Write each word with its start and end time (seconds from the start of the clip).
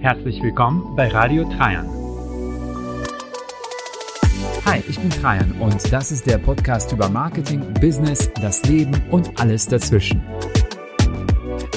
Herzlich 0.00 0.40
willkommen 0.40 0.94
bei 0.94 1.08
Radio 1.08 1.42
Trajan. 1.42 1.84
Hi, 4.64 4.80
ich 4.88 4.96
bin 4.96 5.10
Trajan 5.10 5.50
und 5.58 5.92
das 5.92 6.12
ist 6.12 6.24
der 6.24 6.38
Podcast 6.38 6.92
über 6.92 7.08
Marketing, 7.08 7.74
Business, 7.80 8.30
das 8.40 8.64
Leben 8.66 8.92
und 9.10 9.40
alles 9.40 9.66
dazwischen. 9.66 10.22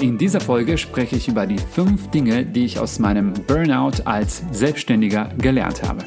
In 0.02 0.20
dieser 0.20 0.39
Folge 0.39 0.78
spreche 0.78 1.15
ich 1.15 1.29
über 1.29 1.47
die 1.47 1.57
fünf 1.57 2.12
Dinge, 2.12 2.46
die 2.46 2.65
ich 2.65 2.78
aus 2.78 2.99
meinem 2.99 3.34
Burnout 3.34 4.04
als 4.05 4.44
Selbstständiger 4.51 5.29
gelernt 5.40 5.81
habe. 5.81 6.06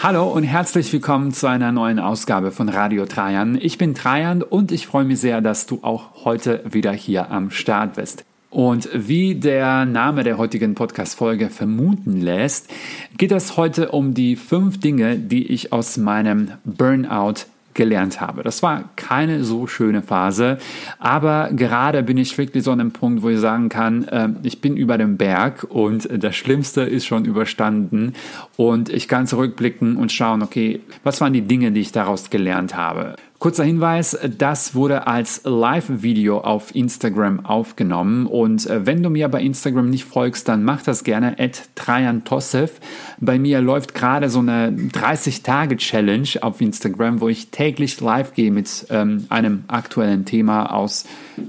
Hallo 0.00 0.28
und 0.28 0.44
herzlich 0.44 0.92
willkommen 0.92 1.32
zu 1.32 1.48
einer 1.48 1.72
neuen 1.72 1.98
Ausgabe 1.98 2.52
von 2.52 2.68
Radio 2.68 3.04
Trajan. 3.04 3.58
Ich 3.60 3.78
bin 3.78 3.96
Trajan 3.96 4.44
und 4.44 4.70
ich 4.70 4.86
freue 4.86 5.04
mich 5.04 5.18
sehr, 5.18 5.40
dass 5.40 5.66
du 5.66 5.80
auch 5.82 6.24
heute 6.24 6.62
wieder 6.70 6.92
hier 6.92 7.32
am 7.32 7.50
Start 7.50 7.96
bist. 7.96 8.24
Und 8.48 8.88
wie 8.94 9.34
der 9.34 9.86
Name 9.86 10.22
der 10.22 10.38
heutigen 10.38 10.76
Podcast-Folge 10.76 11.50
vermuten 11.50 12.20
lässt, 12.20 12.70
geht 13.16 13.32
es 13.32 13.56
heute 13.56 13.90
um 13.90 14.14
die 14.14 14.36
fünf 14.36 14.78
Dinge, 14.78 15.18
die 15.18 15.48
ich 15.48 15.72
aus 15.72 15.96
meinem 15.96 16.52
Burnout 16.64 17.46
gelernt 17.78 18.20
habe. 18.20 18.42
Das 18.42 18.62
war 18.62 18.90
keine 18.96 19.44
so 19.44 19.68
schöne 19.68 20.02
Phase, 20.02 20.58
aber 20.98 21.48
gerade 21.52 22.02
bin 22.02 22.18
ich 22.18 22.36
wirklich 22.36 22.64
so 22.64 22.72
an 22.72 22.80
einem 22.80 22.90
Punkt, 22.90 23.22
wo 23.22 23.30
ich 23.30 23.38
sagen 23.38 23.68
kann, 23.68 24.04
äh, 24.08 24.28
ich 24.42 24.60
bin 24.60 24.76
über 24.76 24.98
dem 24.98 25.16
Berg 25.16 25.64
und 25.70 26.08
das 26.12 26.34
Schlimmste 26.34 26.82
ist 26.82 27.06
schon 27.06 27.24
überstanden 27.24 28.14
und 28.56 28.88
ich 28.90 29.06
kann 29.06 29.28
zurückblicken 29.28 29.96
und 29.96 30.10
schauen, 30.10 30.42
okay, 30.42 30.80
was 31.04 31.20
waren 31.20 31.32
die 31.32 31.42
Dinge, 31.42 31.70
die 31.70 31.80
ich 31.80 31.92
daraus 31.92 32.30
gelernt 32.30 32.76
habe? 32.76 33.14
Kurzer 33.38 33.62
Hinweis, 33.62 34.18
das 34.36 34.74
wurde 34.74 35.06
als 35.06 35.42
Live-Video 35.44 36.40
auf 36.40 36.74
Instagram 36.74 37.46
aufgenommen 37.46 38.26
und 38.26 38.66
äh, 38.66 38.84
wenn 38.84 39.00
du 39.00 39.10
mir 39.10 39.28
bei 39.28 39.40
Instagram 39.40 39.90
nicht 39.90 40.06
folgst, 40.06 40.48
dann 40.48 40.64
mach 40.64 40.82
das 40.82 41.04
gerne 41.04 41.36
at 41.38 41.70
Tosef. 42.24 42.80
Bei 43.20 43.38
mir 43.38 43.60
läuft 43.60 43.94
gerade 43.94 44.28
so 44.28 44.40
eine 44.40 44.70
30-Tage-Challenge 44.70 46.30
auf 46.40 46.60
Instagram, 46.60 47.20
wo 47.20 47.28
ich 47.28 47.50
täglich 47.50 48.00
live 48.00 48.34
gehe 48.34 48.50
mit 48.50 48.86
ähm, 48.90 49.26
einem 49.28 49.62
aktuellen 49.68 50.24
Thema 50.24 50.74
aus 50.74 51.04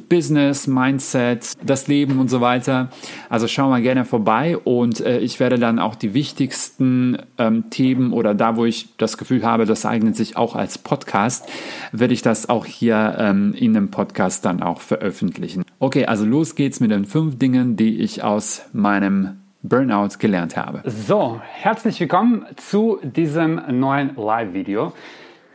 Business, 0.10 0.68
Mindset, 0.68 1.54
das 1.66 1.88
Leben 1.88 2.20
und 2.20 2.30
so 2.30 2.40
weiter. 2.40 2.90
Also 3.30 3.48
schau 3.48 3.68
mal 3.68 3.82
gerne 3.82 4.06
vorbei 4.06 4.58
und 4.58 5.00
äh, 5.02 5.18
ich 5.18 5.40
werde 5.40 5.58
dann 5.58 5.80
auch 5.80 5.96
die 5.96 6.14
wichtigsten 6.14 7.18
ähm, 7.40 7.72
Themen 7.72 8.14
oder 8.14 8.36
da, 8.36 8.58
wo 8.58 8.66
ich 8.66 8.90
das 8.98 9.18
Gefühl 9.18 9.44
habe, 9.44 9.66
das 9.66 9.88
eignet 9.88 10.16
sich 10.16 10.38
auch 10.38 10.56
als 10.56 10.78
Podcast, 10.78 11.48
werde 11.92 12.14
ich 12.14 12.22
das 12.22 12.50
auch 12.50 12.66
hier 12.66 13.16
ähm, 13.18 13.54
in 13.54 13.74
dem 13.74 13.92
Podcast 13.92 14.46
dann 14.46 14.62
auch 14.62 14.82
veröffentlichen. 14.82 15.64
Okay, 15.80 16.06
also 16.06 16.26
los 16.26 16.56
geht's 16.56 16.80
mit 16.80 16.92
den 16.92 17.06
fünf 17.06 17.38
Dingen, 17.38 17.76
die 17.76 18.00
ich 18.00 18.24
aus 18.24 18.66
meinem 18.74 19.40
Burnout 19.62 20.18
gelernt 20.20 20.56
habe. 20.56 20.82
So, 20.86 21.42
herzlich 21.44 22.00
willkommen 22.00 22.46
zu 22.56 23.00
diesem 23.04 23.62
neuen 23.80 24.16
Live-Video. 24.16 24.94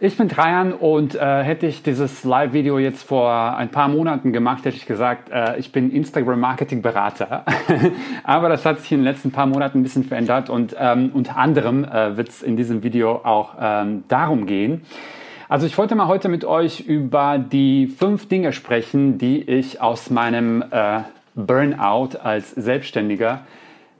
Ich 0.01 0.19
bin 0.19 0.29
Trajan 0.29 0.75
und 0.75 1.15
äh, 1.15 1.43
hätte 1.43 1.67
ich 1.67 1.83
dieses 1.83 2.25
Live-Video 2.25 2.79
jetzt 2.79 3.05
vor 3.05 3.57
ein 3.57 3.71
paar 3.71 3.89
Monaten 3.89 4.33
gemacht, 4.33 4.67
hätte 4.67 4.77
ich 4.77 4.85
gesagt, 4.85 5.31
äh, 5.31 5.57
ich 5.57 5.73
bin 5.73 5.91
Instagram-Marketing-Berater. 5.91 7.47
Aber 8.25 8.51
das 8.51 8.67
hat 8.67 8.81
sich 8.81 8.93
in 8.93 8.99
den 8.99 9.05
letzten 9.05 9.31
paar 9.31 9.47
Monaten 9.47 9.79
ein 9.79 9.83
bisschen 9.83 10.05
verändert 10.05 10.51
und 10.51 10.77
ähm, 10.79 11.11
unter 11.15 11.39
anderem 11.39 11.85
äh, 11.85 12.19
wird 12.19 12.29
es 12.29 12.43
in 12.43 12.59
diesem 12.59 12.83
Video 12.83 13.13
auch 13.25 13.55
ähm, 13.59 14.05
darum 14.09 14.45
gehen, 14.45 14.83
also 15.55 15.67
ich 15.67 15.79
wollte 15.79 15.95
mal 15.95 16.09
heute 16.09 16.29
mit 16.29 16.45
euch 16.45 16.81
über 16.81 17.39
die 17.39 17.87
fünf 17.87 18.27
Dinge 18.27 18.53
sprechen, 18.53 19.19
die 19.19 19.41
ich 19.41 19.81
aus 19.81 20.11
meinem 20.11 20.65
äh, 20.69 21.03
Burnout 21.37 22.19
als 22.21 22.51
Selbstständiger 22.51 23.43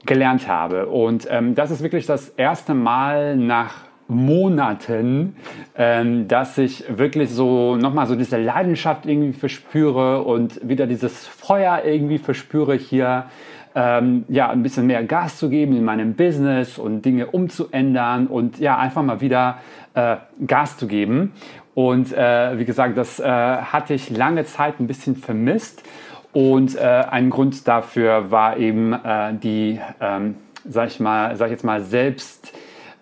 gelernt 0.05 0.49
habe. 0.49 0.87
Und 0.87 1.25
ähm, 1.31 1.55
das 1.55 1.71
ist 1.71 1.81
wirklich 1.81 2.07
das 2.07 2.27
erste 2.27 2.73
Mal 2.73 3.37
nach 3.37 3.85
Monaten, 4.09 5.37
ähm, 5.77 6.27
dass 6.27 6.57
ich 6.57 6.83
wirklich 6.89 7.29
so 7.29 7.77
nochmal 7.77 8.07
so 8.07 8.17
diese 8.17 8.35
Leidenschaft 8.35 9.05
irgendwie 9.05 9.31
verspüre 9.31 10.23
und 10.23 10.59
wieder 10.67 10.87
dieses 10.87 11.25
Feuer 11.25 11.83
irgendwie 11.85 12.17
verspüre 12.17 12.75
hier 12.75 13.27
ähm, 13.75 14.23
ja, 14.29 14.49
ein 14.49 14.63
bisschen 14.63 14.87
mehr 14.87 15.03
Gas 15.03 15.37
zu 15.37 15.49
geben 15.49 15.75
in 15.75 15.83
meinem 15.83 16.15
Business 16.15 16.77
und 16.77 17.03
Dinge 17.03 17.27
umzuändern 17.27 18.27
und 18.27 18.57
ja, 18.57 18.77
einfach 18.77 19.03
mal 19.03 19.21
wieder 19.21 19.57
äh, 19.93 20.15
Gas 20.47 20.77
zu 20.77 20.87
geben. 20.87 21.33
Und 21.73 22.13
äh, 22.13 22.57
wie 22.57 22.65
gesagt, 22.65 22.97
das 22.97 23.19
äh, 23.19 23.25
hatte 23.25 23.93
ich 23.93 24.09
lange 24.09 24.45
Zeit 24.45 24.79
ein 24.79 24.87
bisschen 24.87 25.17
vermisst. 25.17 25.83
Und 26.31 26.75
äh, 26.75 26.81
ein 26.81 27.29
Grund 27.29 27.67
dafür 27.67 28.31
war 28.31 28.57
eben 28.57 28.93
äh, 28.93 29.33
die, 29.33 29.79
ähm, 30.01 30.35
sag 30.67 30.87
ich 30.87 30.99
mal, 30.99 31.35
sag 31.35 31.47
ich 31.47 31.51
jetzt 31.51 31.63
mal, 31.63 31.81
selbst 31.81 32.53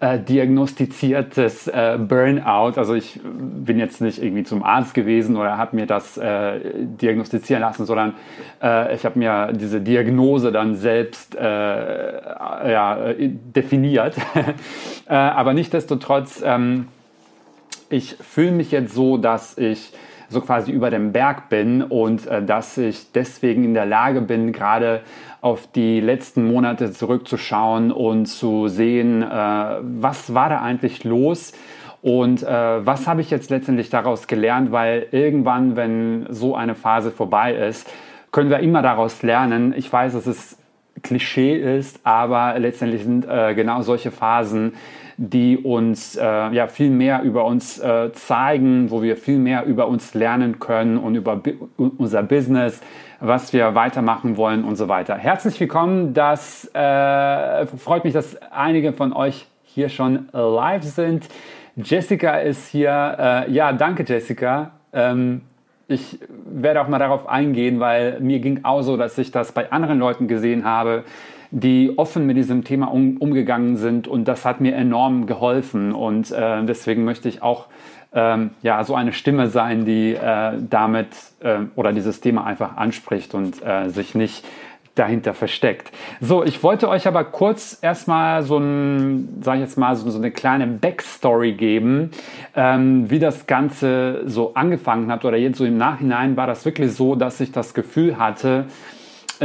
äh, 0.04 0.20
diagnostiziertes 0.20 1.70
äh, 1.70 1.98
Burnout. 1.98 2.74
Also 2.78 2.94
ich 2.94 3.22
bin 3.24 3.80
jetzt 3.80 4.02
nicht 4.02 4.22
irgendwie 4.22 4.44
zum 4.44 4.62
Arzt 4.62 4.94
gewesen 4.94 5.38
oder 5.38 5.58
habe 5.58 5.78
mir 5.78 5.86
das 5.86 6.18
äh, 6.18 6.60
diagnostizieren 6.74 7.62
lassen, 7.62 7.86
sondern 7.86 8.16
äh, 8.62 8.96
ich 8.96 9.06
habe 9.06 9.18
mir 9.18 9.54
diese 9.54 9.80
Diagnose 9.80 10.52
dann 10.52 10.76
selbst 10.76 11.36
äh, 11.36 11.42
ja, 11.42 13.14
definiert. 13.18 14.16
Aber 15.08 15.54
nichtsdestotrotz, 15.54 16.44
ähm, 16.46 16.90
ich 17.90 18.16
fühle 18.16 18.52
mich 18.52 18.72
jetzt 18.72 18.94
so, 18.94 19.18
dass 19.18 19.58
ich 19.58 19.94
so 20.30 20.42
quasi 20.42 20.72
über 20.72 20.90
dem 20.90 21.12
Berg 21.12 21.50
bin 21.50 21.82
und 21.82 22.28
äh, 22.28 22.44
dass 22.44 22.78
ich 22.78 23.12
deswegen 23.12 23.64
in 23.64 23.74
der 23.74 23.86
Lage 23.86 24.22
bin, 24.22 24.52
gerade 24.52 25.02
auf 25.42 25.68
die 25.68 26.00
letzten 26.00 26.46
Monate 26.46 26.92
zurückzuschauen 26.92 27.92
und 27.92 28.28
zu 28.28 28.68
sehen, 28.68 29.22
äh, 29.24 29.26
was 29.26 30.34
war 30.34 30.50
da 30.50 30.62
eigentlich 30.62 31.04
los 31.04 31.54
und 32.02 32.44
äh, 32.44 32.86
was 32.86 33.08
habe 33.08 33.22
ich 33.22 33.30
jetzt 33.30 33.50
letztendlich 33.50 33.90
daraus 33.90 34.28
gelernt, 34.28 34.74
weil 34.74 35.08
irgendwann, 35.12 35.78
wenn 35.78 36.26
so 36.30 36.54
eine 36.54 36.76
Phase 36.76 37.12
vorbei 37.12 37.54
ist, 37.54 37.90
können 38.32 38.50
wir 38.50 38.60
immer 38.60 38.82
daraus 38.82 39.24
lernen. 39.24 39.74
Ich 39.78 39.92
weiß, 39.92 40.12
dass 40.12 40.28
es 40.28 40.58
Klischee 41.02 41.56
ist, 41.78 42.02
aber 42.04 42.60
letztendlich 42.60 43.04
sind 43.04 43.26
äh, 43.26 43.54
genau 43.56 43.84
solche 43.84 44.12
Phasen, 44.12 44.74
die 45.18 45.58
uns 45.58 46.16
äh, 46.16 46.24
ja 46.24 46.68
viel 46.68 46.90
mehr 46.90 47.22
über 47.24 47.46
uns 47.46 47.80
äh, 47.80 48.12
zeigen, 48.14 48.90
wo 48.92 49.02
wir 49.02 49.18
viel 49.18 49.38
mehr 49.38 49.66
über 49.66 49.88
uns 49.88 50.14
lernen 50.14 50.60
können 50.60 50.98
und 50.98 51.16
über 51.16 51.42
unser 51.78 52.24
Business, 52.24 52.82
was 53.20 53.54
wir 53.54 53.76
weitermachen 53.76 54.38
wollen 54.38 54.64
und 54.64 54.76
so 54.76 54.88
weiter. 54.88 55.16
Herzlich 55.16 55.60
willkommen. 55.60 56.14
Das 56.14 56.66
äh, 56.74 57.66
freut 57.66 58.04
mich, 58.04 58.14
dass 58.14 58.42
einige 58.52 58.94
von 58.94 59.14
euch 59.14 59.48
hier 59.64 59.90
schon 59.90 60.30
live 60.34 60.84
sind. 60.84 61.28
Jessica 61.76 62.38
ist 62.38 62.68
hier. 62.68 63.46
Äh, 63.48 63.52
ja, 63.52 63.74
danke 63.74 64.04
Jessica. 64.04 64.72
Ähm, 64.94 65.42
ich 65.88 66.20
werde 66.46 66.82
auch 66.82 66.88
mal 66.88 67.00
darauf 67.00 67.28
eingehen, 67.28 67.80
weil 67.80 68.20
mir 68.20 68.40
ging 68.40 68.62
auch 68.64 68.82
so, 68.82 68.98
dass 68.98 69.18
ich 69.18 69.32
das 69.32 69.52
bei 69.52 69.72
anderen 69.72 70.00
Leuten 70.00 70.28
gesehen 70.28 70.66
habe, 70.66 71.04
die 71.54 71.94
offen 71.98 72.26
mit 72.26 72.36
diesem 72.36 72.64
Thema 72.64 72.88
um, 72.88 73.18
umgegangen 73.18 73.78
sind 73.78 74.08
und 74.08 74.28
das 74.28 74.44
hat 74.44 74.60
mir 74.60 74.76
enorm 74.76 75.28
geholfen 75.28 75.92
und 75.94 76.32
äh, 76.32 76.66
deswegen 76.66 77.06
möchte 77.06 77.30
ich 77.30 77.44
auch 77.44 77.68
ähm, 78.12 78.52
ja 78.64 78.84
so 78.84 78.96
eine 78.96 79.14
Stimme 79.14 79.48
sein, 79.50 79.86
die 79.86 80.16
äh, 80.16 80.54
damit 80.68 81.10
äh, 81.42 81.60
oder 81.76 81.94
dieses 81.94 82.22
Thema 82.22 82.46
einfach 82.46 82.76
anspricht 82.76 83.36
und 83.36 83.64
äh, 83.64 83.90
sich 83.90 84.16
nicht 84.16 84.44
dahinter 84.96 85.34
versteckt. 85.36 85.92
So, 86.22 86.44
ich 86.44 86.62
wollte 86.64 86.90
euch 86.90 87.08
aber 87.08 87.24
kurz 87.24 87.78
erstmal 87.82 88.44
so 88.44 88.58
ein, 88.58 89.40
sag 89.42 89.56
ich 89.56 89.62
jetzt 89.62 89.78
mal, 89.78 89.96
so, 89.96 90.10
so 90.10 90.18
eine 90.18 90.32
kleine 90.32 90.68
Backstory 90.68 91.54
geben, 91.54 92.12
ähm, 92.56 93.10
wie 93.10 93.20
das 93.20 93.48
Ganze 93.48 94.24
so 94.26 94.54
angefangen 94.56 95.12
hat 95.12 95.24
oder 95.26 95.38
jetzt 95.38 95.58
so 95.58 95.66
im 95.66 95.78
Nachhinein 95.78 96.38
war 96.38 96.48
das 96.48 96.66
wirklich 96.66 96.94
so, 96.94 97.16
dass 97.16 97.40
ich 97.40 97.52
das 97.52 97.74
Gefühl 97.74 98.18
hatte, 98.18 98.66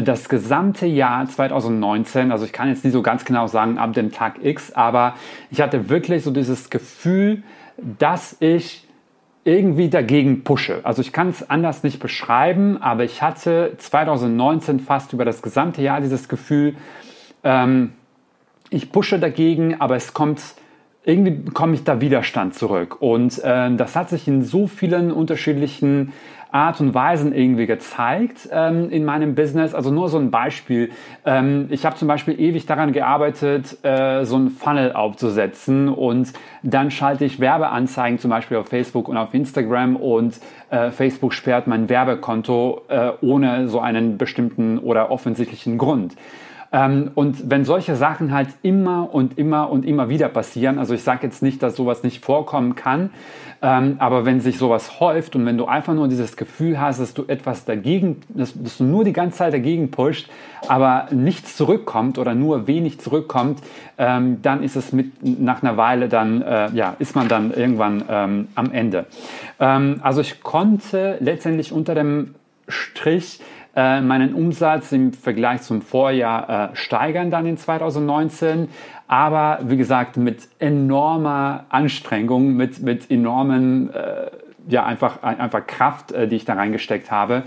das 0.02 0.28
gesamte 0.28 0.86
Jahr 0.86 1.28
2019, 1.28 2.32
also 2.32 2.44
ich 2.44 2.52
kann 2.52 2.68
jetzt 2.68 2.84
nicht 2.84 2.92
so 2.92 3.02
ganz 3.02 3.24
genau 3.24 3.46
sagen 3.46 3.78
ab 3.78 3.92
dem 3.92 4.12
Tag 4.12 4.44
X, 4.44 4.72
aber 4.72 5.14
ich 5.50 5.60
hatte 5.60 5.88
wirklich 5.88 6.24
so 6.24 6.30
dieses 6.30 6.70
Gefühl, 6.70 7.42
dass 7.98 8.36
ich 8.40 8.86
irgendwie 9.44 9.88
dagegen 9.88 10.44
pushe. 10.44 10.80
Also 10.82 11.00
ich 11.00 11.12
kann 11.12 11.28
es 11.28 11.48
anders 11.48 11.82
nicht 11.82 12.00
beschreiben, 12.00 12.82
aber 12.82 13.04
ich 13.04 13.22
hatte 13.22 13.74
2019 13.78 14.80
fast 14.80 15.12
über 15.12 15.24
das 15.24 15.42
gesamte 15.42 15.80
Jahr 15.80 16.00
dieses 16.00 16.28
Gefühl, 16.28 16.76
ähm, 17.44 17.92
ich 18.70 18.92
pushe 18.92 19.18
dagegen, 19.18 19.80
aber 19.80 19.96
es 19.96 20.12
kommt 20.12 20.42
irgendwie 21.08 21.30
bekomme 21.30 21.74
ich 21.74 21.84
da 21.84 22.02
Widerstand 22.02 22.54
zurück. 22.54 23.00
Und 23.00 23.42
äh, 23.42 23.74
das 23.74 23.96
hat 23.96 24.10
sich 24.10 24.28
in 24.28 24.42
so 24.42 24.66
vielen 24.66 25.10
unterschiedlichen 25.10 26.12
Art 26.50 26.80
und 26.80 26.94
Weisen 26.94 27.34
irgendwie 27.34 27.66
gezeigt 27.66 28.48
ähm, 28.50 28.90
in 28.90 29.04
meinem 29.04 29.34
Business. 29.34 29.74
Also 29.74 29.90
nur 29.90 30.08
so 30.08 30.18
ein 30.18 30.30
Beispiel. 30.30 30.90
Ähm, 31.24 31.66
ich 31.70 31.84
habe 31.84 31.96
zum 31.96 32.08
Beispiel 32.08 32.40
ewig 32.40 32.66
daran 32.66 32.92
gearbeitet, 32.92 33.84
äh, 33.84 34.24
so 34.24 34.36
ein 34.36 34.50
Funnel 34.50 34.92
aufzusetzen 34.92 35.88
und 35.88 36.32
dann 36.62 36.90
schalte 36.90 37.24
ich 37.24 37.40
Werbeanzeigen 37.40 38.18
zum 38.18 38.30
Beispiel 38.30 38.56
auf 38.56 38.68
Facebook 38.68 39.08
und 39.08 39.16
auf 39.16 39.34
Instagram 39.34 39.96
und 39.96 40.38
äh, 40.70 40.90
Facebook 40.90 41.34
sperrt 41.34 41.66
mein 41.66 41.88
Werbekonto 41.88 42.82
äh, 42.88 43.12
ohne 43.20 43.68
so 43.68 43.80
einen 43.80 44.18
bestimmten 44.18 44.78
oder 44.78 45.10
offensichtlichen 45.10 45.78
Grund. 45.78 46.14
Ähm, 46.72 47.10
und 47.14 47.50
wenn 47.50 47.64
solche 47.64 47.96
Sachen 47.96 48.32
halt 48.32 48.48
immer 48.62 49.12
und 49.12 49.38
immer 49.38 49.70
und 49.70 49.86
immer 49.86 50.08
wieder 50.08 50.28
passieren, 50.28 50.78
also 50.78 50.94
ich 50.94 51.02
sage 51.02 51.26
jetzt 51.26 51.42
nicht, 51.42 51.62
dass 51.62 51.76
sowas 51.76 52.02
nicht 52.02 52.24
vorkommen 52.24 52.74
kann, 52.74 53.10
ähm, 53.60 53.96
aber 53.98 54.24
wenn 54.24 54.40
sich 54.40 54.58
sowas 54.58 55.00
häuft 55.00 55.34
und 55.34 55.44
wenn 55.44 55.58
du 55.58 55.64
einfach 55.64 55.94
nur 55.94 56.06
dieses 56.06 56.36
Gefühl 56.36 56.80
hast, 56.80 57.00
dass 57.00 57.14
du 57.14 57.24
etwas 57.26 57.64
dagegen, 57.64 58.20
dass, 58.28 58.52
dass 58.54 58.78
du 58.78 58.84
nur 58.84 59.04
die 59.04 59.12
ganze 59.12 59.38
Zeit 59.38 59.52
dagegen 59.52 59.90
pusht, 59.90 60.30
aber 60.68 61.08
nichts 61.10 61.56
zurückkommt 61.56 62.18
oder 62.18 62.34
nur 62.34 62.66
wenig 62.66 63.00
zurückkommt, 63.00 63.60
ähm, 63.96 64.42
dann 64.42 64.62
ist 64.62 64.76
es 64.76 64.92
mit 64.92 65.12
nach 65.22 65.62
einer 65.62 65.76
Weile 65.76 66.08
dann, 66.08 66.42
äh, 66.42 66.70
ja, 66.72 66.94
ist 66.98 67.16
man 67.16 67.28
dann 67.28 67.52
irgendwann 67.52 68.04
ähm, 68.08 68.48
am 68.54 68.72
Ende. 68.72 69.06
Ähm, 69.58 70.00
also 70.02 70.20
ich 70.20 70.42
konnte 70.42 71.16
letztendlich 71.20 71.72
unter 71.72 71.96
dem 71.96 72.34
Strich 72.68 73.40
äh, 73.76 74.00
meinen 74.00 74.34
Umsatz 74.34 74.92
im 74.92 75.12
Vergleich 75.12 75.62
zum 75.62 75.82
Vorjahr 75.82 76.72
äh, 76.72 76.76
steigern 76.76 77.30
dann 77.30 77.46
in 77.46 77.56
2019. 77.56 78.68
Aber 79.06 79.60
wie 79.62 79.76
gesagt, 79.76 80.16
mit 80.16 80.48
enormer 80.58 81.64
Anstrengung, 81.68 82.54
mit, 82.54 82.80
mit 82.80 83.10
enormen 83.10 83.92
äh, 83.92 84.30
ja, 84.68 84.84
einfach, 84.84 85.22
einfach 85.22 85.66
Kraft, 85.66 86.12
äh, 86.12 86.28
die 86.28 86.36
ich 86.36 86.44
da 86.44 86.54
reingesteckt 86.54 87.10
habe. 87.10 87.42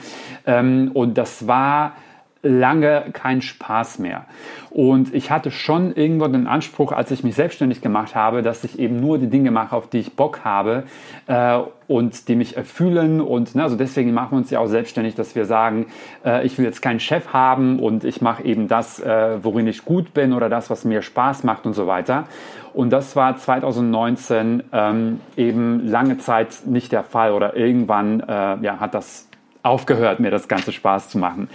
Ähm, 0.46 0.92
und 0.94 1.18
das 1.18 1.48
war 1.48 1.94
lange 2.44 3.06
kein 3.14 3.42
Spaß 3.42 4.00
mehr. 4.00 4.26
Und 4.70 5.14
ich 5.14 5.32
hatte 5.32 5.52
schon 5.52 5.94
irgendwo 5.94 6.28
den 6.28 6.48
Anspruch, 6.48 6.92
als 6.92 7.12
ich 7.12 7.24
mich 7.24 7.36
selbstständig 7.36 7.82
gemacht 7.82 8.16
habe, 8.16 8.42
dass 8.42 8.64
ich 8.64 8.80
eben 8.80 9.00
nur 9.00 9.18
die 9.18 9.28
Dinge 9.28 9.52
mache, 9.52 9.76
auf 9.76 9.90
die 9.90 10.00
ich 10.00 10.16
Bock 10.16 10.46
habe 10.46 10.84
äh, 11.28 11.60
und 11.88 12.30
die 12.30 12.36
mich 12.36 12.56
erfüllen. 12.56 13.20
Und 13.20 13.54
ne, 13.54 13.64
also 13.64 13.76
deswegen 13.76 14.14
machen 14.14 14.32
wir 14.32 14.38
uns 14.38 14.50
ja 14.50 14.60
auch 14.60 14.68
selbstständig, 14.68 15.16
dass 15.16 15.36
wir 15.36 15.46
sagen, 15.46 15.88
äh, 16.26 16.46
ich 16.46 16.58
will 16.58 16.66
jetzt 16.66 16.82
keinen 16.82 17.02
Chef 17.02 17.34
haben 17.34 17.80
und 17.80 18.06
ich 18.06 18.22
mache 18.22 18.44
eben 18.44 18.68
das, 18.68 19.00
äh, 19.00 19.44
worin 19.44 19.68
ich 19.68 19.84
gut 19.84 20.14
bin 20.14 20.32
oder 20.32 20.48
das, 20.48 20.70
was 20.70 20.86
mir 20.86 21.02
Spaß 21.02 21.44
macht 21.44 21.66
und 21.66 21.74
so 21.74 21.86
weiter. 21.86 22.28
Und 22.74 22.92
das 22.92 23.18
war 23.18 23.36
2019 23.36 24.64
ähm, 24.72 25.20
eben 25.36 25.86
lange 25.86 26.18
Zeit 26.18 26.62
nicht 26.66 26.94
der 26.94 27.04
Fall 27.04 27.34
oder 27.34 27.58
irgendwann 27.58 28.22
äh, 28.22 28.58
ja, 28.62 28.80
hat 28.80 28.94
das 28.94 29.28
aufgehört, 29.64 30.20
mir 30.20 30.32
das 30.32 30.48
Ganze 30.48 30.72
Spaß 30.72 31.10
zu 31.10 31.18
machen. 31.18 31.50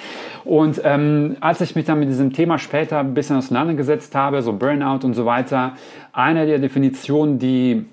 Und 0.44 0.80
ähm, 0.84 1.36
als 1.40 1.60
ich 1.60 1.74
mich 1.74 1.84
dann 1.84 1.98
mit 1.98 2.08
diesem 2.08 2.32
Thema 2.32 2.58
später 2.58 3.00
ein 3.00 3.14
bisschen 3.14 3.36
auseinandergesetzt 3.36 4.14
habe, 4.14 4.42
so 4.42 4.52
Burnout 4.52 5.04
und 5.04 5.14
so 5.14 5.26
weiter, 5.26 5.72
eine 6.12 6.46
der 6.46 6.58
Definitionen, 6.58 7.38
die 7.38 7.86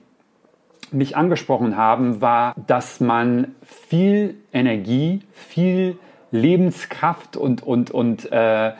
mich 0.91 1.17
angesprochen 1.17 1.75
haben, 1.75 2.21
war, 2.21 2.53
dass 2.67 2.99
man 2.99 3.55
viel 3.89 4.35
Energie, 4.53 5.21
viel 5.33 5.97
Lebenskraft 6.31 7.35
und, 7.35 7.63
und, 7.63 7.89
und 7.91 8.31
äh, 8.31 8.73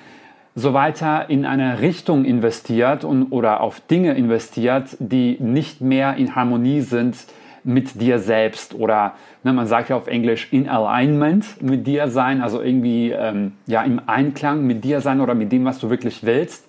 so 0.56 0.74
weiter 0.74 1.30
in 1.30 1.46
eine 1.46 1.82
Richtung 1.82 2.26
investiert 2.26 3.04
und, 3.04 3.32
oder 3.32 3.62
auf 3.62 3.80
Dinge 3.80 4.14
investiert, 4.14 4.96
die 5.00 5.38
nicht 5.40 5.82
mehr 5.82 6.16
in 6.16 6.36
Harmonie 6.36 6.82
sind 6.82 7.16
mit 7.64 8.02
dir 8.02 8.20
selbst 8.20 8.74
oder 8.74 9.16
ne, 9.44 9.54
man 9.54 9.68
sagt 9.68 9.90
ja 9.90 9.96
auf 9.96 10.08
Englisch 10.08 10.48
in 10.52 10.68
Alignment 10.68 11.62
mit 11.62 11.88
dir 11.88 12.10
sein, 12.10 12.42
also 12.42 12.62
irgendwie 12.62 13.12
ähm, 13.12 13.54
ja 13.66 13.84
im 13.84 14.02
Einklang 14.08 14.66
mit 14.66 14.84
dir 14.84 15.02
sein 15.02 15.22
oder 15.22 15.34
mit 15.34 15.52
dem, 15.52 15.66
was 15.66 15.80
du 15.80 15.90
wirklich 15.90 16.26
willst. 16.26 16.66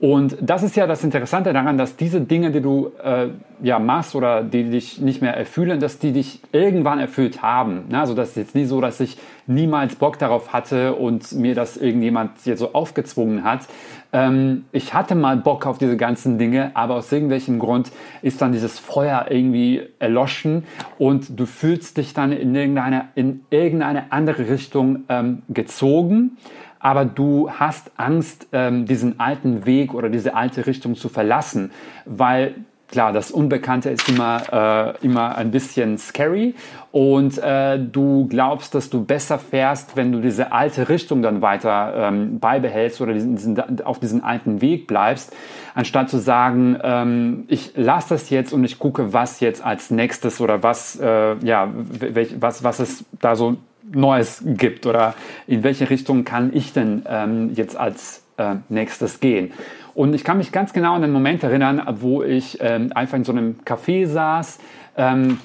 Und 0.00 0.38
das 0.40 0.62
ist 0.62 0.76
ja 0.76 0.86
das 0.86 1.04
Interessante 1.04 1.52
daran, 1.52 1.76
dass 1.76 1.94
diese 1.94 2.22
Dinge, 2.22 2.50
die 2.50 2.62
du 2.62 2.90
äh, 3.04 3.28
ja 3.62 3.78
machst 3.78 4.14
oder 4.14 4.42
die 4.42 4.70
dich 4.70 4.98
nicht 4.98 5.20
mehr 5.20 5.36
erfüllen, 5.36 5.78
dass 5.78 5.98
die 5.98 6.12
dich 6.12 6.40
irgendwann 6.52 6.98
erfüllt 6.98 7.42
haben. 7.42 7.84
Ne? 7.90 8.00
Also 8.00 8.14
das 8.14 8.30
ist 8.30 8.36
jetzt 8.36 8.54
nicht 8.54 8.68
so, 8.68 8.80
dass 8.80 8.98
ich 9.00 9.18
niemals 9.46 9.96
Bock 9.96 10.18
darauf 10.18 10.54
hatte 10.54 10.94
und 10.94 11.32
mir 11.32 11.54
das 11.54 11.76
irgendjemand 11.76 12.30
jetzt 12.46 12.60
so 12.60 12.72
aufgezwungen 12.72 13.44
hat. 13.44 13.66
Ähm, 14.14 14.64
ich 14.72 14.94
hatte 14.94 15.14
mal 15.14 15.36
Bock 15.36 15.66
auf 15.66 15.76
diese 15.76 15.98
ganzen 15.98 16.38
Dinge, 16.38 16.70
aber 16.72 16.94
aus 16.94 17.12
irgendwelchem 17.12 17.58
Grund 17.58 17.92
ist 18.22 18.40
dann 18.40 18.52
dieses 18.52 18.78
Feuer 18.78 19.26
irgendwie 19.28 19.82
erloschen 19.98 20.64
und 20.96 21.38
du 21.38 21.44
fühlst 21.44 21.98
dich 21.98 22.14
dann 22.14 22.32
in 22.32 22.54
irgendeine, 22.54 23.08
in 23.16 23.44
irgendeine 23.50 24.12
andere 24.12 24.48
Richtung 24.48 25.00
ähm, 25.10 25.42
gezogen 25.50 26.38
aber 26.80 27.04
du 27.04 27.50
hast 27.50 27.92
Angst, 27.96 28.48
ähm, 28.52 28.86
diesen 28.86 29.20
alten 29.20 29.66
Weg 29.66 29.94
oder 29.94 30.08
diese 30.08 30.34
alte 30.34 30.66
Richtung 30.66 30.96
zu 30.96 31.08
verlassen, 31.08 31.70
weil 32.06 32.54
klar, 32.90 33.12
das 33.12 33.30
Unbekannte 33.30 33.90
ist 33.90 34.08
immer, 34.08 34.96
äh, 35.00 35.04
immer 35.04 35.36
ein 35.36 35.50
bisschen 35.50 35.98
scary. 35.98 36.54
Und 36.92 37.38
äh, 37.38 37.78
du 37.78 38.26
glaubst, 38.26 38.74
dass 38.74 38.90
du 38.90 39.04
besser 39.04 39.38
fährst, 39.38 39.96
wenn 39.96 40.10
du 40.10 40.20
diese 40.20 40.52
alte 40.52 40.88
Richtung 40.88 41.22
dann 41.22 41.40
weiter 41.40 41.94
ähm, 41.96 42.40
beibehältst 42.40 43.00
oder 43.00 43.12
diesen, 43.12 43.36
diesen, 43.36 43.82
auf 43.84 44.00
diesen 44.00 44.24
alten 44.24 44.60
Weg 44.60 44.86
bleibst, 44.88 45.34
anstatt 45.74 46.10
zu 46.10 46.18
sagen, 46.18 46.78
ähm, 46.82 47.44
ich 47.48 47.72
lasse 47.76 48.10
das 48.10 48.30
jetzt 48.30 48.52
und 48.52 48.64
ich 48.64 48.78
gucke, 48.78 49.12
was 49.12 49.40
jetzt 49.40 49.64
als 49.64 49.90
nächstes 49.90 50.40
oder 50.40 50.62
was, 50.62 50.98
äh, 50.98 51.36
ja, 51.44 51.68
welch, 51.74 52.40
was, 52.40 52.64
was 52.64 52.80
es 52.80 53.04
da 53.20 53.36
so 53.36 53.56
Neues 53.92 54.42
gibt 54.44 54.86
oder 54.86 55.14
in 55.46 55.62
welche 55.62 55.90
Richtung 55.90 56.24
kann 56.24 56.50
ich 56.54 56.72
denn 56.72 57.02
ähm, 57.08 57.52
jetzt 57.54 57.76
als 57.76 58.24
äh, 58.36 58.56
nächstes 58.68 59.20
gehen. 59.20 59.52
Und 59.94 60.14
ich 60.14 60.24
kann 60.24 60.38
mich 60.38 60.52
ganz 60.52 60.72
genau 60.72 60.94
an 60.94 61.02
den 61.02 61.12
Moment 61.12 61.42
erinnern, 61.42 61.82
wo 62.00 62.22
ich 62.22 62.58
ähm, 62.60 62.92
einfach 62.94 63.16
in 63.16 63.24
so 63.24 63.32
einem 63.32 63.56
Café 63.64 64.06
saß, 64.06 64.58
ähm, 64.96 65.38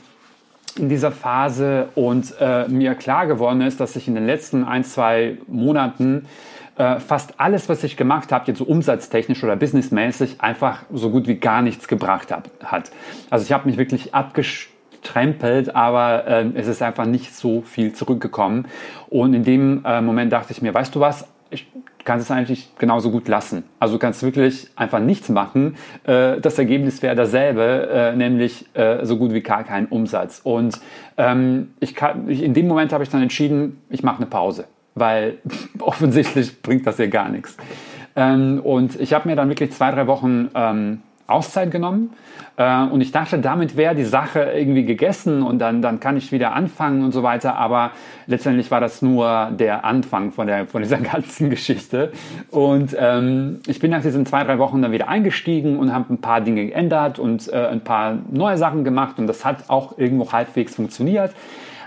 in 0.77 0.89
dieser 0.89 1.11
Phase 1.11 1.89
und 1.95 2.33
äh, 2.39 2.67
mir 2.67 2.95
klar 2.95 3.27
geworden 3.27 3.61
ist, 3.61 3.79
dass 3.79 3.95
ich 3.95 4.07
in 4.07 4.15
den 4.15 4.25
letzten 4.25 4.65
ein, 4.65 4.83
zwei 4.83 5.37
Monaten 5.47 6.25
äh, 6.77 6.99
fast 6.99 7.39
alles, 7.39 7.69
was 7.69 7.83
ich 7.83 7.95
gemacht 7.95 8.31
habe, 8.31 8.45
jetzt 8.47 8.57
so 8.57 8.65
umsatztechnisch 8.65 9.43
oder 9.43 9.55
businessmäßig, 9.55 10.41
einfach 10.41 10.83
so 10.91 11.09
gut 11.09 11.27
wie 11.27 11.35
gar 11.35 11.61
nichts 11.61 11.87
gebracht 11.87 12.31
hab, 12.31 12.49
hat. 12.63 12.91
Also 13.29 13.45
ich 13.45 13.53
habe 13.53 13.69
mich 13.69 13.77
wirklich 13.77 14.13
abgesch 14.13 14.69
getrempelt, 15.05 15.75
aber 15.75 16.27
äh, 16.27 16.45
es 16.55 16.67
ist 16.67 16.81
einfach 16.81 17.05
nicht 17.05 17.35
so 17.35 17.61
viel 17.61 17.93
zurückgekommen. 17.93 18.67
Und 19.07 19.33
in 19.33 19.43
dem 19.43 19.85
äh, 19.85 20.01
Moment 20.01 20.33
dachte 20.33 20.51
ich 20.51 20.61
mir, 20.61 20.73
weißt 20.73 20.95
du 20.95 20.99
was, 20.99 21.27
ich 21.51 21.67
kann 22.03 22.19
es 22.19 22.29
eigentlich 22.31 22.75
genauso 22.77 23.11
gut 23.11 23.27
lassen. 23.27 23.63
Also 23.79 23.95
du 23.95 23.99
kannst 23.99 24.23
wirklich 24.23 24.67
einfach 24.75 24.99
nichts 24.99 25.29
machen. 25.29 25.75
Äh, 26.05 26.39
das 26.41 26.57
Ergebnis 26.57 27.01
wäre 27.01 27.15
dasselbe, 27.15 27.89
äh, 27.91 28.15
nämlich 28.15 28.65
äh, 28.73 29.05
so 29.05 29.17
gut 29.17 29.33
wie 29.33 29.41
gar 29.41 29.63
keinen 29.63 29.87
Umsatz. 29.87 30.41
Und 30.43 30.79
ähm, 31.17 31.73
ich 31.79 31.95
kann, 31.95 32.27
in 32.27 32.53
dem 32.53 32.67
Moment 32.67 32.91
habe 32.91 33.03
ich 33.03 33.09
dann 33.09 33.21
entschieden, 33.21 33.81
ich 33.89 34.03
mache 34.03 34.17
eine 34.17 34.25
Pause, 34.25 34.65
weil 34.95 35.37
offensichtlich 35.79 36.61
bringt 36.61 36.85
das 36.87 36.97
ja 36.97 37.07
gar 37.07 37.29
nichts. 37.29 37.57
Ähm, 38.15 38.59
und 38.63 38.99
ich 38.99 39.13
habe 39.13 39.29
mir 39.29 39.35
dann 39.35 39.49
wirklich 39.49 39.71
zwei, 39.71 39.91
drei 39.91 40.07
Wochen 40.07 40.49
ähm, 40.55 41.01
Auszeit 41.27 41.71
genommen 41.71 42.11
äh, 42.57 42.83
und 42.83 43.01
ich 43.01 43.11
dachte, 43.11 43.39
damit 43.39 43.75
wäre 43.75 43.95
die 43.95 44.03
Sache 44.03 44.51
irgendwie 44.55 44.85
gegessen 44.85 45.43
und 45.43 45.59
dann, 45.59 45.81
dann 45.81 45.99
kann 45.99 46.17
ich 46.17 46.31
wieder 46.31 46.53
anfangen 46.53 47.03
und 47.03 47.11
so 47.11 47.23
weiter. 47.23 47.55
Aber 47.55 47.91
letztendlich 48.27 48.71
war 48.71 48.79
das 48.79 49.01
nur 49.01 49.51
der 49.51 49.83
Anfang 49.83 50.31
von, 50.31 50.47
der, 50.47 50.67
von 50.67 50.81
dieser 50.81 50.97
ganzen 51.13 51.49
Geschichte. 51.49 52.11
Und 52.51 52.95
ähm, 52.97 53.59
ich 53.67 53.79
bin 53.79 53.91
nach 53.91 54.01
diesen 54.01 54.25
zwei, 54.25 54.43
drei 54.43 54.59
Wochen 54.59 54.81
dann 54.81 54.91
wieder 54.91 55.07
eingestiegen 55.07 55.77
und 55.77 55.93
habe 55.93 56.13
ein 56.13 56.21
paar 56.21 56.41
Dinge 56.41 56.65
geändert 56.67 57.19
und 57.19 57.51
äh, 57.51 57.67
ein 57.67 57.81
paar 57.81 58.17
neue 58.31 58.57
Sachen 58.57 58.83
gemacht 58.83 59.19
und 59.19 59.27
das 59.27 59.43
hat 59.43 59.69
auch 59.69 59.97
irgendwo 59.97 60.31
halbwegs 60.31 60.75
funktioniert. 60.75 61.31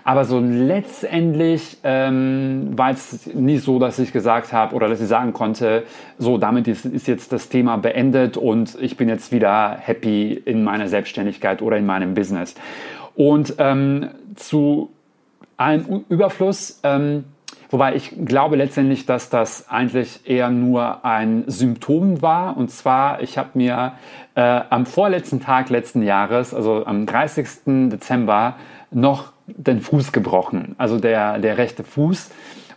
Aber 0.09 0.25
so 0.25 0.41
letztendlich 0.41 1.77
ähm, 1.85 2.71
war 2.79 2.93
es 2.93 3.27
nicht 3.27 3.63
so, 3.63 3.79
dass 3.79 3.99
ich 3.99 4.11
gesagt 4.11 4.55
habe 4.55 4.75
oder 4.75 4.89
dass 4.89 5.03
ich 5.03 5.07
sagen 5.07 5.35
konnte, 5.35 5.83
so 6.17 6.39
damit 6.39 6.67
ist, 6.67 6.87
ist, 6.87 7.07
jetzt 7.09 7.31
das 7.31 7.51
Thema 7.51 7.77
beendet 7.77 8.39
und 8.39 8.75
ich 8.81 8.97
bin 8.97 9.11
jetzt 9.11 9.33
wieder 9.33 9.77
happy 9.79 10.33
in 10.33 10.65
meiner 10.65 10.89
Selbstständigkeit 10.89 11.61
oder 11.61 11.77
in 11.77 11.85
meinem 11.85 12.15
Business. 12.15 12.55
Und 13.17 13.57
ähm, 13.59 14.09
zu 14.35 14.89
allem 15.59 16.07
Überfluss, 16.09 16.81
ähm, 16.85 17.25
wobei 17.69 17.95
ich 17.95 18.15
glaube 18.25 18.57
letztendlich, 18.57 19.05
dass 19.05 19.29
das 19.29 19.69
eigentlich 19.69 20.21
eher 20.25 20.49
nur 20.49 21.05
ein 21.05 21.45
Symptom 21.49 22.23
war. 22.23 22.57
Und 22.57 22.71
zwar, 22.71 23.21
ich 23.21 23.37
habe 23.37 23.51
mir 23.53 23.93
äh, 24.37 24.63
am 24.71 24.87
vorletzten 24.87 25.41
Tag 25.41 25.69
letzten 25.69 26.03
Jahres, 26.03 26.55
also 26.55 26.87
am 26.87 27.05
30. 27.05 27.91
Dezember, 27.91 28.57
noch 28.91 29.33
den 29.47 29.81
Fuß 29.81 30.13
gebrochen, 30.13 30.75
also 30.79 30.99
der, 30.99 31.39
der 31.39 31.59
rechte 31.59 31.85
Fuß. 31.85 32.31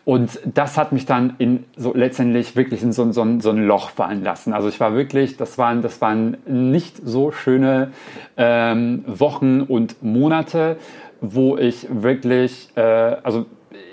Und 0.04 0.40
das 0.46 0.78
hat 0.78 0.92
mich 0.94 1.06
dann 1.06 1.36
in 1.38 1.66
so 1.76 1.94
letztendlich 1.94 2.56
wirklich 2.56 2.82
in 2.82 2.92
so, 2.92 3.12
so, 3.12 3.40
so 3.40 3.50
ein 3.52 3.68
Loch 3.68 3.92
fallen 3.92 4.24
lassen. 4.24 4.52
Also 4.52 4.68
ich 4.68 4.80
war 4.80 4.96
wirklich, 4.96 5.38
das 5.38 5.58
waren, 5.60 5.84
das 5.84 6.02
waren 6.02 6.38
nicht 6.48 6.98
so 7.04 7.32
schöne 7.32 7.92
ähm, 8.36 9.04
Wochen 9.06 9.62
und 9.62 10.02
Monate, 10.02 10.78
wo 11.22 11.56
ich 11.56 11.88
wirklich, 11.92 12.70
äh, 12.76 12.82
also 12.82 13.46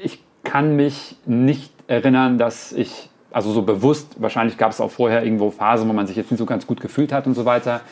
ich 0.02 0.22
kann 0.44 0.76
mich 0.76 1.16
nicht 1.26 1.72
erinnern, 1.88 2.38
dass 2.38 2.72
ich, 2.72 3.10
also 3.30 3.52
so 3.52 3.60
bewusst, 3.60 4.16
wahrscheinlich 4.18 4.56
gab 4.56 4.70
es 4.70 4.80
auch 4.80 4.90
vorher 4.90 5.22
irgendwo 5.22 5.50
Phasen, 5.50 5.86
wo 5.90 5.92
man 5.92 6.06
sich 6.06 6.16
jetzt 6.16 6.30
nicht 6.30 6.38
so 6.38 6.46
ganz 6.46 6.66
gut 6.66 6.80
gefühlt 6.80 7.12
hat 7.12 7.26
und 7.26 7.34
so 7.34 7.44
weiter. 7.44 7.82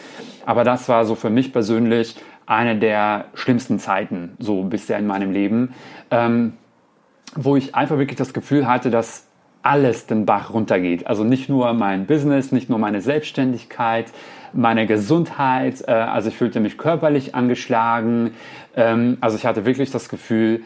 Aber 0.46 0.64
das 0.64 0.88
war 0.88 1.04
so 1.04 1.16
für 1.16 1.28
mich 1.28 1.52
persönlich 1.52 2.16
eine 2.46 2.78
der 2.78 3.26
schlimmsten 3.34 3.78
Zeiten, 3.78 4.36
so 4.38 4.62
bisher 4.64 4.98
in 4.98 5.06
meinem 5.06 5.32
Leben, 5.32 5.74
ähm, 6.10 6.54
wo 7.34 7.56
ich 7.56 7.74
einfach 7.74 7.98
wirklich 7.98 8.16
das 8.16 8.32
Gefühl 8.32 8.66
hatte, 8.66 8.90
dass 8.90 9.26
alles 9.62 10.06
den 10.06 10.26
Bach 10.26 10.54
runtergeht. 10.54 11.06
Also 11.08 11.24
nicht 11.24 11.48
nur 11.48 11.72
mein 11.74 12.06
Business, 12.06 12.52
nicht 12.52 12.70
nur 12.70 12.78
meine 12.78 13.00
Selbstständigkeit, 13.00 14.06
meine 14.52 14.86
Gesundheit. 14.86 15.82
Äh, 15.86 15.92
also 15.92 16.28
ich 16.28 16.36
fühlte 16.36 16.60
mich 16.60 16.78
körperlich 16.78 17.34
angeschlagen. 17.34 18.34
Ähm, 18.76 19.18
also 19.20 19.36
ich 19.36 19.44
hatte 19.44 19.66
wirklich 19.66 19.90
das 19.90 20.08
Gefühl, 20.08 20.62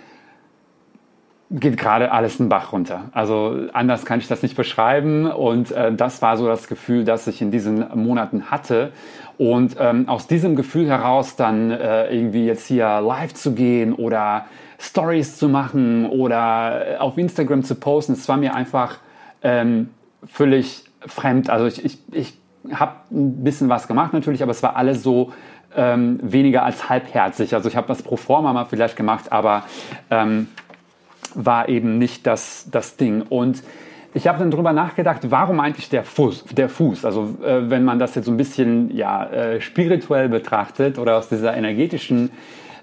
geht 1.50 1.76
gerade 1.76 2.12
alles 2.12 2.36
den 2.36 2.48
Bach 2.48 2.72
runter. 2.72 3.04
Also 3.12 3.66
anders 3.72 4.04
kann 4.04 4.20
ich 4.20 4.28
das 4.28 4.42
nicht 4.42 4.56
beschreiben. 4.56 5.30
Und 5.30 5.72
äh, 5.72 5.92
das 5.92 6.22
war 6.22 6.36
so 6.36 6.46
das 6.46 6.68
Gefühl, 6.68 7.04
das 7.04 7.26
ich 7.26 7.42
in 7.42 7.50
diesen 7.50 7.84
Monaten 7.94 8.50
hatte. 8.50 8.92
Und 9.36 9.76
ähm, 9.80 10.08
aus 10.08 10.28
diesem 10.28 10.54
Gefühl 10.54 10.86
heraus 10.86 11.34
dann 11.34 11.70
äh, 11.70 12.14
irgendwie 12.14 12.46
jetzt 12.46 12.66
hier 12.66 13.00
live 13.00 13.34
zu 13.34 13.52
gehen 13.52 13.94
oder 13.94 14.46
Stories 14.78 15.36
zu 15.36 15.48
machen 15.48 16.06
oder 16.06 16.96
auf 17.00 17.18
Instagram 17.18 17.64
zu 17.64 17.74
posten, 17.74 18.12
es 18.12 18.28
war 18.28 18.36
mir 18.36 18.54
einfach 18.54 18.98
ähm, 19.42 19.90
völlig 20.24 20.84
fremd. 21.06 21.50
Also 21.50 21.66
ich, 21.66 21.84
ich, 21.84 21.98
ich 22.12 22.34
habe 22.72 22.92
ein 23.10 23.42
bisschen 23.42 23.68
was 23.68 23.88
gemacht 23.88 24.12
natürlich, 24.12 24.42
aber 24.42 24.52
es 24.52 24.62
war 24.62 24.76
alles 24.76 25.02
so 25.02 25.32
ähm, 25.76 26.18
weniger 26.22 26.64
als 26.64 26.88
halbherzig. 26.88 27.54
Also 27.54 27.68
ich 27.68 27.76
habe 27.76 27.88
das 27.88 28.02
pro 28.02 28.16
forma 28.16 28.52
mal 28.52 28.64
vielleicht 28.66 28.96
gemacht, 28.96 29.32
aber 29.32 29.64
ähm, 30.10 30.48
war 31.34 31.68
eben 31.68 31.98
nicht 31.98 32.26
das, 32.26 32.68
das 32.70 32.96
Ding. 32.96 33.22
Und 33.22 33.62
ich 34.12 34.26
habe 34.26 34.38
dann 34.38 34.50
darüber 34.50 34.72
nachgedacht, 34.72 35.30
warum 35.30 35.60
eigentlich 35.60 35.88
der 35.88 36.04
Fuß? 36.04 36.46
Der 36.52 36.68
Fuß? 36.68 37.04
Also 37.04 37.36
äh, 37.44 37.70
wenn 37.70 37.84
man 37.84 37.98
das 37.98 38.14
jetzt 38.16 38.24
so 38.24 38.32
ein 38.32 38.36
bisschen 38.36 38.94
ja, 38.94 39.24
äh, 39.26 39.60
spirituell 39.60 40.28
betrachtet 40.28 40.98
oder 40.98 41.16
aus 41.16 41.28
dieser 41.28 41.56
energetischen 41.56 42.30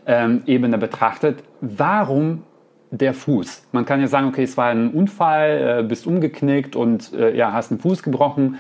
ähm, 0.06 0.44
Ebene 0.46 0.78
betrachtet, 0.78 1.44
warum 1.60 2.44
der 2.92 3.14
Fuß? 3.14 3.68
Man 3.74 3.86
kann 3.86 4.00
ja 4.00 4.08
sagen, 4.08 4.28
okay, 4.28 4.44
es 4.44 4.56
war 4.56 4.68
ein 4.68 4.92
Unfall, 4.92 5.80
äh, 5.80 5.84
bist 5.84 6.08
umgeknickt 6.08 6.78
und 6.78 7.14
äh, 7.14 7.36
ja, 7.36 7.52
hast 7.52 7.72
einen 7.72 7.82
Fuß 7.82 8.04
gebrochen. 8.04 8.56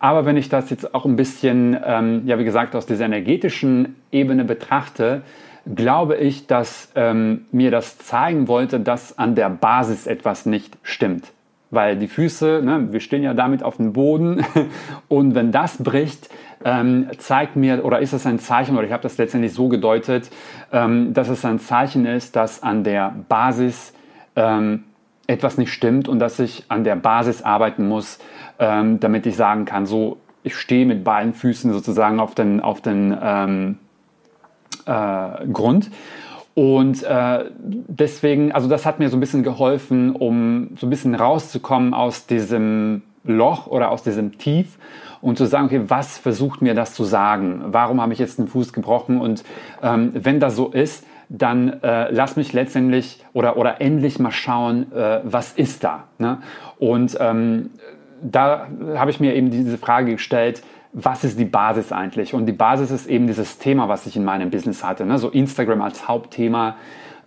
Aber 0.00 0.26
wenn 0.26 0.36
ich 0.36 0.48
das 0.48 0.70
jetzt 0.70 0.96
auch 0.96 1.04
ein 1.04 1.14
bisschen, 1.14 1.78
ähm, 1.86 2.22
ja, 2.26 2.36
wie 2.40 2.44
gesagt, 2.44 2.74
aus 2.74 2.86
dieser 2.86 3.04
energetischen 3.04 3.94
Ebene 4.10 4.44
betrachte, 4.44 5.22
glaube 5.66 6.16
ich, 6.16 6.46
dass 6.46 6.90
ähm, 6.94 7.46
mir 7.52 7.70
das 7.70 7.98
zeigen 7.98 8.48
wollte, 8.48 8.80
dass 8.80 9.18
an 9.18 9.34
der 9.34 9.50
Basis 9.50 10.06
etwas 10.06 10.46
nicht 10.46 10.76
stimmt. 10.82 11.32
Weil 11.70 11.96
die 11.96 12.08
Füße, 12.08 12.60
ne, 12.62 12.92
wir 12.92 13.00
stehen 13.00 13.22
ja 13.22 13.32
damit 13.32 13.62
auf 13.62 13.76
dem 13.76 13.94
Boden 13.94 14.44
und 15.08 15.34
wenn 15.34 15.52
das 15.52 15.82
bricht, 15.82 16.28
ähm, 16.64 17.08
zeigt 17.18 17.56
mir 17.56 17.84
oder 17.84 18.00
ist 18.00 18.12
es 18.12 18.26
ein 18.26 18.38
Zeichen, 18.38 18.76
oder 18.76 18.86
ich 18.86 18.92
habe 18.92 19.02
das 19.02 19.18
letztendlich 19.18 19.54
so 19.54 19.68
gedeutet, 19.68 20.30
ähm, 20.70 21.14
dass 21.14 21.28
es 21.28 21.44
ein 21.44 21.58
Zeichen 21.58 22.04
ist, 22.06 22.36
dass 22.36 22.62
an 22.62 22.84
der 22.84 23.14
Basis 23.28 23.94
ähm, 24.36 24.84
etwas 25.26 25.56
nicht 25.56 25.72
stimmt 25.72 26.08
und 26.08 26.18
dass 26.18 26.38
ich 26.38 26.64
an 26.68 26.84
der 26.84 26.96
Basis 26.96 27.42
arbeiten 27.42 27.88
muss, 27.88 28.18
ähm, 28.58 29.00
damit 29.00 29.26
ich 29.26 29.36
sagen 29.36 29.64
kann, 29.64 29.86
so, 29.86 30.18
ich 30.42 30.56
stehe 30.56 30.84
mit 30.84 31.04
beiden 31.04 31.34
Füßen 31.34 31.72
sozusagen 31.72 32.20
auf 32.20 32.34
den, 32.34 32.60
auf 32.60 32.80
den 32.80 33.16
ähm, 33.22 33.78
äh, 34.86 35.46
Grund. 35.52 35.90
Und 36.54 37.02
äh, 37.02 37.44
deswegen, 37.58 38.52
also 38.52 38.68
das 38.68 38.84
hat 38.84 38.98
mir 38.98 39.08
so 39.08 39.16
ein 39.16 39.20
bisschen 39.20 39.42
geholfen, 39.42 40.14
um 40.14 40.70
so 40.78 40.86
ein 40.86 40.90
bisschen 40.90 41.14
rauszukommen 41.14 41.94
aus 41.94 42.26
diesem 42.26 43.02
Loch 43.24 43.66
oder 43.66 43.90
aus 43.90 44.02
diesem 44.02 44.36
Tief 44.36 44.78
und 45.22 45.38
zu 45.38 45.46
sagen, 45.46 45.66
okay, 45.66 45.82
was 45.86 46.18
versucht 46.18 46.60
mir 46.60 46.74
das 46.74 46.94
zu 46.94 47.04
sagen? 47.04 47.62
Warum 47.68 48.02
habe 48.02 48.12
ich 48.12 48.18
jetzt 48.18 48.38
den 48.38 48.48
Fuß 48.48 48.72
gebrochen? 48.72 49.18
Und 49.18 49.44
ähm, 49.82 50.10
wenn 50.14 50.40
das 50.40 50.56
so 50.56 50.68
ist, 50.68 51.06
dann 51.28 51.82
äh, 51.82 52.10
lass 52.10 52.36
mich 52.36 52.52
letztendlich 52.52 53.24
oder, 53.32 53.56
oder 53.56 53.80
endlich 53.80 54.18
mal 54.18 54.32
schauen, 54.32 54.92
äh, 54.92 55.20
was 55.24 55.52
ist 55.52 55.82
da? 55.84 56.04
Ne? 56.18 56.38
Und 56.78 57.16
ähm, 57.20 57.70
da 58.20 58.68
habe 58.96 59.10
ich 59.10 59.20
mir 59.20 59.34
eben 59.34 59.50
diese 59.50 59.78
Frage 59.78 60.12
gestellt, 60.12 60.62
was 60.92 61.24
ist 61.24 61.38
die 61.38 61.46
Basis 61.46 61.90
eigentlich? 61.90 62.34
Und 62.34 62.46
die 62.46 62.52
Basis 62.52 62.90
ist 62.90 63.06
eben 63.06 63.26
dieses 63.26 63.58
Thema, 63.58 63.88
was 63.88 64.06
ich 64.06 64.16
in 64.16 64.24
meinem 64.24 64.50
Business 64.50 64.84
hatte. 64.84 65.06
Ne? 65.06 65.18
So 65.18 65.30
Instagram 65.30 65.80
als 65.80 66.06
Hauptthema. 66.06 66.76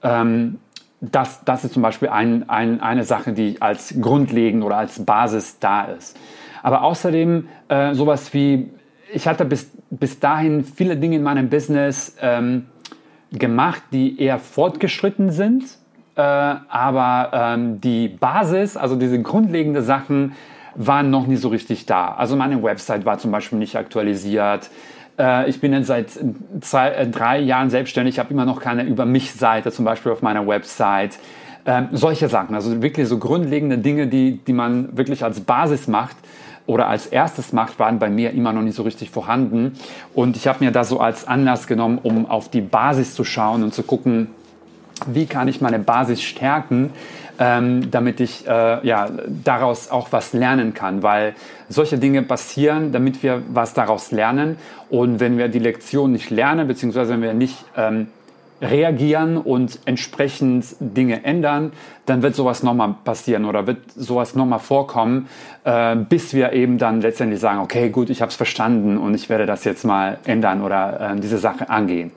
Ähm, 0.03 0.59
das, 1.01 1.43
das 1.45 1.65
ist 1.65 1.73
zum 1.73 1.81
Beispiel 1.81 2.09
ein, 2.09 2.49
ein, 2.49 2.79
eine 2.81 3.03
Sache, 3.03 3.33
die 3.33 3.61
als 3.61 3.95
grundlegend 3.99 4.63
oder 4.63 4.77
als 4.77 5.03
Basis 5.03 5.59
da 5.59 5.85
ist. 5.85 6.17
Aber 6.61 6.83
außerdem 6.83 7.47
äh, 7.67 7.93
sowas 7.93 8.33
wie, 8.33 8.69
ich 9.11 9.27
hatte 9.27 9.45
bis, 9.45 9.71
bis 9.89 10.19
dahin 10.19 10.63
viele 10.63 10.97
Dinge 10.97 11.15
in 11.15 11.23
meinem 11.23 11.49
Business 11.49 12.15
ähm, 12.21 12.67
gemacht, 13.31 13.81
die 13.91 14.19
eher 14.19 14.39
fortgeschritten 14.39 15.31
sind. 15.31 15.63
Äh, 16.15 16.21
aber 16.21 17.31
ähm, 17.33 17.81
die 17.81 18.07
Basis, 18.07 18.77
also 18.77 18.95
diese 18.95 19.21
grundlegenden 19.21 19.83
Sachen, 19.83 20.33
waren 20.75 21.09
noch 21.09 21.27
nie 21.27 21.37
so 21.37 21.49
richtig 21.49 21.85
da. 21.85 22.13
Also 22.13 22.35
meine 22.35 22.61
Website 22.61 23.05
war 23.05 23.17
zum 23.17 23.31
Beispiel 23.31 23.59
nicht 23.59 23.75
aktualisiert. 23.75 24.69
Äh, 25.17 25.49
ich 25.49 25.59
bin 25.61 25.73
jetzt 25.73 25.87
seit 25.87 26.07
zwei, 26.61 26.89
äh, 26.89 27.07
drei 27.07 27.39
Jahren 27.39 27.69
selbstständig, 27.69 28.19
habe 28.19 28.31
immer 28.33 28.45
noch 28.45 28.59
keine 28.59 28.83
Über 28.83 29.05
mich-Seite 29.05 29.71
zum 29.71 29.85
Beispiel 29.85 30.11
auf 30.11 30.21
meiner 30.21 30.45
Website. 30.47 31.17
Ähm, 31.65 31.89
solche 31.91 32.29
Sachen, 32.29 32.53
also 32.53 32.81
wirklich 32.81 33.07
so 33.07 33.17
grundlegende 33.17 33.77
Dinge, 33.79 34.07
die, 34.07 34.37
die 34.45 34.53
man 34.53 34.95
wirklich 34.95 35.23
als 35.23 35.39
Basis 35.39 35.87
macht 35.87 36.15
oder 36.67 36.87
als 36.87 37.07
erstes 37.07 37.53
macht, 37.53 37.79
waren 37.79 37.97
bei 37.97 38.09
mir 38.09 38.31
immer 38.31 38.53
noch 38.53 38.61
nicht 38.61 38.75
so 38.75 38.83
richtig 38.83 39.09
vorhanden. 39.09 39.73
Und 40.13 40.37
ich 40.37 40.47
habe 40.47 40.63
mir 40.63 40.71
das 40.71 40.89
so 40.89 40.99
als 40.99 41.27
Anlass 41.27 41.65
genommen, 41.65 41.99
um 42.01 42.27
auf 42.27 42.49
die 42.49 42.61
Basis 42.61 43.15
zu 43.15 43.23
schauen 43.23 43.63
und 43.63 43.73
zu 43.73 43.81
gucken, 43.81 44.27
wie 45.07 45.25
kann 45.25 45.47
ich 45.47 45.61
meine 45.61 45.79
Basis 45.79 46.21
stärken, 46.21 46.91
ähm, 47.39 47.91
damit 47.91 48.19
ich 48.19 48.47
äh, 48.47 48.85
ja, 48.85 49.09
daraus 49.43 49.91
auch 49.91 50.11
was 50.11 50.33
lernen 50.33 50.73
kann, 50.73 51.03
weil 51.03 51.35
solche 51.67 51.97
Dinge 51.97 52.21
passieren, 52.21 52.91
damit 52.91 53.23
wir 53.23 53.41
was 53.49 53.73
daraus 53.73 54.11
lernen. 54.11 54.57
Und 54.89 55.19
wenn 55.19 55.37
wir 55.37 55.49
die 55.49 55.59
Lektion 55.59 56.11
nicht 56.11 56.29
lernen, 56.29 56.67
beziehungsweise 56.67 57.13
wenn 57.13 57.21
wir 57.21 57.33
nicht 57.33 57.57
ähm, 57.75 58.07
reagieren 58.61 59.37
und 59.37 59.79
entsprechend 59.85 60.65
Dinge 60.79 61.25
ändern, 61.25 61.73
dann 62.05 62.21
wird 62.21 62.35
sowas 62.35 62.63
nochmal 62.63 62.95
passieren 63.03 63.45
oder 63.45 63.67
wird 63.67 63.79
sowas 63.95 64.35
nochmal 64.35 64.59
vorkommen, 64.59 65.27
äh, 65.65 65.95
bis 65.95 66.33
wir 66.33 66.53
eben 66.53 66.77
dann 66.77 67.01
letztendlich 67.01 67.39
sagen, 67.41 67.59
okay, 67.59 67.89
gut, 67.89 68.09
ich 68.09 68.21
habe 68.21 68.29
es 68.29 68.35
verstanden 68.35 68.97
und 68.97 69.13
ich 69.13 69.29
werde 69.29 69.45
das 69.45 69.65
jetzt 69.65 69.83
mal 69.83 70.19
ändern 70.25 70.61
oder 70.61 71.15
äh, 71.15 71.19
diese 71.19 71.37
Sache 71.37 71.69
angehen. 71.69 72.11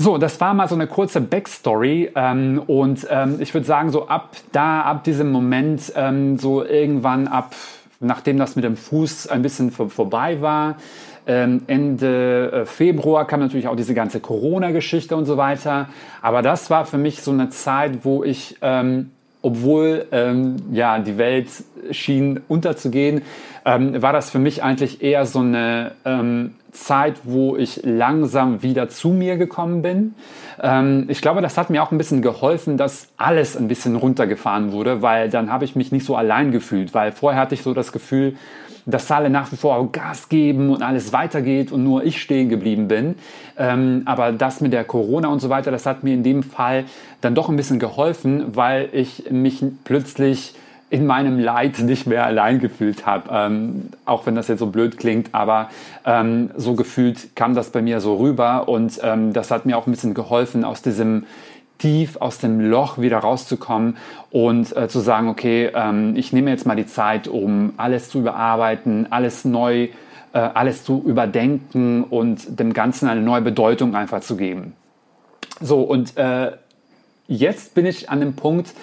So, 0.00 0.16
das 0.16 0.40
war 0.40 0.54
mal 0.54 0.68
so 0.68 0.76
eine 0.76 0.86
kurze 0.86 1.20
Backstory 1.20 2.12
ähm, 2.14 2.62
und 2.68 3.04
ähm, 3.10 3.38
ich 3.40 3.52
würde 3.52 3.66
sagen, 3.66 3.90
so 3.90 4.06
ab 4.06 4.36
da, 4.52 4.82
ab 4.82 5.02
diesem 5.02 5.32
Moment, 5.32 5.92
ähm, 5.96 6.38
so 6.38 6.64
irgendwann 6.64 7.26
ab, 7.26 7.56
nachdem 7.98 8.38
das 8.38 8.54
mit 8.54 8.64
dem 8.64 8.76
Fuß 8.76 9.26
ein 9.26 9.42
bisschen 9.42 9.72
vor, 9.72 9.90
vorbei 9.90 10.40
war, 10.40 10.76
ähm, 11.26 11.62
Ende 11.66 12.52
äh, 12.52 12.64
Februar 12.64 13.26
kam 13.26 13.40
natürlich 13.40 13.66
auch 13.66 13.74
diese 13.74 13.92
ganze 13.92 14.20
Corona-Geschichte 14.20 15.16
und 15.16 15.24
so 15.24 15.36
weiter. 15.36 15.88
Aber 16.22 16.42
das 16.42 16.70
war 16.70 16.86
für 16.86 16.96
mich 16.96 17.22
so 17.22 17.32
eine 17.32 17.50
Zeit, 17.50 18.04
wo 18.04 18.22
ich, 18.22 18.56
ähm, 18.62 19.10
obwohl 19.42 20.06
ähm, 20.12 20.58
ja 20.70 21.00
die 21.00 21.18
Welt 21.18 21.48
schien 21.90 22.38
unterzugehen, 22.46 23.22
ähm, 23.64 24.00
war 24.00 24.12
das 24.12 24.30
für 24.30 24.38
mich 24.38 24.62
eigentlich 24.62 25.02
eher 25.02 25.26
so 25.26 25.40
eine 25.40 25.90
ähm, 26.04 26.54
Zeit, 26.84 27.20
wo 27.24 27.56
ich 27.56 27.80
langsam 27.84 28.62
wieder 28.62 28.88
zu 28.88 29.10
mir 29.10 29.36
gekommen 29.36 29.82
bin. 29.82 30.14
Ähm, 30.62 31.06
ich 31.08 31.20
glaube, 31.20 31.42
das 31.42 31.58
hat 31.58 31.70
mir 31.70 31.82
auch 31.82 31.92
ein 31.92 31.98
bisschen 31.98 32.22
geholfen, 32.22 32.76
dass 32.76 33.08
alles 33.16 33.56
ein 33.56 33.68
bisschen 33.68 33.96
runtergefahren 33.96 34.72
wurde, 34.72 35.02
weil 35.02 35.30
dann 35.30 35.50
habe 35.50 35.64
ich 35.64 35.76
mich 35.76 35.92
nicht 35.92 36.06
so 36.06 36.16
allein 36.16 36.52
gefühlt, 36.52 36.94
weil 36.94 37.12
vorher 37.12 37.40
hatte 37.40 37.54
ich 37.54 37.62
so 37.62 37.74
das 37.74 37.92
Gefühl, 37.92 38.36
dass 38.88 39.10
alle 39.10 39.28
nach 39.28 39.52
wie 39.52 39.56
vor 39.56 39.92
Gas 39.92 40.30
geben 40.30 40.70
und 40.70 40.82
alles 40.82 41.12
weitergeht 41.12 41.72
und 41.72 41.84
nur 41.84 42.04
ich 42.04 42.22
stehen 42.22 42.48
geblieben 42.48 42.88
bin. 42.88 43.16
Ähm, 43.58 44.02
aber 44.06 44.32
das 44.32 44.62
mit 44.62 44.72
der 44.72 44.84
Corona 44.84 45.28
und 45.28 45.40
so 45.40 45.50
weiter, 45.50 45.70
das 45.70 45.84
hat 45.84 46.04
mir 46.04 46.14
in 46.14 46.22
dem 46.22 46.42
Fall 46.42 46.84
dann 47.20 47.34
doch 47.34 47.50
ein 47.50 47.56
bisschen 47.56 47.78
geholfen, 47.78 48.56
weil 48.56 48.88
ich 48.92 49.30
mich 49.30 49.62
plötzlich 49.84 50.54
in 50.90 51.06
meinem 51.06 51.38
Leid 51.38 51.80
nicht 51.80 52.06
mehr 52.06 52.24
allein 52.24 52.60
gefühlt 52.60 53.06
habe. 53.06 53.28
Ähm, 53.32 53.90
auch 54.04 54.26
wenn 54.26 54.34
das 54.34 54.48
jetzt 54.48 54.60
so 54.60 54.66
blöd 54.66 54.96
klingt, 54.96 55.30
aber 55.32 55.68
ähm, 56.04 56.50
so 56.56 56.74
gefühlt 56.74 57.36
kam 57.36 57.54
das 57.54 57.70
bei 57.70 57.82
mir 57.82 58.00
so 58.00 58.16
rüber 58.16 58.68
und 58.68 58.98
ähm, 59.02 59.32
das 59.32 59.50
hat 59.50 59.66
mir 59.66 59.76
auch 59.76 59.86
ein 59.86 59.90
bisschen 59.90 60.14
geholfen, 60.14 60.64
aus 60.64 60.82
diesem 60.82 61.26
tief 61.78 62.16
aus 62.16 62.38
dem 62.38 62.60
Loch 62.60 62.98
wieder 62.98 63.18
rauszukommen 63.18 63.96
und 64.30 64.76
äh, 64.76 64.88
zu 64.88 65.00
sagen, 65.00 65.28
okay, 65.28 65.70
ähm, 65.74 66.14
ich 66.16 66.32
nehme 66.32 66.50
jetzt 66.50 66.66
mal 66.66 66.74
die 66.74 66.86
Zeit, 66.86 67.28
um 67.28 67.74
alles 67.76 68.10
zu 68.10 68.18
überarbeiten, 68.18 69.06
alles 69.10 69.44
neu, 69.44 69.88
äh, 70.32 70.38
alles 70.38 70.84
zu 70.84 71.02
überdenken 71.06 72.04
und 72.04 72.58
dem 72.58 72.72
Ganzen 72.72 73.08
eine 73.08 73.20
neue 73.20 73.42
Bedeutung 73.42 73.94
einfach 73.94 74.20
zu 74.20 74.36
geben. 74.36 74.74
So, 75.60 75.82
und 75.82 76.16
äh, 76.16 76.52
jetzt 77.28 77.74
bin 77.74 77.86
ich 77.86 78.10
an 78.10 78.20
dem 78.20 78.34
Punkt, 78.34 78.74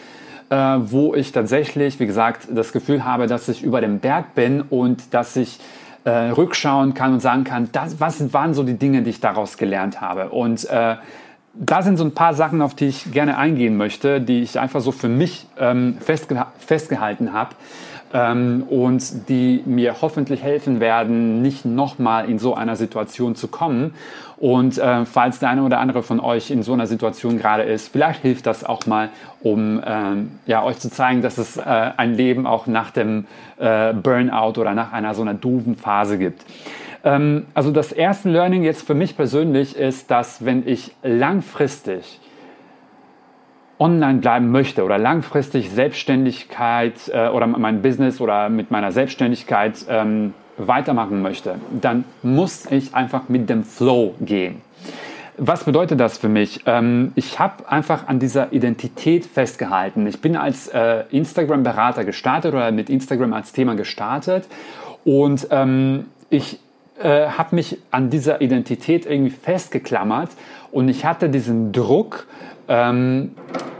äh, 0.49 0.55
wo 0.55 1.15
ich 1.15 1.31
tatsächlich, 1.31 1.99
wie 1.99 2.05
gesagt, 2.05 2.47
das 2.51 2.71
Gefühl 2.71 3.03
habe, 3.05 3.27
dass 3.27 3.47
ich 3.49 3.63
über 3.63 3.81
dem 3.81 3.99
Berg 3.99 4.35
bin 4.35 4.61
und 4.61 5.13
dass 5.13 5.35
ich 5.35 5.59
äh, 6.03 6.09
rückschauen 6.09 6.93
kann 6.93 7.13
und 7.13 7.19
sagen 7.19 7.43
kann, 7.43 7.69
das, 7.71 7.99
was 7.99 8.33
waren 8.33 8.53
so 8.53 8.63
die 8.63 8.77
Dinge, 8.77 9.01
die 9.01 9.09
ich 9.09 9.19
daraus 9.19 9.57
gelernt 9.57 10.01
habe. 10.01 10.29
Und 10.29 10.69
äh, 10.69 10.95
da 11.53 11.81
sind 11.81 11.97
so 11.97 12.03
ein 12.03 12.13
paar 12.13 12.33
Sachen, 12.33 12.61
auf 12.61 12.75
die 12.75 12.87
ich 12.87 13.11
gerne 13.11 13.37
eingehen 13.37 13.77
möchte, 13.77 14.21
die 14.21 14.41
ich 14.41 14.59
einfach 14.59 14.81
so 14.81 14.91
für 14.91 15.07
mich 15.07 15.47
ähm, 15.57 15.97
festge 15.99 16.45
festgehalten 16.59 17.33
habe 17.33 17.55
ähm, 18.15 18.63
und 18.69 19.27
die 19.27 19.61
mir 19.65 20.01
hoffentlich 20.01 20.41
helfen 20.41 20.79
werden, 20.79 21.41
nicht 21.41 21.65
nochmal 21.65 22.29
in 22.29 22.39
so 22.39 22.55
einer 22.55 22.77
Situation 22.77 23.35
zu 23.35 23.49
kommen. 23.49 23.93
Und 24.37 24.77
äh, 24.77 25.05
falls 25.05 25.39
der 25.39 25.49
eine 25.49 25.63
oder 25.63 25.79
andere 25.79 26.01
von 26.01 26.21
euch 26.21 26.49
in 26.49 26.63
so 26.63 26.71
einer 26.71 26.87
Situation 26.87 27.37
gerade 27.37 27.63
ist, 27.63 27.89
vielleicht 27.89 28.21
hilft 28.21 28.45
das 28.45 28.63
auch 28.63 28.85
mal, 28.85 29.09
um 29.41 29.81
ähm, 29.85 30.39
ja, 30.45 30.63
euch 30.63 30.77
zu 30.77 30.89
zeigen, 30.89 31.21
dass 31.21 31.37
es 31.37 31.57
äh, 31.57 31.61
ein 31.63 32.15
Leben 32.15 32.47
auch 32.47 32.67
nach 32.67 32.91
dem 32.91 33.25
äh, 33.57 33.93
Burnout 33.93 34.59
oder 34.59 34.73
nach 34.73 34.93
einer 34.93 35.13
so 35.13 35.21
einer 35.21 35.33
doofen 35.33 35.75
Phase 35.75 36.17
gibt. 36.17 36.45
Ähm, 37.03 37.47
also 37.53 37.71
das 37.71 37.91
erste 37.91 38.29
Learning 38.29 38.63
jetzt 38.63 38.87
für 38.87 38.95
mich 38.95 39.17
persönlich 39.17 39.75
ist, 39.75 40.09
dass 40.09 40.45
wenn 40.45 40.65
ich 40.65 40.91
langfristig 41.03 42.19
online 43.79 44.19
bleiben 44.19 44.51
möchte 44.51 44.83
oder 44.83 44.97
langfristig 44.97 45.69
Selbstständigkeit 45.69 46.93
äh, 47.13 47.27
oder 47.27 47.47
mein 47.47 47.81
Business 47.81 48.21
oder 48.21 48.49
mit 48.49 48.71
meiner 48.71 48.91
Selbstständigkeit 48.91 49.85
ähm, 49.89 50.33
weitermachen 50.57 51.21
möchte, 51.21 51.55
dann 51.81 52.05
muss 52.23 52.65
ich 52.71 52.95
einfach 52.95 53.27
mit 53.27 53.49
dem 53.49 53.63
Flow 53.63 54.15
gehen. 54.21 54.61
Was 55.37 55.65
bedeutet 55.65 55.99
das 55.99 56.17
für 56.17 56.29
mich? 56.29 56.61
Ähm, 56.65 57.11
ich 57.15 57.39
habe 57.39 57.69
einfach 57.69 58.07
an 58.07 58.19
dieser 58.19 58.53
Identität 58.53 59.25
festgehalten. 59.25 60.07
Ich 60.07 60.21
bin 60.21 60.37
als 60.37 60.69
äh, 60.69 61.03
Instagram-Berater 61.11 62.05
gestartet 62.05 62.53
oder 62.53 62.71
mit 62.71 62.89
Instagram 62.89 63.33
als 63.33 63.51
Thema 63.51 63.75
gestartet 63.75 64.47
und 65.03 65.47
ähm, 65.51 66.05
ich 66.29 66.59
äh, 67.01 67.27
habe 67.27 67.55
mich 67.55 67.77
an 67.91 68.09
dieser 68.09 68.39
Identität 68.39 69.05
irgendwie 69.05 69.31
festgeklammert 69.31 70.29
und 70.71 70.87
ich 70.87 71.03
hatte 71.03 71.29
diesen 71.29 71.73
Druck, 71.73 72.27
ähm, 72.67 73.35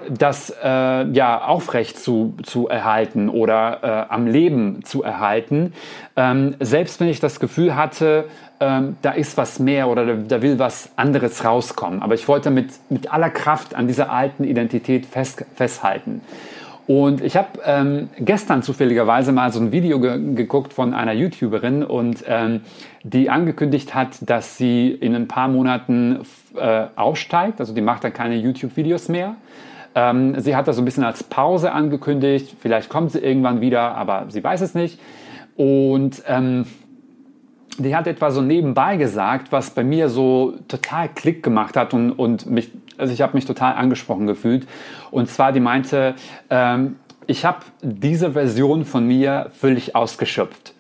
das 0.10 0.54
äh, 0.64 1.04
ja 1.12 1.44
aufrecht 1.46 2.00
zu, 2.00 2.36
zu 2.44 2.68
erhalten 2.68 3.30
oder 3.30 3.80
äh, 4.10 4.14
am 4.14 4.28
Leben 4.28 4.84
zu 4.84 5.04
erhalten, 5.04 5.74
ähm, 6.16 6.56
selbst 6.60 7.00
wenn 7.00 7.08
ich 7.08 7.20
das 7.20 7.40
Gefühl 7.40 7.76
hatte, 7.76 8.26
ähm, 8.60 8.98
da 9.02 9.12
ist 9.12 9.38
was 9.38 9.60
mehr 9.60 9.88
oder 9.88 10.06
da, 10.06 10.14
da, 10.14 10.42
will 10.42 10.60
was 10.60 10.92
anderes 10.96 11.44
rauskommen. 11.44 12.02
Aber 12.02 12.14
ich 12.14 12.28
wollte 12.28 12.52
mit, 12.52 12.70
mit 12.90 13.12
aller 13.12 13.30
Kraft 13.30 13.76
an 13.76 13.88
dieser 13.88 14.12
alten 14.12 14.44
Identität 14.44 15.06
fest, 15.06 15.46
festhalten. 15.56 16.22
Und 16.88 17.22
ich 17.22 17.36
habe 17.36 17.48
ähm, 17.66 18.10
gestern 18.20 18.62
zufälligerweise 18.62 19.32
mal 19.32 19.52
so 19.52 19.60
ein 19.60 19.72
Video 19.72 20.00
ge 20.00 20.20
geguckt 20.36 20.72
von 20.72 20.94
einer 20.94 21.14
YouTuberin 21.14 21.84
und 21.84 22.24
ähm, 22.28 22.62
die 23.04 23.30
angekündigt 23.30 23.96
hat, 23.96 24.18
dass 24.22 24.58
sie 24.58 24.92
in 24.92 25.16
ein 25.16 25.28
paar 25.28 25.48
Monaten 25.48 26.20
äh, 26.56 26.86
aussteigt. 26.96 27.60
Also 27.60 27.74
die 27.74 27.82
macht 27.82 28.04
dann 28.04 28.14
keine 28.14 28.36
YouTube-Videos 28.36 29.10
mehr. 29.10 29.36
Ähm, 29.96 30.40
sie 30.40 30.56
hat 30.56 30.68
das 30.68 30.76
so 30.76 30.84
ein 30.84 30.86
bisschen 30.86 31.04
als 31.04 31.24
Pause 31.24 31.72
angekündigt. 31.72 32.56
Vielleicht 32.60 32.90
kommt 32.90 33.12
sie 33.12 33.20
irgendwann 33.20 33.62
wieder, 33.62 33.96
aber 33.96 34.26
sie 34.30 34.44
weiß 34.44 34.62
es 34.62 34.76
nicht. 34.76 35.00
Und 35.56 36.22
ähm, 36.28 36.66
die 37.78 37.96
hat 37.96 38.06
etwas 38.06 38.36
so 38.36 38.42
nebenbei 38.42 38.98
gesagt, 38.98 39.52
was 39.52 39.72
bei 39.72 39.84
mir 39.84 40.10
so 40.10 40.54
total 40.68 41.10
Klick 41.10 41.42
gemacht 41.42 41.76
hat 41.76 41.94
und, 41.94 42.12
und 42.12 42.46
mich 42.46 42.70
also 42.98 43.14
ich 43.14 43.22
habe 43.22 43.34
mich 43.36 43.46
total 43.46 43.76
angesprochen 43.76 44.28
gefühlt. 44.28 44.68
Und 45.12 45.30
zwar, 45.30 45.52
die 45.52 45.60
meinte, 45.60 46.16
ähm, 46.50 46.98
ich 47.28 47.46
habe 47.46 47.60
diese 47.82 48.32
Version 48.32 48.86
von 48.86 49.08
mir 49.08 49.50
völlig 49.54 49.96
ausgeschöpft. 49.96 50.74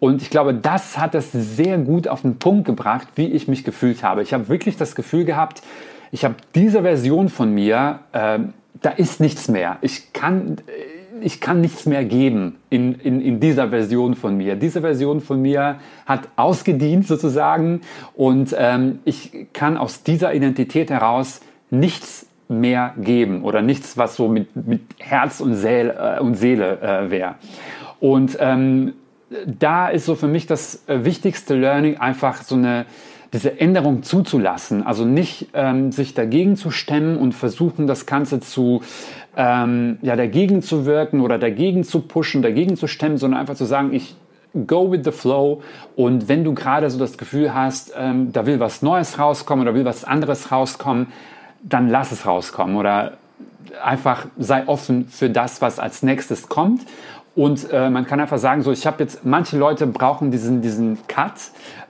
Und 0.00 0.22
ich 0.22 0.30
glaube, 0.30 0.54
das 0.54 0.98
hat 0.98 1.14
es 1.14 1.32
sehr 1.32 1.78
gut 1.78 2.06
auf 2.06 2.22
den 2.22 2.38
Punkt 2.38 2.66
gebracht, 2.66 3.08
wie 3.16 3.26
ich 3.26 3.48
mich 3.48 3.64
gefühlt 3.64 4.02
habe. 4.02 4.22
Ich 4.22 4.32
habe 4.32 4.48
wirklich 4.48 4.76
das 4.76 4.94
Gefühl 4.94 5.24
gehabt, 5.24 5.62
ich 6.12 6.24
habe 6.24 6.36
diese 6.54 6.82
Version 6.82 7.28
von 7.28 7.52
mir, 7.52 8.00
äh, 8.12 8.38
da 8.80 8.90
ist 8.90 9.20
nichts 9.20 9.48
mehr. 9.48 9.78
Ich 9.80 10.12
kann, 10.12 10.58
ich 11.20 11.40
kann 11.40 11.60
nichts 11.60 11.84
mehr 11.84 12.04
geben 12.04 12.56
in, 12.70 12.94
in, 12.94 13.20
in 13.20 13.40
dieser 13.40 13.70
Version 13.70 14.14
von 14.14 14.36
mir. 14.36 14.54
Diese 14.56 14.80
Version 14.80 15.20
von 15.20 15.42
mir 15.42 15.80
hat 16.06 16.28
ausgedient 16.36 17.06
sozusagen 17.06 17.80
und 18.14 18.54
ähm, 18.56 19.00
ich 19.04 19.48
kann 19.52 19.76
aus 19.76 20.04
dieser 20.04 20.32
Identität 20.32 20.90
heraus 20.90 21.40
nichts 21.70 22.26
mehr 22.48 22.94
geben 22.96 23.42
oder 23.42 23.62
nichts, 23.62 23.96
was 23.98 24.16
so 24.16 24.28
mit, 24.28 24.54
mit 24.56 24.80
Herz 24.98 25.40
und 25.40 25.54
Seele, 25.54 26.16
äh, 26.18 26.20
und 26.20 26.34
Seele 26.34 26.80
äh, 26.80 27.10
wäre. 27.10 27.34
Und 28.00 28.36
ähm, 28.40 28.94
da 29.46 29.88
ist 29.88 30.06
so 30.06 30.14
für 30.14 30.28
mich 30.28 30.46
das 30.46 30.88
äh, 30.88 31.04
wichtigste 31.04 31.54
Learning 31.54 31.98
einfach 31.98 32.42
so 32.42 32.54
eine 32.54 32.86
diese 33.32 33.60
Änderung 33.60 34.02
zuzulassen, 34.02 34.86
also 34.86 35.04
nicht 35.04 35.48
ähm, 35.52 35.92
sich 35.92 36.14
dagegen 36.14 36.56
zu 36.56 36.70
stemmen 36.70 37.18
und 37.18 37.34
versuchen, 37.34 37.86
das 37.86 38.06
Ganze 38.06 38.40
zu 38.40 38.80
ähm, 39.36 39.98
ja 40.00 40.16
dagegen 40.16 40.62
zu 40.62 40.86
wirken 40.86 41.20
oder 41.20 41.38
dagegen 41.38 41.84
zu 41.84 42.00
pushen, 42.00 42.40
dagegen 42.40 42.76
zu 42.76 42.86
stemmen, 42.86 43.18
sondern 43.18 43.40
einfach 43.40 43.56
zu 43.56 43.66
sagen, 43.66 43.92
ich 43.92 44.16
go 44.66 44.90
with 44.90 45.00
the 45.04 45.10
flow 45.10 45.62
und 45.94 46.28
wenn 46.28 46.42
du 46.42 46.54
gerade 46.54 46.88
so 46.88 46.98
das 46.98 47.18
Gefühl 47.18 47.52
hast, 47.52 47.92
ähm, 47.98 48.32
da 48.32 48.46
will 48.46 48.60
was 48.60 48.80
Neues 48.80 49.18
rauskommen 49.18 49.66
oder 49.66 49.74
will 49.74 49.84
was 49.84 50.04
anderes 50.04 50.50
rauskommen, 50.50 51.08
dann 51.62 51.88
lass 51.88 52.12
es 52.12 52.26
rauskommen 52.26 52.76
oder 52.76 53.14
einfach 53.82 54.26
sei 54.38 54.66
offen 54.66 55.08
für 55.08 55.30
das, 55.30 55.60
was 55.60 55.78
als 55.78 56.02
nächstes 56.02 56.48
kommt. 56.48 56.82
Und 57.34 57.70
äh, 57.70 57.88
man 57.88 58.04
kann 58.04 58.18
einfach 58.18 58.38
sagen, 58.38 58.62
so 58.62 58.72
ich 58.72 58.84
habe 58.86 59.02
jetzt, 59.02 59.24
manche 59.24 59.56
Leute 59.56 59.86
brauchen 59.86 60.32
diesen, 60.32 60.60
diesen 60.60 60.98
Cut. 61.06 61.34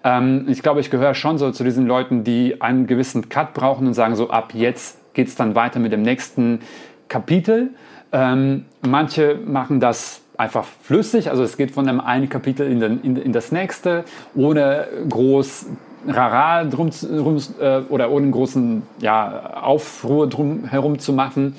Ähm, 0.04 0.46
ich 0.48 0.62
glaube, 0.62 0.81
ich 0.81 0.90
gehöre 0.90 1.14
schon 1.14 1.38
so 1.38 1.50
zu 1.52 1.64
diesen 1.64 1.87
Leuten, 1.87 2.22
die 2.22 2.61
einen 2.61 2.87
gewissen 2.87 3.31
Cut 3.31 3.54
brauchen 3.54 3.87
und 3.87 3.94
sagen, 3.94 4.14
so 4.14 4.28
ab 4.28 4.52
jetzt 4.52 4.98
geht 5.14 5.28
es 5.28 5.37
dann 5.37 5.54
weiter 5.54 5.78
mit 5.78 5.92
dem 5.92 6.02
nächsten 6.02 6.61
Kapitel. 7.09 7.70
Ähm, 8.12 8.66
manche 8.87 9.37
machen 9.37 9.81
das 9.81 10.20
einfach 10.37 10.66
flüssig, 10.83 11.31
also 11.31 11.42
es 11.42 11.57
geht 11.57 11.72
von 11.72 11.87
dem 11.87 12.00
einen 12.00 12.28
Kapitel 12.28 12.70
in, 12.70 12.81
den, 12.81 13.00
in, 13.02 13.16
in 13.16 13.33
das 13.33 13.50
nächste, 13.50 14.04
ohne 14.37 14.87
groß 15.09 15.66
Rara 16.06 16.64
drum, 16.64 16.90
drum 16.90 17.42
äh, 17.61 17.80
oder 17.88 18.11
ohne 18.11 18.30
großen 18.30 18.82
ja, 19.00 19.61
Aufruhr 19.62 20.28
drum 20.28 20.64
herum 20.64 20.98
zu 20.98 21.12
machen. 21.12 21.56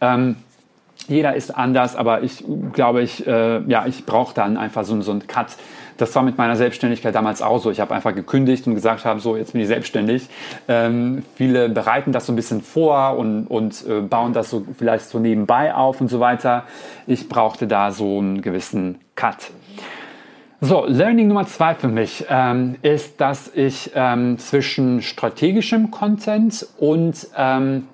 Ähm, 0.00 0.36
jeder 1.08 1.34
ist 1.34 1.56
anders, 1.56 1.96
aber 1.96 2.22
ich 2.22 2.44
glaube, 2.72 3.02
ich, 3.02 3.26
äh, 3.26 3.60
ja, 3.66 3.86
ich 3.86 4.06
brauche 4.06 4.34
dann 4.34 4.56
einfach 4.56 4.84
so, 4.84 5.00
so 5.00 5.10
einen 5.10 5.26
Cut. 5.26 5.56
Das 5.96 6.14
war 6.14 6.22
mit 6.22 6.38
meiner 6.38 6.56
Selbstständigkeit 6.56 7.14
damals 7.14 7.42
auch 7.42 7.58
so. 7.58 7.70
Ich 7.70 7.80
habe 7.80 7.94
einfach 7.94 8.14
gekündigt 8.14 8.66
und 8.66 8.74
gesagt 8.74 9.04
habe, 9.04 9.20
so 9.20 9.36
jetzt 9.36 9.52
bin 9.52 9.60
ich 9.60 9.66
selbstständig. 9.66 10.28
Ähm, 10.68 11.24
viele 11.34 11.68
bereiten 11.68 12.12
das 12.12 12.26
so 12.26 12.32
ein 12.32 12.36
bisschen 12.36 12.62
vor 12.62 13.18
und, 13.18 13.46
und 13.46 13.84
äh, 13.86 14.00
bauen 14.00 14.32
das 14.32 14.50
so 14.50 14.64
vielleicht 14.78 15.06
so 15.06 15.18
nebenbei 15.18 15.74
auf 15.74 16.00
und 16.00 16.08
so 16.08 16.20
weiter. 16.20 16.64
Ich 17.06 17.28
brauchte 17.28 17.66
da 17.66 17.90
so 17.90 18.18
einen 18.18 18.40
gewissen 18.40 19.00
Cut. 19.14 19.50
So, 20.62 20.84
Learning 20.86 21.26
Nummer 21.28 21.46
zwei 21.46 21.74
für 21.74 21.88
mich 21.88 22.26
ähm, 22.28 22.76
ist, 22.82 23.18
dass 23.18 23.50
ich 23.54 23.92
ähm, 23.94 24.36
zwischen 24.36 25.00
strategischem 25.00 25.90
Content 25.90 26.66
und 26.76 27.28
ähm, 27.34 27.86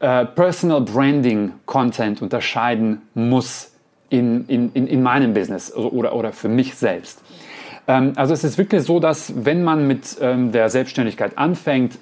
äh, 0.00 0.24
Personal 0.24 0.80
Branding 0.80 1.52
Content 1.64 2.22
unterscheiden 2.22 3.02
muss 3.14 3.70
in, 4.10 4.48
in, 4.48 4.72
in, 4.72 4.88
in 4.88 5.00
meinem 5.00 5.32
Business 5.32 5.72
oder, 5.72 6.12
oder 6.16 6.32
für 6.32 6.48
mich 6.48 6.74
selbst. 6.74 7.22
Ähm, 7.86 8.14
also 8.16 8.34
es 8.34 8.42
ist 8.42 8.58
wirklich 8.58 8.82
so, 8.82 8.98
dass 8.98 9.44
wenn 9.44 9.62
man 9.62 9.86
mit 9.86 10.16
ähm, 10.20 10.50
der 10.50 10.68
Selbstständigkeit 10.70 11.38
anfängt 11.38 11.98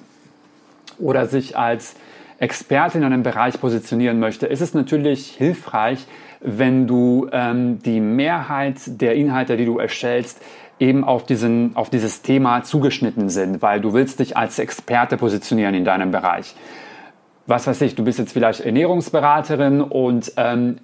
oder 0.99 1.27
sich 1.27 1.59
als 1.59 1.95
Experte 2.39 2.97
in 2.97 3.05
einem 3.05 3.23
Bereich 3.23 3.61
positionieren 3.61 4.19
möchte, 4.19 4.47
ist 4.47 4.63
es 4.63 4.73
natürlich 4.73 5.27
hilfreich, 5.33 6.07
wenn 6.45 6.87
du 6.87 7.27
ähm, 7.33 7.83
die 7.83 8.01
Mehrheit 8.01 8.77
der 8.87 9.15
Inhalte, 9.15 9.57
die 9.57 9.65
du 9.65 9.79
erstellst, 9.79 10.41
eben 10.79 11.05
auf, 11.05 11.25
diesen, 11.25 11.75
auf 11.75 11.89
dieses 11.89 12.23
Thema 12.23 12.63
zugeschnitten 12.63 13.31
sind, 13.31 13.63
weil 13.63 13.81
du 13.81 13.95
willst 13.95 14.21
dich 14.21 14.37
als 14.37 14.59
Experte 14.59 15.17
positionieren 15.17 15.75
in 15.75 15.85
deinem 15.85 16.11
Bereich. 16.11 16.55
Was 17.47 17.67
weiß 17.67 17.81
ich, 17.83 17.95
du 17.95 18.05
bist 18.05 18.19
jetzt 18.19 18.33
vielleicht 18.33 18.61
Ernährungsberaterin 18.61 19.81
und 19.81 20.33
ähm, 20.37 20.79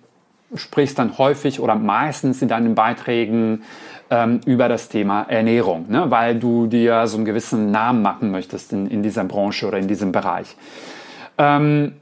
sprichst 0.54 0.98
dann 0.98 1.18
häufig 1.18 1.60
oder 1.60 1.74
meistens 1.74 2.40
in 2.42 2.48
deinen 2.48 2.74
Beiträgen 2.74 3.62
ähm, 4.10 4.40
über 4.46 4.68
das 4.68 4.88
Thema 4.88 5.22
Ernährung, 5.28 5.86
ne? 5.88 6.10
weil 6.10 6.38
du 6.38 6.66
dir 6.66 7.06
so 7.06 7.16
einen 7.16 7.24
gewissen 7.24 7.70
Namen 7.70 8.02
machen 8.02 8.30
möchtest 8.30 8.72
in, 8.72 8.86
in 8.86 9.02
dieser 9.02 9.24
Branche 9.24 9.66
oder 9.66 9.78
in 9.78 9.88
diesem 9.88 10.12
Bereich. 10.12 10.56
Ähm, 11.38 11.92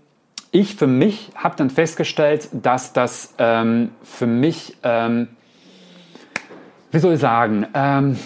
ich 0.51 0.77
für 0.77 0.87
mich 0.87 1.31
habe 1.35 1.57
dann 1.57 1.71
festgestellt, 1.71 2.49
dass 2.53 2.93
das 2.93 3.35
ähm, 3.39 3.91
für 4.03 4.27
mich, 4.27 4.77
ähm, 4.83 5.29
wie 6.91 6.99
soll 6.99 7.15
ich 7.15 7.21
sagen, 7.21 7.67
ähm, 7.75 8.19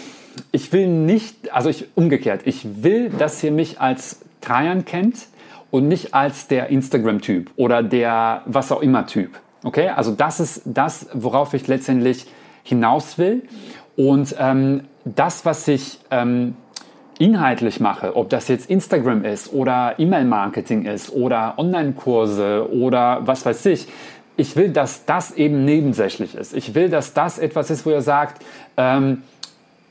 ich 0.51 0.73
will 0.73 0.87
nicht, 0.87 1.53
also 1.53 1.69
ich 1.69 1.89
umgekehrt, 1.95 2.43
ich 2.45 2.83
will, 2.83 3.11
dass 3.11 3.43
ihr 3.43 3.53
mich 3.53 3.81
als 3.81 4.21
Trajan 4.41 4.85
kennt 4.85 5.27
und 5.71 5.89
nicht 5.89 6.15
als 6.15 6.49
der 6.49 6.69
Instagram-Typ 6.69 7.51
oder 7.57 7.83
der 7.83 8.43
was 8.47 8.71
auch 8.73 8.83
immer 8.83 9.07
Typ. 9.07 9.39
Okay, 9.65 9.89
also 9.89 10.13
das 10.13 10.41
ist 10.41 10.63
das, 10.65 11.09
worauf 11.13 11.55
ich 11.55 11.67
letztendlich 11.69 12.27
hinaus 12.63 13.19
will. 13.19 13.43
Und 13.97 14.35
ähm, 14.39 14.85
das, 15.05 15.45
was 15.45 15.69
ich 15.69 15.99
ähm, 16.11 16.57
inhaltlich 17.19 17.81
mache, 17.81 18.17
ob 18.17 18.31
das 18.31 18.49
jetzt 18.49 18.69
Instagram 18.71 19.25
ist 19.25 19.53
oder 19.53 19.95
E-Mail-Marketing 19.99 20.85
ist 20.87 21.13
oder 21.13 21.55
Online-Kurse 21.59 22.69
oder 22.73 23.21
was 23.25 23.45
weiß 23.47 23.67
ich, 23.67 23.87
ich 24.37 24.57
will, 24.57 24.71
dass 24.71 25.05
das 25.05 25.33
eben 25.33 25.65
nebensächlich 25.65 26.35
ist. 26.35 26.55
Ich 26.55 26.75
will, 26.75 26.89
dass 26.89 27.13
das 27.13 27.39
etwas 27.39 27.71
ist, 27.71 27.85
wo 27.85 27.91
ihr 27.91 28.01
sagt, 28.01 28.43
ähm, 28.77 29.23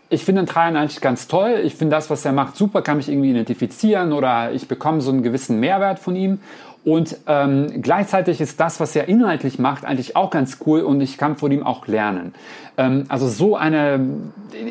ich 0.10 0.26
finde 0.26 0.42
den 0.42 0.48
Trajan 0.48 0.76
eigentlich 0.76 1.00
ganz 1.00 1.28
toll, 1.28 1.62
ich 1.64 1.76
finde 1.76 1.96
das, 1.96 2.10
was 2.10 2.26
er 2.26 2.34
macht, 2.34 2.58
super, 2.58 2.82
kann 2.82 2.98
mich 2.98 3.08
irgendwie 3.08 3.30
identifizieren 3.30 4.12
oder 4.12 4.52
ich 4.52 4.68
bekomme 4.68 5.00
so 5.00 5.10
einen 5.10 5.24
gewissen 5.24 5.60
Mehrwert 5.60 6.00
von 6.00 6.16
ihm. 6.18 6.40
Und 6.84 7.18
ähm, 7.28 7.82
gleichzeitig 7.82 8.42
ist 8.42 8.60
das, 8.60 8.80
was 8.80 8.96
er 8.96 9.08
inhaltlich 9.08 9.60
macht, 9.60 9.86
eigentlich 9.86 10.16
auch 10.16 10.32
ganz 10.32 10.58
cool 10.66 10.82
und 10.82 11.00
ich 11.00 11.18
kann 11.18 11.36
von 11.36 11.52
ihm 11.52 11.64
auch 11.64 11.86
lernen. 11.88 12.34
Ähm, 12.78 13.06
also 13.08 13.28
so 13.28 13.56
eine, 13.56 13.96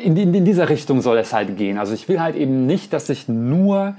in, 0.03 0.17
in, 0.17 0.33
in 0.33 0.45
dieser 0.45 0.67
Richtung 0.67 1.01
soll 1.01 1.17
es 1.19 1.31
halt 1.31 1.57
gehen. 1.57 1.77
Also 1.77 1.93
ich 1.93 2.09
will 2.09 2.19
halt 2.19 2.35
eben 2.35 2.65
nicht, 2.65 2.91
dass 2.91 3.09
ich 3.09 3.29
nur 3.29 3.95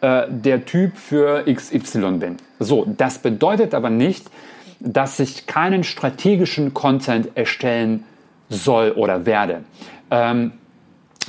äh, 0.00 0.26
der 0.28 0.64
Typ 0.64 0.96
für 0.96 1.44
XY 1.52 2.18
bin. 2.18 2.36
So, 2.60 2.86
das 2.96 3.18
bedeutet 3.18 3.74
aber 3.74 3.90
nicht, 3.90 4.30
dass 4.78 5.18
ich 5.18 5.46
keinen 5.46 5.82
strategischen 5.82 6.72
Content 6.72 7.30
erstellen 7.34 8.04
soll 8.48 8.92
oder 8.92 9.26
werde. 9.26 9.64
Ähm, 10.10 10.52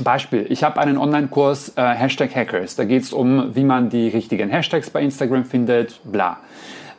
Beispiel, 0.03 0.45
ich 0.49 0.63
habe 0.63 0.79
einen 0.79 0.97
Online-Kurs 0.97 1.73
äh, 1.75 1.81
Hashtag 1.81 2.35
Hackers. 2.35 2.75
Da 2.75 2.85
geht 2.85 3.03
es 3.03 3.13
um, 3.13 3.55
wie 3.55 3.63
man 3.63 3.89
die 3.89 4.09
richtigen 4.09 4.49
Hashtags 4.49 4.89
bei 4.89 5.01
Instagram 5.01 5.45
findet, 5.45 5.99
bla. 6.03 6.37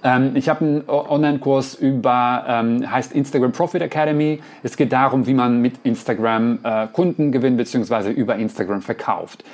Ähm, 0.03 0.33
ich 0.35 0.49
habe 0.49 0.65
einen 0.65 0.89
Online-Kurs 0.89 1.75
über, 1.75 2.45
ähm, 2.49 2.91
heißt 2.91 3.13
Instagram 3.13 3.53
Profit 3.53 3.83
Academy. 3.83 4.41
Es 4.63 4.77
geht 4.77 4.93
darum, 4.93 5.27
wie 5.27 5.35
man 5.35 5.61
mit 5.61 5.75
Instagram 5.83 6.59
äh, 6.63 6.87
Kunden 6.89 7.33
gewinnt, 7.33 7.57
beziehungsweise 7.57 8.11
über 8.11 8.37
Instagram 8.37 8.83
verkauft. 8.83 9.45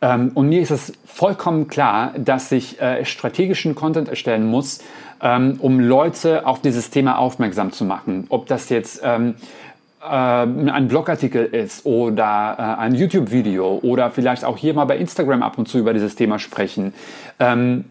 Ähm, 0.00 0.32
und 0.34 0.48
mir 0.48 0.60
ist 0.60 0.72
es 0.72 0.92
vollkommen 1.04 1.68
klar, 1.68 2.12
dass 2.18 2.50
ich 2.50 2.80
äh, 2.80 3.04
strategischen 3.04 3.74
Content 3.76 4.08
erstellen 4.08 4.46
muss, 4.46 4.80
ähm, 5.22 5.56
um 5.60 5.78
Leute 5.78 6.46
auf 6.46 6.60
dieses 6.60 6.90
Thema 6.90 7.18
aufmerksam 7.18 7.70
zu 7.70 7.84
machen. 7.84 8.26
Ob 8.28 8.46
das 8.46 8.68
jetzt 8.68 9.00
ähm, 9.04 9.36
äh, 9.36 9.71
ein 10.08 10.88
Blogartikel 10.88 11.44
ist 11.44 11.86
oder 11.86 12.56
äh, 12.58 12.80
ein 12.80 12.94
YouTube-Video 12.94 13.78
oder 13.82 14.10
vielleicht 14.10 14.44
auch 14.44 14.56
hier 14.56 14.74
mal 14.74 14.84
bei 14.84 14.96
Instagram 14.96 15.42
ab 15.42 15.58
und 15.58 15.68
zu 15.68 15.78
über 15.78 15.92
dieses 15.94 16.16
Thema 16.16 16.38
sprechen. 16.38 16.92
Ähm, 17.38 17.84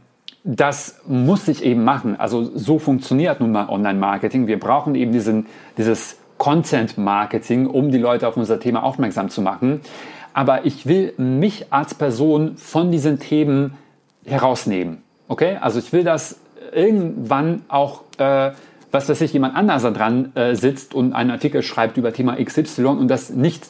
das 0.44 1.00
muss 1.08 1.48
ich 1.48 1.64
eben 1.64 1.84
machen. 1.84 2.20
Also 2.20 2.44
so 2.44 2.80
funktioniert 2.80 3.40
nun 3.40 3.52
mal 3.52 3.70
Online-Marketing. 3.70 4.48
Wir 4.48 4.60
brauchen 4.60 4.96
eben 4.96 5.12
diesen, 5.12 5.46
dieses 5.78 6.18
Content-Marketing, 6.38 7.68
um 7.68 7.92
die 7.92 8.00
Leute 8.00 8.28
auf 8.28 8.36
unser 8.36 8.60
Thema 8.60 8.84
aufmerksam 8.84 9.30
zu 9.30 9.42
machen. 9.42 9.82
Aber 10.34 10.66
ich 10.66 10.88
will 10.88 11.14
mich 11.18 11.68
als 11.72 11.94
Person 11.94 12.58
von 12.58 12.92
diesen 12.92 13.20
Themen 13.20 13.78
herausnehmen. 14.26 15.04
Okay? 15.28 15.58
Also 15.62 15.80
ich 15.80 15.94
will 15.94 16.04
das 16.04 16.40
irgendwann 16.74 17.62
auch 17.68 18.02
äh, 18.18 18.52
was 18.92 19.10
weiß 19.10 19.22
ich, 19.22 19.34
jemand 19.34 19.56
anders 19.56 19.84
dran 19.84 20.36
äh, 20.36 20.56
sitzt 20.56 20.94
und 20.94 21.14
einen 21.14 21.32
Artikel 21.32 21.64
schreibt 21.64 21.98
über 21.98 22.14
Thema 22.14 22.36
XY 22.44 22.86
und 22.86 23.08
das 23.08 23.30
nicht 23.30 23.68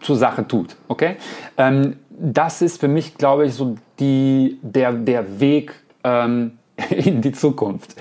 zur 0.00 0.16
Sache 0.16 0.46
tut. 0.46 0.76
Okay? 0.88 1.16
Ähm, 1.56 1.96
das 2.10 2.62
ist 2.62 2.80
für 2.80 2.88
mich, 2.88 3.16
glaube 3.16 3.46
ich, 3.46 3.54
so 3.54 3.76
die, 3.98 4.58
der, 4.62 4.92
der 4.92 5.40
Weg 5.40 5.74
ähm, 6.04 6.52
in 6.90 7.22
die 7.22 7.32
Zukunft. 7.32 7.96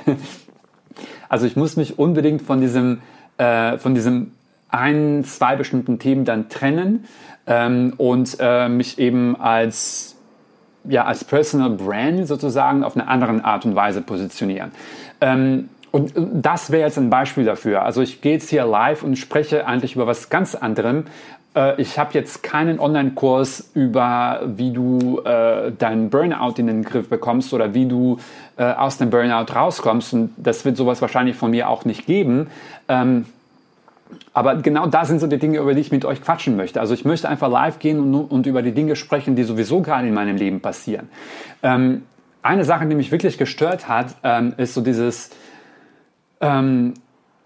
Also 1.30 1.48
ich 1.48 1.56
muss 1.56 1.78
mich 1.78 1.98
unbedingt 1.98 2.44
von 2.44 2.62
diesem, 2.62 3.02
äh, 3.38 3.78
von 3.80 3.96
diesem 3.96 4.34
ein, 4.70 5.24
zwei 5.24 5.56
bestimmten 5.56 6.00
Themen 6.00 6.26
dann 6.26 6.50
trennen 6.50 7.06
ähm, 7.48 7.94
und 7.98 8.38
äh, 8.40 8.70
mich 8.70 9.00
eben 9.00 9.36
als, 9.40 10.16
ja, 10.84 11.06
als 11.06 11.24
Personal 11.24 11.72
Brand 11.72 12.28
sozusagen 12.28 12.84
auf 12.84 12.96
eine 12.96 13.08
andere 13.08 13.44
Art 13.44 13.66
und 13.66 13.76
Weise 13.76 14.02
positionieren. 14.02 14.72
Ähm, 15.22 15.70
und 15.94 16.12
das 16.16 16.72
wäre 16.72 16.82
jetzt 16.82 16.98
ein 16.98 17.12
Beispiel 17.12 17.46
dafür. 17.46 17.84
Also 17.84 18.02
ich 18.02 18.20
gehe 18.20 18.34
jetzt 18.34 18.50
hier 18.50 18.66
live 18.66 19.04
und 19.04 19.16
spreche 19.16 19.68
eigentlich 19.68 19.96
über 19.96 20.08
was 20.08 20.32
ganz 20.32 20.56
anderem. 20.56 21.06
Äh, 21.56 21.80
ich 21.80 22.00
habe 22.00 22.16
jetzt 22.16 22.42
keinen 22.42 22.80
Online-Kurs 22.80 23.70
über, 23.76 24.42
wie 24.44 24.72
du 24.72 25.20
äh, 25.20 25.72
deinen 25.72 26.10
Burnout 26.10 26.56
in 26.58 26.66
den 26.66 26.84
Griff 26.84 27.10
bekommst 27.10 27.54
oder 27.54 27.76
wie 27.76 27.86
du 27.86 28.18
äh, 28.58 28.64
aus 28.64 28.98
dem 28.98 29.12
Burnout 29.12 29.54
rauskommst. 29.54 30.16
Und 30.16 30.34
das 30.38 30.66
wird 30.66 30.78
sowas 30.78 31.00
wahrscheinlich 31.00 31.36
von 31.36 31.52
mir 31.52 31.70
auch 31.70 31.86
nicht 31.86 32.08
geben. 32.08 32.48
Ähm, 32.88 33.28
aber 34.34 34.56
genau 34.56 34.88
da 34.88 35.06
sind 35.06 35.20
so 35.20 35.28
die 35.28 35.38
Dinge, 35.38 35.60
über 35.60 35.76
die 35.76 35.82
ich 35.82 35.92
mit 35.92 36.06
euch 36.06 36.24
quatschen 36.24 36.56
möchte. 36.56 36.82
Also 36.82 36.96
ich 36.96 37.06
möchte 37.06 37.30
einfach 37.30 37.52
live 37.52 37.78
gehen 37.78 38.00
und, 38.00 38.32
und 38.32 38.48
über 38.48 38.64
die 38.64 38.72
Dinge 38.72 38.96
sprechen, 38.96 39.36
die 39.36 39.44
sowieso 39.44 39.82
gerade 39.82 40.08
in 40.08 40.16
meinem 40.16 40.38
Leben 40.38 40.60
passieren. 40.60 41.10
Ähm, 41.62 42.02
eine 42.42 42.66
Sache, 42.66 42.88
die 42.88 42.96
mich 42.96 43.12
wirklich 43.12 43.38
gestört 43.38 43.88
hat, 43.88 44.16
ähm, 44.24 44.56
ist 44.58 44.74
so 44.74 44.82
dieses, 44.82 45.30
ähm, 46.44 46.94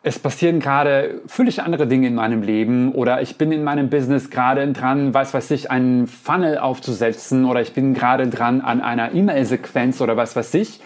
es 0.04 0.20
passieren 0.20 0.60
gerade 0.60 1.22
völlig 1.28 1.62
andere 1.62 1.88
Dinge 1.88 2.08
in 2.08 2.16
meinem 2.16 2.42
Leben 2.42 2.94
oder 2.94 3.22
ich 3.22 3.38
bin 3.38 3.52
in 3.52 3.64
meinem 3.64 3.90
Business 3.90 4.30
gerade 4.30 4.72
dran, 4.72 5.14
was 5.14 5.34
weiß 5.34 5.52
ich, 5.52 5.70
einen 5.70 6.08
Funnel 6.08 6.58
aufzusetzen 6.58 7.46
oder 7.46 7.62
ich 7.62 7.74
bin 7.74 7.94
gerade 7.94 8.28
dran 8.28 8.62
an 8.62 8.82
einer 8.82 9.14
E-Mail-Sequenz 9.14 10.02
oder 10.02 10.16
was 10.16 10.36
weiß 10.36 10.54
ich. 10.56 10.80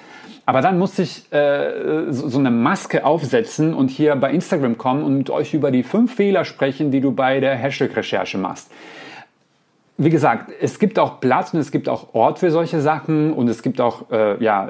Aber 0.45 0.61
dann 0.61 0.79
muss 0.79 0.97
ich 0.97 1.31
äh, 1.31 2.11
so 2.11 2.39
eine 2.39 2.49
Maske 2.49 3.05
aufsetzen 3.05 3.73
und 3.75 3.89
hier 3.91 4.15
bei 4.15 4.31
Instagram 4.31 4.77
kommen 4.77 5.03
und 5.03 5.17
mit 5.17 5.29
euch 5.29 5.53
über 5.53 5.69
die 5.69 5.83
fünf 5.83 6.15
Fehler 6.15 6.43
sprechen, 6.43 6.89
die 6.89 6.99
du 6.99 7.11
bei 7.11 7.39
der 7.39 7.55
Hashtag-Recherche 7.55 8.37
machst 8.37 8.71
wie 9.97 10.09
gesagt, 10.09 10.51
es 10.59 10.79
gibt 10.79 10.97
auch 10.97 11.19
Platz 11.19 11.53
und 11.53 11.59
es 11.59 11.71
gibt 11.71 11.87
auch 11.87 12.13
Ort 12.13 12.39
für 12.39 12.49
solche 12.49 12.81
Sachen 12.81 13.33
und 13.33 13.47
es 13.47 13.61
gibt 13.61 13.79
auch 13.79 14.09
äh, 14.11 14.41
ja, 14.43 14.69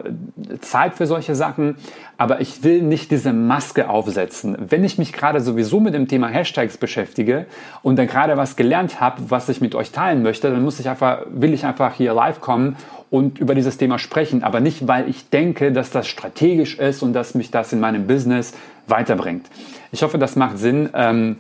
Zeit 0.60 0.96
für 0.96 1.06
solche 1.06 1.36
Sachen. 1.36 1.76
Aber 2.18 2.42
ich 2.42 2.64
will 2.64 2.82
nicht 2.82 3.12
diese 3.12 3.32
Maske 3.32 3.90
aufsetzen. 3.90 4.58
Wenn 4.60 4.84
ich 4.84 4.98
mich 4.98 5.14
gerade 5.14 5.40
sowieso 5.40 5.80
mit 5.80 5.94
dem 5.94 6.08
Thema 6.08 6.28
Hashtags 6.28 6.78
beschäftige 6.78 7.46
und 7.82 7.98
dann 7.98 8.08
gerade 8.08 8.36
was 8.36 8.56
gelernt 8.56 9.00
habe, 9.00 9.24
was 9.30 9.48
ich 9.48 9.62
mit 9.62 9.74
euch 9.74 9.92
teilen 9.92 10.22
möchte, 10.22 10.52
dann 10.52 10.64
muss 10.64 10.80
ich 10.80 10.90
einfach, 10.90 11.22
will 11.32 11.54
ich 11.54 11.66
einfach 11.66 11.94
hier 11.94 12.14
live 12.14 12.42
kommen 12.42 12.76
und 13.10 13.40
über 13.40 13.56
dieses 13.56 13.78
Thema 13.78 14.00
sprechen. 14.00 14.44
Aber 14.44 14.60
nicht, 14.60 14.88
weil 14.88 15.08
ich 15.08 15.30
denke, 15.30 15.72
dass 15.72 15.92
das 15.92 16.08
strategisch 16.08 16.78
ist 16.78 17.04
und 17.04 17.14
dass 17.14 17.36
mich 17.36 17.52
das 17.52 17.72
in 17.72 17.80
meinem 17.80 18.06
Business 18.06 18.54
weiterbringt. 18.88 19.48
Ich 19.92 20.04
hoffe, 20.04 20.18
das 20.18 20.36
macht 20.36 20.58
Sinn. 20.58 20.90
Ähm, 20.94 21.38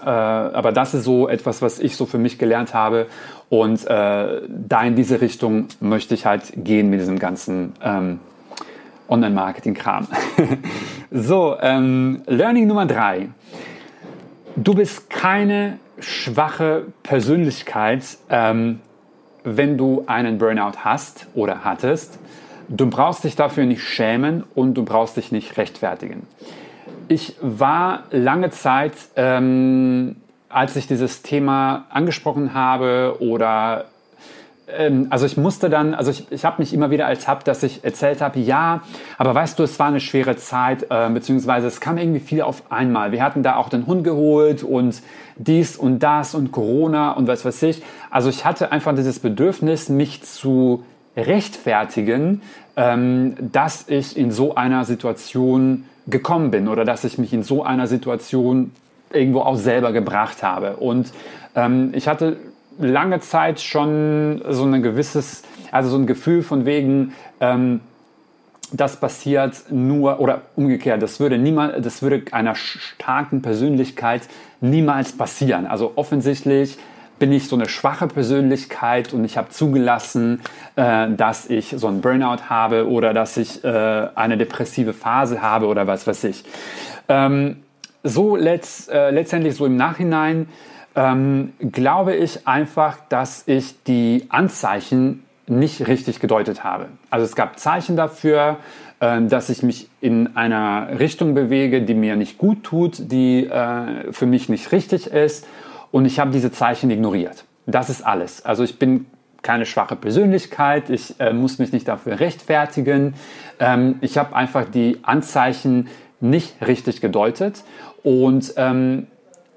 äh, 0.00 0.08
aber 0.08 0.72
das 0.72 0.94
ist 0.94 1.04
so 1.04 1.28
etwas, 1.28 1.62
was 1.62 1.78
ich 1.78 1.96
so 1.96 2.06
für 2.06 2.18
mich 2.18 2.38
gelernt 2.38 2.74
habe. 2.74 3.06
Und 3.48 3.84
äh, 3.86 4.42
da 4.48 4.82
in 4.82 4.96
diese 4.96 5.20
Richtung 5.20 5.68
möchte 5.80 6.14
ich 6.14 6.26
halt 6.26 6.52
gehen 6.56 6.90
mit 6.90 7.00
diesem 7.00 7.18
ganzen 7.18 7.74
ähm, 7.82 8.20
Online-Marketing-Kram. 9.08 10.08
so, 11.10 11.56
ähm, 11.60 12.22
Learning 12.26 12.66
Nummer 12.66 12.86
drei. 12.86 13.28
Du 14.56 14.74
bist 14.74 15.10
keine 15.10 15.78
schwache 15.98 16.86
Persönlichkeit, 17.02 18.04
ähm, 18.28 18.80
wenn 19.44 19.78
du 19.78 20.04
einen 20.06 20.38
Burnout 20.38 20.78
hast 20.78 21.28
oder 21.34 21.64
hattest. 21.64 22.18
Du 22.68 22.90
brauchst 22.90 23.22
dich 23.22 23.36
dafür 23.36 23.64
nicht 23.64 23.82
schämen 23.82 24.42
und 24.54 24.74
du 24.74 24.84
brauchst 24.84 25.16
dich 25.16 25.30
nicht 25.30 25.56
rechtfertigen 25.56 26.26
ich 27.08 27.36
war 27.40 28.04
lange 28.10 28.50
Zeit, 28.50 28.92
ähm, 29.16 30.16
als 30.48 30.76
ich 30.76 30.86
dieses 30.86 31.22
Thema 31.22 31.86
angesprochen 31.90 32.54
habe 32.54 33.16
oder 33.20 33.86
ähm, 34.68 35.06
also 35.10 35.26
ich 35.26 35.36
musste 35.36 35.70
dann, 35.70 35.94
also 35.94 36.10
ich, 36.10 36.30
ich 36.30 36.44
habe 36.44 36.60
mich 36.60 36.72
immer 36.72 36.90
wieder 36.90 37.04
ertappt, 37.04 37.46
dass 37.48 37.62
ich 37.62 37.84
erzählt 37.84 38.20
habe, 38.20 38.38
ja, 38.40 38.82
aber 39.18 39.34
weißt 39.34 39.58
du, 39.58 39.62
es 39.62 39.78
war 39.78 39.88
eine 39.88 40.00
schwere 40.00 40.36
Zeit, 40.36 40.86
äh, 40.90 41.08
beziehungsweise 41.10 41.66
es 41.66 41.80
kam 41.80 41.98
irgendwie 41.98 42.20
viel 42.20 42.42
auf 42.42 42.70
einmal. 42.70 43.12
Wir 43.12 43.22
hatten 43.22 43.42
da 43.42 43.56
auch 43.56 43.68
den 43.68 43.86
Hund 43.86 44.04
geholt 44.04 44.62
und 44.62 45.02
dies 45.36 45.76
und 45.76 46.00
das 46.00 46.34
und 46.34 46.52
Corona 46.52 47.12
und 47.12 47.28
was 47.28 47.44
weiß 47.44 47.62
ich. 47.64 47.82
Also 48.10 48.28
ich 48.28 48.44
hatte 48.44 48.72
einfach 48.72 48.94
dieses 48.94 49.18
Bedürfnis, 49.20 49.88
mich 49.88 50.22
zu 50.22 50.84
rechtfertigen, 51.16 52.42
ähm, 52.76 53.36
dass 53.40 53.88
ich 53.88 54.16
in 54.16 54.30
so 54.30 54.54
einer 54.54 54.84
Situation 54.84 55.84
gekommen 56.06 56.50
bin 56.50 56.68
oder 56.68 56.84
dass 56.84 57.04
ich 57.04 57.18
mich 57.18 57.32
in 57.32 57.42
so 57.42 57.62
einer 57.62 57.86
Situation 57.86 58.72
irgendwo 59.12 59.40
auch 59.40 59.56
selber 59.56 59.92
gebracht 59.92 60.42
habe. 60.42 60.76
Und 60.76 61.12
ähm, 61.54 61.92
ich 61.94 62.08
hatte 62.08 62.36
lange 62.78 63.20
Zeit 63.20 63.60
schon 63.60 64.42
so 64.48 64.64
ein 64.64 64.82
gewisses, 64.82 65.42
also 65.72 65.90
so 65.90 65.96
ein 65.96 66.06
Gefühl 66.06 66.42
von 66.42 66.66
wegen, 66.66 67.12
ähm, 67.40 67.80
das 68.72 68.98
passiert 68.98 69.64
nur 69.70 70.18
oder 70.20 70.42
umgekehrt, 70.56 71.00
das 71.00 71.20
würde 71.20 71.38
niemals, 71.38 71.82
das 71.84 72.02
würde 72.02 72.22
einer 72.32 72.56
starken 72.56 73.40
Persönlichkeit 73.40 74.22
niemals 74.60 75.12
passieren. 75.12 75.66
Also 75.66 75.92
offensichtlich 75.94 76.76
bin 77.18 77.32
ich 77.32 77.48
so 77.48 77.56
eine 77.56 77.68
schwache 77.68 78.06
Persönlichkeit 78.06 79.12
und 79.12 79.24
ich 79.24 79.36
habe 79.36 79.48
zugelassen, 79.48 80.40
äh, 80.76 81.08
dass 81.10 81.48
ich 81.48 81.74
so 81.76 81.86
einen 81.86 82.00
Burnout 82.00 82.48
habe 82.48 82.88
oder 82.88 83.14
dass 83.14 83.36
ich 83.36 83.64
äh, 83.64 84.08
eine 84.14 84.36
depressive 84.36 84.92
Phase 84.92 85.42
habe 85.42 85.66
oder 85.66 85.86
was 85.86 86.06
weiß 86.06 86.24
ich. 86.24 86.44
Ähm, 87.08 87.62
so 88.02 88.36
letzt, 88.36 88.90
äh, 88.90 89.10
letztendlich 89.10 89.56
so 89.56 89.66
im 89.66 89.76
Nachhinein 89.76 90.48
ähm, 90.94 91.52
glaube 91.60 92.14
ich 92.14 92.46
einfach, 92.46 92.98
dass 93.08 93.44
ich 93.46 93.82
die 93.84 94.26
Anzeichen 94.28 95.24
nicht 95.46 95.86
richtig 95.86 96.20
gedeutet 96.20 96.64
habe. 96.64 96.86
Also 97.10 97.24
es 97.24 97.36
gab 97.36 97.58
Zeichen 97.58 97.96
dafür, 97.96 98.56
äh, 99.00 99.22
dass 99.22 99.48
ich 99.48 99.62
mich 99.62 99.88
in 100.00 100.36
einer 100.36 100.98
Richtung 100.98 101.34
bewege, 101.34 101.82
die 101.82 101.94
mir 101.94 102.16
nicht 102.16 102.38
gut 102.38 102.64
tut, 102.64 103.10
die 103.10 103.46
äh, 103.46 104.12
für 104.12 104.26
mich 104.26 104.48
nicht 104.48 104.72
richtig 104.72 105.06
ist 105.06 105.46
und 105.90 106.04
ich 106.04 106.18
habe 106.18 106.30
diese 106.30 106.50
Zeichen 106.50 106.90
ignoriert. 106.90 107.44
Das 107.66 107.90
ist 107.90 108.06
alles. 108.06 108.44
Also 108.44 108.64
ich 108.64 108.78
bin 108.78 109.06
keine 109.42 109.66
schwache 109.66 109.96
Persönlichkeit, 109.96 110.90
ich 110.90 111.20
äh, 111.20 111.32
muss 111.32 111.58
mich 111.58 111.72
nicht 111.72 111.86
dafür 111.86 112.18
rechtfertigen. 112.20 113.14
Ähm, 113.60 113.96
ich 114.00 114.18
habe 114.18 114.34
einfach 114.34 114.64
die 114.68 114.98
Anzeichen 115.02 115.88
nicht 116.20 116.66
richtig 116.66 117.00
gedeutet. 117.00 117.62
Und 118.02 118.54
ähm, 118.56 119.06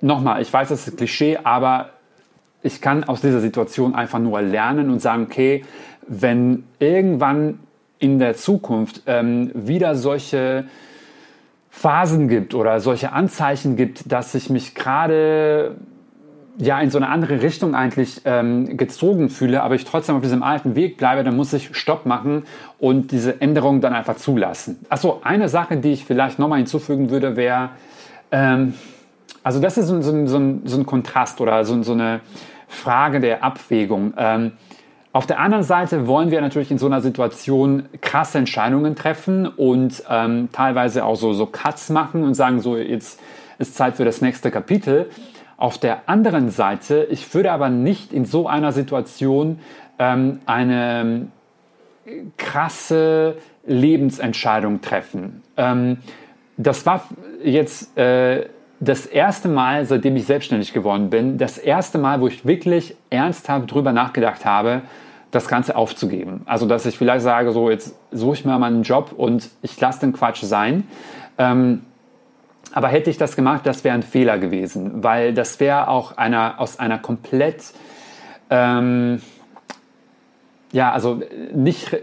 nochmal, 0.02 0.42
ich 0.42 0.52
weiß, 0.52 0.70
das 0.70 0.88
ist 0.88 0.98
Klischee, 0.98 1.40
aber 1.44 1.90
ich 2.62 2.82
kann 2.82 3.04
aus 3.04 3.22
dieser 3.22 3.40
Situation 3.40 3.96
einfach 3.96 4.20
nur 4.20 4.42
lernen 4.42 4.90
und 4.90 5.00
sagen, 5.02 5.24
okay, 5.24 5.64
wenn 6.08 6.66
irgendwann 6.80 7.60
in 8.00 8.20
der 8.20 8.36
Zukunft 8.36 9.04
ähm, 9.06 9.52
wieder 9.54 9.96
solche 9.96 10.66
Phasen 11.70 12.28
gibt 12.28 12.56
oder 12.56 12.80
solche 12.80 13.12
Anzeichen 13.12 13.76
gibt, 13.76 14.12
dass 14.12 14.36
ich 14.36 14.50
mich 14.50 14.76
gerade 14.76 15.76
ja 16.60 16.80
in 16.82 16.92
so 16.92 16.98
eine 16.98 17.08
andere 17.08 17.42
Richtung 17.42 17.74
eigentlich 17.74 18.22
ähm, 18.26 18.78
gezogen 18.78 19.30
fühle, 19.30 19.64
aber 19.64 19.76
ich 19.76 19.86
trotzdem 19.86 20.16
auf 20.18 20.22
diesem 20.22 20.44
alten 20.44 20.76
Weg 20.76 20.98
bleibe, 20.98 21.24
dann 21.24 21.36
muss 21.36 21.54
ich 21.54 21.76
Stopp 21.76 22.06
machen 22.06 22.44
und 22.80 23.12
diese 23.12 23.40
Änderung 23.42 23.80
dann 23.80 23.94
einfach 23.94 24.18
zulassen. 24.18 24.86
Achso, 24.90 25.22
eine 25.24 25.48
Sache, 25.48 25.78
die 25.78 25.94
ich 25.94 26.06
vielleicht 26.06 26.38
nochmal 26.38 26.58
hinzufügen 26.58 27.10
würde, 27.10 27.38
wäre, 27.38 27.70
ähm, 28.32 28.74
also 29.42 29.62
das 29.62 29.78
ist 29.78 29.88
so, 29.88 30.02
so, 30.02 30.28
so, 30.28 30.38
ein, 30.38 30.62
so 30.66 30.78
ein, 30.78 30.86
Kontrast 30.86 31.40
oder 31.40 31.64
so, 31.64 31.94
eine 31.94 32.20
Frage 32.68 33.22
der 33.22 33.42
Abwägung. 33.42 34.14
Ähm, 34.18 34.52
auf 35.14 35.26
der 35.26 35.40
anderen 35.40 35.64
Seite 35.64 36.08
wollen 36.08 36.30
wir 36.30 36.42
natürlich 36.42 36.72
in 36.72 36.78
so 36.78 36.86
einer 36.86 37.02
Situation 37.02 37.86
krasse 38.02 38.38
Entscheidungen 38.38 38.96
treffen 38.96 39.48
und 39.48 40.04
ähm, 40.10 40.50
teilweise 40.52 41.06
auch 41.06 41.16
so, 41.16 41.32
so 41.34 41.46
Cuts 41.46 41.90
machen 41.90 42.24
und 42.24 42.34
sagen, 42.34 42.60
so 42.60 42.78
jetzt 42.78 43.20
ist 43.60 43.76
Zeit 43.76 43.96
für 43.96 44.06
das 44.06 44.22
nächste 44.22 44.52
Kapitel. 44.52 45.10
Auf 45.60 45.78
der 45.78 46.08
anderen 46.08 46.52
Seite, 46.52 47.06
ich 47.12 47.34
würde 47.34 47.52
aber 47.52 47.68
nicht 47.68 48.14
in 48.14 48.24
so 48.24 48.48
einer 48.48 48.72
Situation 48.72 49.60
ähm, 50.00 50.40
eine 50.46 51.28
krasse 52.38 53.36
Lebensentscheidung 53.68 54.80
treffen. 54.80 55.44
Ähm, 55.58 55.98
das 56.56 56.86
war 56.86 57.04
jetzt 57.44 57.98
äh, 57.98 58.46
das 58.80 59.06
erste 59.06 59.50
Mal, 59.50 59.86
seitdem 59.86 60.16
ich 60.16 60.26
selbstständig 60.26 60.72
geworden 60.72 61.10
bin, 61.10 61.38
das 61.38 61.58
erste 61.58 61.98
Mal, 61.98 62.22
wo 62.22 62.28
ich 62.28 62.46
wirklich 62.46 62.96
ernsthaft 63.10 63.70
drüber 63.70 63.92
nachgedacht 63.92 64.46
habe, 64.46 64.84
das 65.30 65.50
Ganze 65.50 65.76
aufzugeben. 65.76 66.42
Also, 66.46 66.68
dass 66.68 66.86
ich 66.86 66.98
vielleicht 66.98 67.24
sage, 67.24 67.52
so 67.52 67.70
jetzt 67.70 68.00
suche 68.12 68.36
ich 68.36 68.46
mir 68.46 68.58
mal 68.58 68.68
einen 68.68 68.84
Job 68.84 69.12
und 69.16 69.50
ich 69.62 69.78
lasse 69.80 70.00
den 70.00 70.14
Quatsch 70.14 70.42
sein. 70.42 70.88
Ähm, 71.38 71.82
aber 72.74 72.88
hätte 72.88 73.10
ich 73.10 73.18
das 73.18 73.36
gemacht, 73.36 73.66
das 73.66 73.84
wäre 73.84 73.96
ein 73.96 74.04
Fehler 74.04 74.38
gewesen, 74.38 75.04
weil 75.04 75.34
das 75.34 75.60
wäre 75.60 75.88
auch 75.88 76.18
einer, 76.18 76.60
aus 76.60 76.80
einer 76.80 77.00
komplett, 77.00 77.64
ähm, 78.50 79.22
ja, 80.72 80.92
also 80.92 81.22
nicht, 81.54 81.98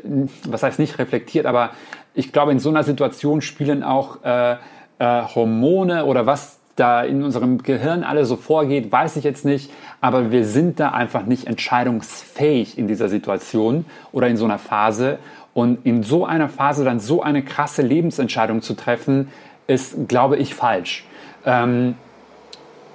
was 0.45 0.63
heißt 0.63 0.79
nicht 0.79 0.99
reflektiert, 0.99 1.47
aber 1.47 1.71
ich 2.15 2.33
glaube, 2.33 2.53
in 2.53 2.59
so 2.59 2.71
einer 2.71 2.83
Situation 2.83 3.43
spielen 3.43 3.83
auch 3.83 4.25
äh, 4.25 4.53
äh, 4.53 4.57
Hormone 4.99 6.05
oder 6.07 6.27
was 6.27 6.59
da 6.77 7.03
in 7.03 7.23
unserem 7.23 7.63
Gehirn 7.63 8.05
alle 8.05 8.25
so 8.27 8.37
vorgeht, 8.37 8.93
weiß 8.93 9.17
ich 9.17 9.25
jetzt 9.25 9.45
nicht, 9.45 9.71
aber 10.01 10.31
wir 10.31 10.45
sind 10.45 10.79
da 10.79 10.91
einfach 10.91 11.25
nicht 11.25 11.47
entscheidungsfähig 11.47 12.79
in 12.79 12.87
dieser 12.87 13.09
Situation 13.09 13.87
oder 14.13 14.29
in 14.29 14.37
so 14.37 14.45
einer 14.45 14.59
Phase. 14.59 15.19
Und 15.55 15.87
in 15.87 16.03
so 16.03 16.27
einer 16.27 16.51
Phase 16.51 16.85
dann 16.85 17.01
so 17.01 17.23
eine 17.23 17.43
krasse 17.43 17.81
Lebensentscheidung 17.81 18.61
zu 18.61 18.75
treffen, 18.75 19.29
ist, 19.67 20.09
glaube 20.09 20.37
ich, 20.37 20.55
falsch. 20.55 21.05
Ähm, 21.45 21.95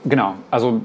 genau, 0.05 0.36
also 0.49 0.81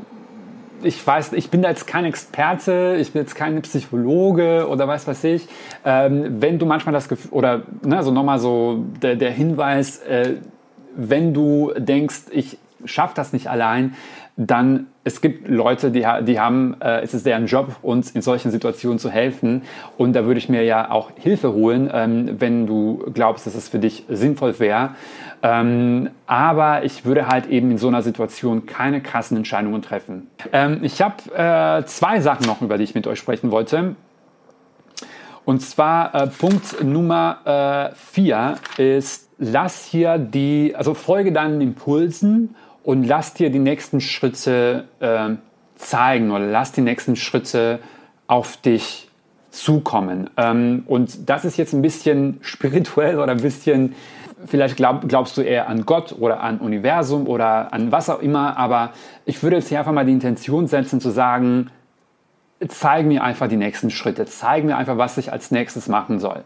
ich 0.82 1.04
weiß, 1.04 1.32
ich 1.32 1.50
bin 1.50 1.62
da 1.62 1.70
jetzt 1.70 1.86
kein 1.86 2.04
Experte, 2.04 2.96
ich 3.00 3.12
bin 3.12 3.22
jetzt 3.22 3.34
kein 3.34 3.60
Psychologe 3.62 4.68
oder 4.68 4.88
was 4.88 5.06
weiß 5.06 5.24
ich. 5.24 5.48
Ähm, 5.84 6.40
wenn 6.40 6.58
du 6.58 6.66
manchmal 6.66 6.92
das 6.92 7.08
Gefühl, 7.08 7.32
oder 7.32 7.62
ne, 7.82 7.96
also 7.96 8.10
nochmal 8.10 8.38
so 8.38 8.84
der, 9.02 9.16
der 9.16 9.30
Hinweis, 9.30 9.98
äh, 10.00 10.34
wenn 10.94 11.34
du 11.34 11.72
denkst, 11.76 12.22
ich 12.30 12.58
schaffe 12.86 13.14
das 13.14 13.32
nicht 13.32 13.48
allein, 13.48 13.94
dann 14.36 14.86
es 15.02 15.20
gibt 15.20 15.48
Leute, 15.48 15.90
die, 15.90 16.04
die 16.22 16.40
haben, 16.40 16.76
äh, 16.80 17.00
es 17.00 17.14
ist 17.14 17.24
deren 17.24 17.46
Job, 17.46 17.76
uns 17.82 18.10
in 18.10 18.22
solchen 18.22 18.50
Situationen 18.50 18.98
zu 18.98 19.08
helfen. 19.08 19.62
Und 19.96 20.14
da 20.14 20.26
würde 20.26 20.38
ich 20.38 20.48
mir 20.48 20.62
ja 20.64 20.90
auch 20.90 21.10
Hilfe 21.16 21.52
holen, 21.52 21.88
ähm, 21.92 22.36
wenn 22.38 22.66
du 22.66 23.04
glaubst, 23.14 23.46
dass 23.46 23.54
es 23.54 23.68
für 23.68 23.78
dich 23.78 24.04
sinnvoll 24.08 24.58
wäre. 24.58 24.90
Ähm, 25.42 26.10
aber 26.26 26.84
ich 26.84 27.04
würde 27.04 27.28
halt 27.28 27.46
eben 27.46 27.70
in 27.70 27.78
so 27.78 27.88
einer 27.88 28.02
Situation 28.02 28.66
keine 28.66 29.00
krassen 29.00 29.36
Entscheidungen 29.36 29.80
treffen. 29.80 30.26
Ähm, 30.52 30.80
ich 30.82 31.00
habe 31.00 31.16
äh, 31.34 31.84
zwei 31.86 32.20
Sachen 32.20 32.46
noch, 32.46 32.60
über 32.60 32.76
die 32.76 32.84
ich 32.84 32.94
mit 32.94 33.06
euch 33.06 33.18
sprechen 33.18 33.50
wollte. 33.50 33.94
Und 35.44 35.60
zwar 35.60 36.14
äh, 36.14 36.26
Punkt 36.26 36.84
Nummer 36.84 37.92
4 37.94 38.56
äh, 38.78 38.98
ist, 38.98 39.30
lass 39.38 39.84
hier 39.84 40.18
die, 40.18 40.74
also 40.76 40.94
folge 40.94 41.32
deinen 41.32 41.60
Impulsen 41.60 42.56
und 42.86 43.02
lass 43.02 43.34
dir 43.34 43.50
die 43.50 43.58
nächsten 43.58 44.00
Schritte 44.00 44.84
äh, 45.00 45.30
zeigen 45.74 46.30
oder 46.30 46.46
lass 46.46 46.70
die 46.70 46.82
nächsten 46.82 47.16
Schritte 47.16 47.80
auf 48.28 48.56
dich 48.58 49.08
zukommen. 49.50 50.30
Ähm, 50.36 50.84
und 50.86 51.28
das 51.28 51.44
ist 51.44 51.56
jetzt 51.56 51.72
ein 51.72 51.82
bisschen 51.82 52.38
spirituell 52.42 53.18
oder 53.18 53.32
ein 53.32 53.42
bisschen, 53.42 53.96
vielleicht 54.46 54.76
glaub, 54.76 55.08
glaubst 55.08 55.36
du 55.36 55.42
eher 55.42 55.68
an 55.68 55.84
Gott 55.84 56.14
oder 56.16 56.40
an 56.40 56.58
Universum 56.58 57.26
oder 57.26 57.72
an 57.72 57.90
was 57.90 58.08
auch 58.08 58.20
immer, 58.20 58.56
aber 58.56 58.92
ich 59.24 59.42
würde 59.42 59.56
jetzt 59.56 59.68
hier 59.68 59.80
einfach 59.80 59.92
mal 59.92 60.06
die 60.06 60.12
Intention 60.12 60.68
setzen 60.68 61.00
zu 61.00 61.10
sagen, 61.10 61.70
zeig 62.68 63.04
mir 63.04 63.22
einfach 63.22 63.48
die 63.48 63.56
nächsten 63.56 63.90
Schritte, 63.90 64.24
zeig 64.24 64.64
mir 64.64 64.76
einfach, 64.76 64.96
was 64.96 65.18
ich 65.18 65.30
als 65.30 65.50
nächstes 65.50 65.88
machen 65.88 66.18
soll. 66.18 66.42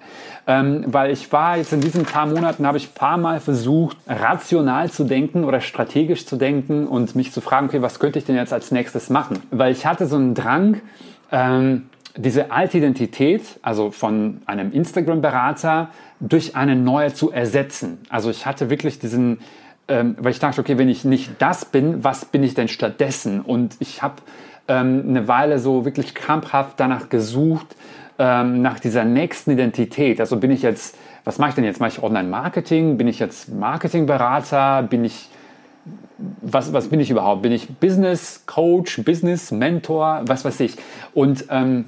Ähm, 0.46 0.84
weil 0.88 1.12
ich 1.12 1.30
war 1.32 1.56
jetzt 1.56 1.72
in 1.72 1.80
diesen 1.80 2.04
paar 2.04 2.26
Monaten, 2.26 2.66
habe 2.66 2.78
ich 2.78 2.88
ein 2.88 2.94
paar 2.94 3.16
Mal 3.16 3.38
versucht, 3.38 3.96
rational 4.08 4.90
zu 4.90 5.04
denken 5.04 5.44
oder 5.44 5.60
strategisch 5.60 6.26
zu 6.26 6.36
denken 6.36 6.88
und 6.88 7.14
mich 7.14 7.32
zu 7.32 7.40
fragen, 7.40 7.66
okay, 7.66 7.80
was 7.80 8.00
könnte 8.00 8.18
ich 8.18 8.24
denn 8.24 8.34
jetzt 8.34 8.52
als 8.52 8.72
nächstes 8.72 9.08
machen? 9.08 9.40
Weil 9.50 9.70
ich 9.70 9.86
hatte 9.86 10.06
so 10.06 10.16
einen 10.16 10.34
Drang, 10.34 10.80
ähm, 11.30 11.88
diese 12.16 12.50
alte 12.50 12.78
Identität, 12.78 13.42
also 13.62 13.92
von 13.92 14.42
einem 14.46 14.72
Instagram-Berater, 14.72 15.90
durch 16.18 16.56
eine 16.56 16.74
neue 16.74 17.14
zu 17.14 17.30
ersetzen. 17.30 17.98
Also 18.08 18.30
ich 18.30 18.46
hatte 18.46 18.68
wirklich 18.68 18.98
diesen, 18.98 19.38
ähm, 19.86 20.16
weil 20.18 20.32
ich 20.32 20.40
dachte, 20.40 20.60
okay, 20.60 20.76
wenn 20.76 20.88
ich 20.88 21.04
nicht 21.04 21.30
das 21.38 21.64
bin, 21.64 22.02
was 22.02 22.24
bin 22.24 22.42
ich 22.42 22.54
denn 22.54 22.66
stattdessen? 22.66 23.40
Und 23.40 23.76
ich 23.78 24.02
habe 24.02 24.16
ähm, 24.70 25.04
eine 25.08 25.26
Weile 25.26 25.58
so 25.58 25.84
wirklich 25.84 26.14
krampfhaft 26.14 26.78
danach 26.78 27.08
gesucht, 27.08 27.66
ähm, 28.18 28.62
nach 28.62 28.78
dieser 28.78 29.04
nächsten 29.04 29.50
Identität. 29.50 30.20
Also 30.20 30.36
bin 30.36 30.52
ich 30.52 30.62
jetzt, 30.62 30.96
was 31.24 31.38
mache 31.38 31.50
ich 31.50 31.54
denn 31.56 31.64
jetzt? 31.64 31.80
Mache 31.80 31.90
ich 31.90 32.02
Online-Marketing? 32.02 32.96
Bin 32.96 33.08
ich 33.08 33.18
jetzt 33.18 33.48
Marketingberater? 33.52 34.84
Bin 34.84 35.04
ich, 35.04 35.28
was, 36.40 36.72
was 36.72 36.88
bin 36.88 37.00
ich 37.00 37.10
überhaupt? 37.10 37.42
Bin 37.42 37.50
ich 37.50 37.68
Business 37.78 38.44
Coach, 38.46 39.02
Business 39.02 39.50
Mentor, 39.50 40.22
was 40.26 40.44
weiß 40.44 40.60
ich? 40.60 40.76
Und 41.14 41.46
ähm, 41.50 41.86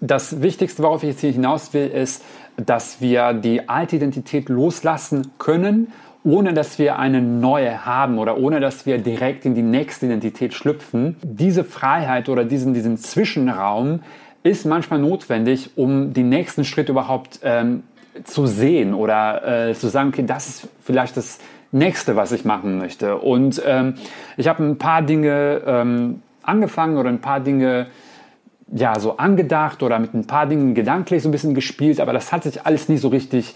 das 0.00 0.42
Wichtigste, 0.42 0.84
worauf 0.84 1.02
ich 1.02 1.10
jetzt 1.10 1.20
hier 1.20 1.32
hinaus 1.32 1.74
will, 1.74 1.88
ist, 1.88 2.22
dass 2.56 3.00
wir 3.00 3.32
die 3.32 3.68
alte 3.68 3.96
Identität 3.96 4.48
loslassen 4.48 5.32
können 5.38 5.92
ohne 6.22 6.52
dass 6.52 6.78
wir 6.78 6.98
eine 6.98 7.22
neue 7.22 7.86
haben 7.86 8.18
oder 8.18 8.38
ohne 8.38 8.60
dass 8.60 8.86
wir 8.86 8.98
direkt 8.98 9.44
in 9.44 9.54
die 9.54 9.62
nächste 9.62 10.06
Identität 10.06 10.54
schlüpfen. 10.54 11.16
Diese 11.22 11.64
Freiheit 11.64 12.28
oder 12.28 12.44
diesen, 12.44 12.74
diesen 12.74 12.98
Zwischenraum 12.98 14.00
ist 14.42 14.66
manchmal 14.66 14.98
notwendig, 14.98 15.70
um 15.76 16.12
die 16.12 16.22
nächsten 16.22 16.64
Schritte 16.64 16.92
überhaupt 16.92 17.40
ähm, 17.42 17.82
zu 18.24 18.46
sehen 18.46 18.94
oder 18.94 19.68
äh, 19.68 19.74
zu 19.74 19.88
sagen, 19.88 20.10
okay, 20.10 20.24
das 20.26 20.48
ist 20.48 20.68
vielleicht 20.82 21.16
das 21.16 21.38
nächste, 21.72 22.16
was 22.16 22.32
ich 22.32 22.44
machen 22.44 22.78
möchte. 22.78 23.16
Und 23.16 23.62
ähm, 23.64 23.94
ich 24.36 24.48
habe 24.48 24.62
ein 24.64 24.78
paar 24.78 25.02
Dinge 25.02 25.62
ähm, 25.66 26.22
angefangen 26.42 26.96
oder 26.96 27.08
ein 27.08 27.20
paar 27.20 27.40
Dinge 27.40 27.86
ja 28.72 28.98
so 28.98 29.16
angedacht 29.16 29.82
oder 29.82 29.98
mit 29.98 30.14
ein 30.14 30.26
paar 30.26 30.46
Dingen 30.46 30.74
gedanklich 30.74 31.22
so 31.22 31.28
ein 31.28 31.32
bisschen 31.32 31.54
gespielt, 31.54 32.00
aber 32.00 32.12
das 32.12 32.32
hat 32.32 32.44
sich 32.44 32.64
alles 32.66 32.88
nie 32.88 32.98
so 32.98 33.08
richtig 33.08 33.54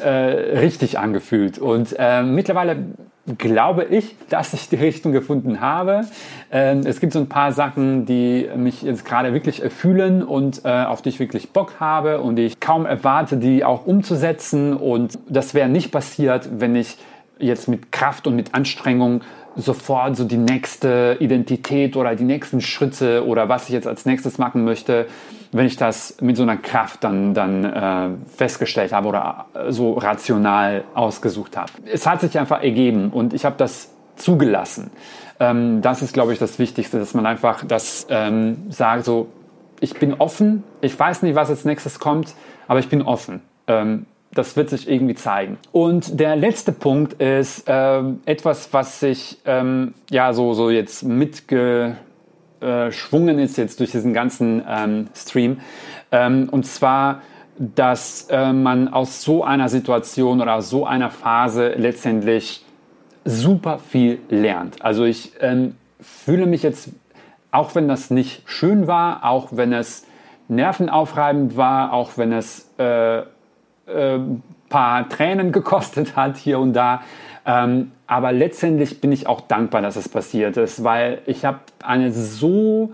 äh, 0.00 0.58
richtig 0.58 0.98
angefühlt. 0.98 1.58
Und 1.58 1.94
äh, 1.98 2.22
mittlerweile 2.22 2.76
glaube 3.38 3.84
ich, 3.84 4.16
dass 4.28 4.52
ich 4.54 4.68
die 4.68 4.76
Richtung 4.76 5.12
gefunden 5.12 5.60
habe. 5.60 6.02
Ähm, 6.50 6.80
es 6.84 7.00
gibt 7.00 7.12
so 7.12 7.18
ein 7.18 7.28
paar 7.28 7.52
Sachen, 7.52 8.06
die 8.06 8.48
mich 8.56 8.82
jetzt 8.82 9.04
gerade 9.04 9.32
wirklich 9.32 9.62
fühlen 9.72 10.22
und 10.22 10.64
äh, 10.64 10.84
auf 10.84 11.02
die 11.02 11.10
ich 11.10 11.20
wirklich 11.20 11.50
Bock 11.50 11.74
habe 11.80 12.20
und 12.20 12.36
die 12.36 12.46
ich 12.46 12.60
kaum 12.60 12.86
erwarte, 12.86 13.36
die 13.36 13.64
auch 13.64 13.86
umzusetzen. 13.86 14.76
Und 14.76 15.18
das 15.28 15.54
wäre 15.54 15.68
nicht 15.68 15.92
passiert, 15.92 16.48
wenn 16.58 16.74
ich 16.76 16.98
jetzt 17.38 17.68
mit 17.68 17.92
Kraft 17.92 18.26
und 18.26 18.36
mit 18.36 18.54
Anstrengung 18.54 19.22
sofort 19.60 20.16
so 20.16 20.24
die 20.24 20.36
nächste 20.36 21.16
Identität 21.20 21.96
oder 21.96 22.14
die 22.14 22.24
nächsten 22.24 22.60
Schritte 22.60 23.26
oder 23.26 23.48
was 23.48 23.64
ich 23.64 23.70
jetzt 23.70 23.86
als 23.86 24.06
nächstes 24.06 24.38
machen 24.38 24.64
möchte, 24.64 25.06
wenn 25.52 25.66
ich 25.66 25.76
das 25.76 26.16
mit 26.20 26.36
so 26.36 26.42
einer 26.42 26.56
Kraft 26.56 27.02
dann, 27.04 27.34
dann 27.34 27.64
äh, 27.64 28.08
festgestellt 28.34 28.92
habe 28.92 29.08
oder 29.08 29.46
so 29.68 29.94
rational 29.94 30.84
ausgesucht 30.94 31.56
habe. 31.56 31.72
Es 31.86 32.06
hat 32.06 32.20
sich 32.20 32.38
einfach 32.38 32.62
ergeben 32.62 33.10
und 33.10 33.34
ich 33.34 33.44
habe 33.44 33.56
das 33.58 33.90
zugelassen. 34.16 34.90
Ähm, 35.40 35.82
das 35.82 36.02
ist, 36.02 36.12
glaube 36.12 36.32
ich, 36.32 36.38
das 36.38 36.58
Wichtigste, 36.58 36.98
dass 36.98 37.14
man 37.14 37.26
einfach 37.26 37.64
das 37.64 38.06
ähm, 38.10 38.70
sagt, 38.70 39.04
so, 39.04 39.28
ich 39.80 39.94
bin 39.94 40.14
offen, 40.14 40.62
ich 40.82 40.98
weiß 40.98 41.22
nicht, 41.22 41.34
was 41.34 41.50
als 41.50 41.64
nächstes 41.64 41.98
kommt, 41.98 42.34
aber 42.68 42.78
ich 42.78 42.88
bin 42.88 43.02
offen. 43.02 43.40
Ähm, 43.66 44.06
das 44.32 44.56
wird 44.56 44.70
sich 44.70 44.88
irgendwie 44.88 45.14
zeigen. 45.14 45.58
Und 45.72 46.20
der 46.20 46.36
letzte 46.36 46.72
Punkt 46.72 47.20
ist 47.20 47.64
ähm, 47.66 48.20
etwas, 48.26 48.72
was 48.72 49.00
sich 49.00 49.38
ähm, 49.44 49.94
ja 50.10 50.32
so, 50.32 50.54
so 50.54 50.70
jetzt 50.70 51.02
mitgeschwungen 51.02 51.98
ist 53.40 53.56
jetzt 53.58 53.80
durch 53.80 53.90
diesen 53.90 54.14
ganzen 54.14 54.62
ähm, 54.68 55.08
Stream. 55.14 55.60
Ähm, 56.12 56.48
und 56.50 56.64
zwar, 56.64 57.22
dass 57.58 58.28
äh, 58.30 58.52
man 58.52 58.88
aus 58.88 59.22
so 59.22 59.42
einer 59.42 59.68
Situation 59.68 60.40
oder 60.40 60.54
aus 60.54 60.70
so 60.70 60.86
einer 60.86 61.10
Phase 61.10 61.74
letztendlich 61.76 62.64
super 63.24 63.78
viel 63.78 64.20
lernt. 64.28 64.80
Also 64.82 65.04
ich 65.04 65.32
ähm, 65.40 65.74
fühle 66.00 66.46
mich 66.46 66.62
jetzt, 66.62 66.90
auch 67.50 67.74
wenn 67.74 67.88
das 67.88 68.10
nicht 68.10 68.42
schön 68.46 68.86
war, 68.86 69.24
auch 69.24 69.48
wenn 69.50 69.72
es 69.72 70.06
nervenaufreibend 70.48 71.56
war, 71.56 71.92
auch 71.92 72.16
wenn 72.16 72.32
es 72.32 72.70
äh, 72.78 73.22
äh, 73.94 74.18
paar 74.68 75.08
Tränen 75.08 75.52
gekostet 75.52 76.16
hat 76.16 76.36
hier 76.36 76.58
und 76.58 76.72
da. 76.72 77.02
Ähm, 77.46 77.92
aber 78.06 78.32
letztendlich 78.32 79.00
bin 79.00 79.12
ich 79.12 79.26
auch 79.26 79.40
dankbar, 79.40 79.82
dass 79.82 79.96
es 79.96 80.08
passiert 80.08 80.56
ist, 80.56 80.84
weil 80.84 81.22
ich 81.26 81.44
habe 81.44 81.60
ein 81.82 82.12
so 82.12 82.92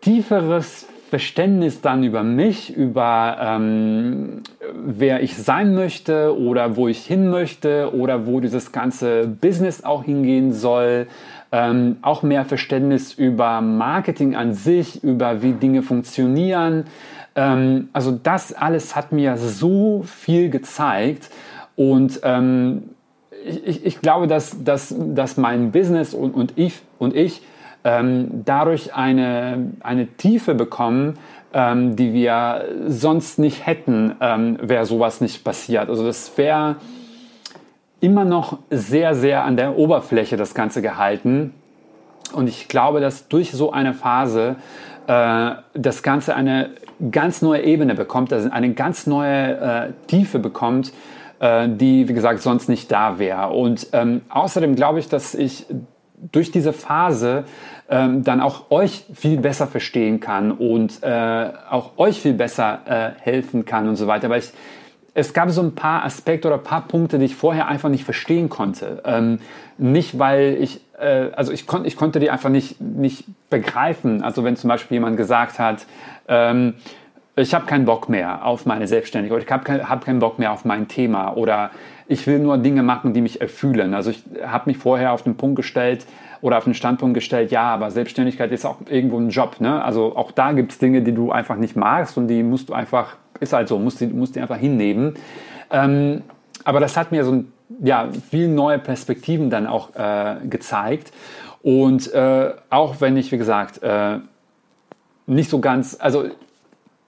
tieferes 0.00 0.86
Verständnis 1.10 1.80
dann 1.80 2.02
über 2.02 2.24
mich, 2.24 2.74
über 2.74 3.36
ähm, 3.40 4.42
wer 4.84 5.22
ich 5.22 5.36
sein 5.36 5.74
möchte 5.74 6.36
oder 6.36 6.76
wo 6.76 6.88
ich 6.88 7.04
hin 7.06 7.30
möchte 7.30 7.94
oder 7.94 8.26
wo 8.26 8.40
dieses 8.40 8.72
ganze 8.72 9.28
Business 9.28 9.84
auch 9.84 10.02
hingehen 10.02 10.52
soll. 10.52 11.06
Ähm, 11.52 11.98
auch 12.02 12.24
mehr 12.24 12.44
Verständnis 12.44 13.12
über 13.12 13.60
Marketing 13.60 14.34
an 14.34 14.54
sich, 14.54 15.04
über 15.04 15.40
wie 15.40 15.52
Dinge 15.52 15.82
funktionieren. 15.82 16.86
Ähm, 17.36 17.88
also 17.92 18.12
das 18.12 18.52
alles 18.52 18.94
hat 18.96 19.12
mir 19.12 19.36
so 19.36 20.02
viel 20.02 20.50
gezeigt 20.50 21.30
und 21.76 22.20
ähm, 22.22 22.90
ich, 23.44 23.84
ich, 23.84 24.00
glaube, 24.00 24.26
dass, 24.26 24.64
dass, 24.64 24.94
dass 24.98 25.36
mein 25.36 25.70
Business 25.72 26.14
und, 26.14 26.34
und 26.34 26.54
ich, 26.56 26.80
und 26.98 27.14
ich 27.14 27.42
ähm, 27.84 28.42
dadurch 28.44 28.94
eine, 28.94 29.72
eine 29.80 30.06
Tiefe 30.06 30.54
bekommen, 30.54 31.18
ähm, 31.52 31.96
die 31.96 32.12
wir 32.12 32.64
sonst 32.86 33.38
nicht 33.38 33.66
hätten, 33.66 34.16
ähm, 34.20 34.58
wäre 34.62 34.86
sowas 34.86 35.20
nicht 35.20 35.44
passiert. 35.44 35.88
Also 35.90 36.04
das 36.04 36.36
wäre 36.38 36.76
immer 38.00 38.24
noch 38.24 38.58
sehr, 38.70 39.14
sehr 39.14 39.44
an 39.44 39.56
der 39.56 39.76
Oberfläche 39.76 40.36
das 40.36 40.54
Ganze 40.54 40.80
gehalten. 40.80 41.52
Und 42.32 42.48
ich 42.48 42.68
glaube, 42.68 43.00
dass 43.00 43.28
durch 43.28 43.52
so 43.52 43.72
eine 43.72 43.94
Phase 43.94 44.56
äh, 45.06 45.52
das 45.74 46.02
Ganze 46.02 46.34
eine 46.34 46.70
ganz 47.10 47.42
neue 47.42 47.62
Ebene 47.62 47.94
bekommt, 47.94 48.32
also 48.32 48.50
eine 48.50 48.72
ganz 48.74 49.06
neue 49.06 49.56
äh, 49.58 49.92
Tiefe 50.06 50.38
bekommt, 50.38 50.92
äh, 51.40 51.68
die, 51.68 52.08
wie 52.08 52.14
gesagt, 52.14 52.40
sonst 52.40 52.68
nicht 52.68 52.90
da 52.90 53.18
wäre. 53.18 53.50
Und 53.50 53.88
ähm, 53.92 54.22
außerdem 54.28 54.76
glaube 54.76 54.98
ich, 54.98 55.08
dass 55.08 55.34
ich 55.34 55.66
durch 56.32 56.50
diese 56.50 56.72
Phase 56.72 57.44
ähm, 57.88 58.24
dann 58.24 58.40
auch 58.40 58.70
euch 58.70 59.04
viel 59.12 59.38
besser 59.38 59.66
verstehen 59.66 60.20
kann 60.20 60.52
und 60.52 61.02
äh, 61.02 61.50
auch 61.70 61.98
euch 61.98 62.20
viel 62.20 62.34
besser 62.34 62.80
äh, 62.86 63.20
helfen 63.20 63.64
kann 63.64 63.88
und 63.88 63.96
so 63.96 64.06
weiter. 64.06 64.30
Weil 64.30 64.40
ich, 64.40 64.52
es 65.12 65.32
gab 65.32 65.50
so 65.50 65.62
ein 65.62 65.74
paar 65.74 66.04
Aspekte 66.04 66.48
oder 66.48 66.56
ein 66.56 66.64
paar 66.64 66.88
Punkte, 66.88 67.18
die 67.18 67.26
ich 67.26 67.36
vorher 67.36 67.68
einfach 67.68 67.88
nicht 67.88 68.04
verstehen 68.04 68.48
konnte. 68.48 69.02
Ähm, 69.04 69.38
nicht, 69.76 70.18
weil 70.18 70.56
ich, 70.60 70.80
äh, 70.98 71.30
also 71.34 71.52
ich, 71.52 71.66
kon 71.66 71.84
ich 71.84 71.96
konnte 71.96 72.20
die 72.20 72.30
einfach 72.30 72.50
nicht, 72.50 72.80
nicht 72.80 73.24
begreifen. 73.50 74.22
Also 74.22 74.44
wenn 74.44 74.56
zum 74.56 74.68
Beispiel 74.68 74.96
jemand 74.96 75.16
gesagt 75.16 75.58
hat, 75.58 75.86
ähm, 76.28 76.74
ich 77.36 77.54
habe 77.54 77.66
keinen 77.66 77.84
Bock 77.84 78.08
mehr 78.08 78.44
auf 78.44 78.64
meine 78.64 78.86
Selbstständigkeit 78.86 79.42
ich 79.42 79.50
habe 79.50 79.64
kein, 79.64 79.88
hab 79.88 80.04
keinen 80.04 80.20
Bock 80.20 80.38
mehr 80.38 80.52
auf 80.52 80.64
mein 80.64 80.86
Thema 80.86 81.36
oder 81.36 81.70
ich 82.06 82.26
will 82.26 82.38
nur 82.38 82.58
Dinge 82.58 82.82
machen, 82.82 83.12
die 83.12 83.20
mich 83.20 83.40
erfüllen. 83.40 83.94
Also 83.94 84.10
ich 84.10 84.22
habe 84.44 84.70
mich 84.70 84.76
vorher 84.76 85.12
auf 85.12 85.22
den 85.22 85.36
Punkt 85.36 85.56
gestellt 85.56 86.06
oder 86.42 86.58
auf 86.58 86.64
den 86.64 86.74
Standpunkt 86.74 87.14
gestellt, 87.14 87.50
ja, 87.50 87.62
aber 87.62 87.90
Selbstständigkeit 87.90 88.52
ist 88.52 88.66
auch 88.66 88.76
irgendwo 88.88 89.18
ein 89.18 89.30
Job. 89.30 89.60
Ne? 89.60 89.82
Also 89.82 90.14
auch 90.14 90.30
da 90.30 90.52
gibt 90.52 90.72
es 90.72 90.78
Dinge, 90.78 91.02
die 91.02 91.12
du 91.12 91.32
einfach 91.32 91.56
nicht 91.56 91.76
magst 91.76 92.18
und 92.18 92.28
die 92.28 92.42
musst 92.42 92.68
du 92.68 92.74
einfach, 92.74 93.16
ist 93.40 93.54
halt 93.54 93.68
so, 93.68 93.78
musst 93.78 94.00
die, 94.00 94.06
musst 94.06 94.36
die 94.36 94.40
einfach 94.40 94.58
hinnehmen. 94.58 95.14
Ähm, 95.70 96.22
aber 96.64 96.80
das 96.80 96.96
hat 96.96 97.10
mir 97.10 97.24
so 97.24 97.32
ein, 97.32 97.52
ja, 97.82 98.08
viel 98.30 98.48
neue 98.48 98.78
Perspektiven 98.78 99.50
dann 99.50 99.66
auch 99.66 99.94
äh, 99.94 100.36
gezeigt. 100.48 101.12
Und 101.62 102.12
äh, 102.12 102.52
auch 102.70 103.00
wenn 103.00 103.16
ich, 103.16 103.32
wie 103.32 103.38
gesagt, 103.38 103.82
äh, 103.82 104.18
nicht 105.26 105.48
so 105.48 105.60
ganz, 105.60 105.96
also 105.98 106.24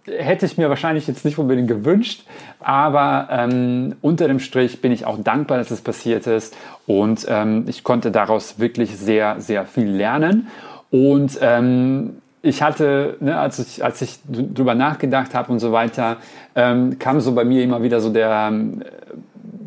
hätte 0.06 0.46
ich 0.46 0.56
mir 0.56 0.68
wahrscheinlich 0.68 1.06
jetzt 1.06 1.24
nicht 1.24 1.38
unbedingt 1.38 1.68
gewünscht, 1.68 2.24
aber 2.60 3.28
ähm, 3.30 3.96
unter 4.00 4.28
dem 4.28 4.38
Strich 4.38 4.80
bin 4.80 4.92
ich 4.92 5.04
auch 5.04 5.18
dankbar, 5.22 5.58
dass 5.58 5.70
es 5.70 5.80
passiert 5.80 6.26
ist 6.26 6.56
und 6.86 7.26
ähm, 7.28 7.64
ich 7.66 7.82
konnte 7.84 8.10
daraus 8.10 8.58
wirklich 8.58 8.96
sehr, 8.96 9.40
sehr 9.40 9.66
viel 9.66 9.88
lernen 9.88 10.48
und 10.90 11.38
ähm, 11.40 12.18
ich 12.42 12.62
hatte, 12.62 13.16
ne, 13.20 13.36
als 13.38 13.58
ich, 13.58 13.84
als 13.84 14.00
ich 14.02 14.20
drüber 14.28 14.76
nachgedacht 14.76 15.34
habe 15.34 15.52
und 15.52 15.58
so 15.58 15.72
weiter, 15.72 16.18
ähm, 16.54 16.98
kam 16.98 17.20
so 17.20 17.34
bei 17.34 17.44
mir 17.44 17.64
immer 17.64 17.82
wieder 17.82 18.00
so 18.00 18.10
der, 18.10 18.52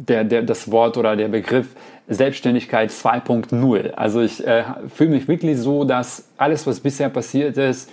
der, 0.10 0.24
der, 0.24 0.42
das 0.44 0.72
Wort 0.72 0.98
oder 0.98 1.16
der 1.16 1.28
Begriff 1.28 1.68
Selbstständigkeit 2.08 2.90
2.0. 2.90 3.92
Also 3.92 4.22
ich 4.22 4.46
äh, 4.46 4.64
fühle 4.94 5.12
mich 5.12 5.28
wirklich 5.28 5.58
so, 5.60 5.84
dass 5.84 6.28
alles, 6.38 6.66
was 6.66 6.80
bisher 6.80 7.10
passiert 7.10 7.58
ist, 7.58 7.92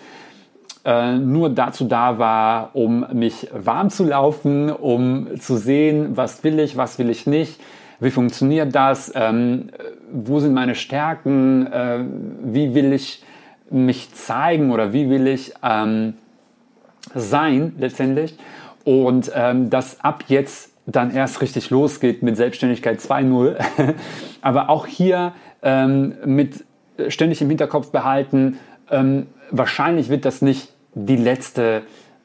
äh, 0.84 1.16
nur 1.16 1.50
dazu 1.50 1.84
da 1.84 2.18
war, 2.18 2.70
um 2.74 3.06
mich 3.12 3.48
warm 3.52 3.90
zu 3.90 4.04
laufen, 4.04 4.70
um 4.70 5.38
zu 5.38 5.56
sehen, 5.56 6.16
was 6.16 6.42
will 6.44 6.58
ich, 6.58 6.76
was 6.76 6.98
will 6.98 7.10
ich 7.10 7.26
nicht, 7.26 7.60
wie 8.00 8.10
funktioniert 8.10 8.74
das, 8.74 9.12
ähm, 9.14 9.70
wo 10.12 10.40
sind 10.40 10.54
meine 10.54 10.74
Stärken, 10.74 11.66
äh, 11.66 12.04
wie 12.42 12.74
will 12.74 12.92
ich 12.92 13.22
mich 13.68 14.14
zeigen 14.14 14.70
oder 14.70 14.92
wie 14.92 15.10
will 15.10 15.26
ich 15.26 15.52
ähm, 15.62 16.14
sein 17.14 17.74
letztendlich 17.78 18.36
und 18.84 19.32
ähm, 19.34 19.68
dass 19.68 20.00
ab 20.00 20.24
jetzt 20.28 20.75
dann 20.86 21.10
erst 21.10 21.42
richtig 21.42 21.70
losgeht 21.70 22.22
mit 22.22 22.36
Selbstständigkeit 22.36 23.00
2.0, 23.00 23.56
aber 24.40 24.70
auch 24.70 24.86
hier 24.86 25.32
ähm, 25.62 26.14
mit 26.24 26.64
ständig 27.08 27.42
im 27.42 27.48
Hinterkopf 27.48 27.90
behalten, 27.90 28.58
ähm, 28.90 29.26
wahrscheinlich 29.50 30.08
wird 30.08 30.24
das 30.24 30.42
nicht 30.42 30.68
die 30.94 31.16
letzte 31.16 31.82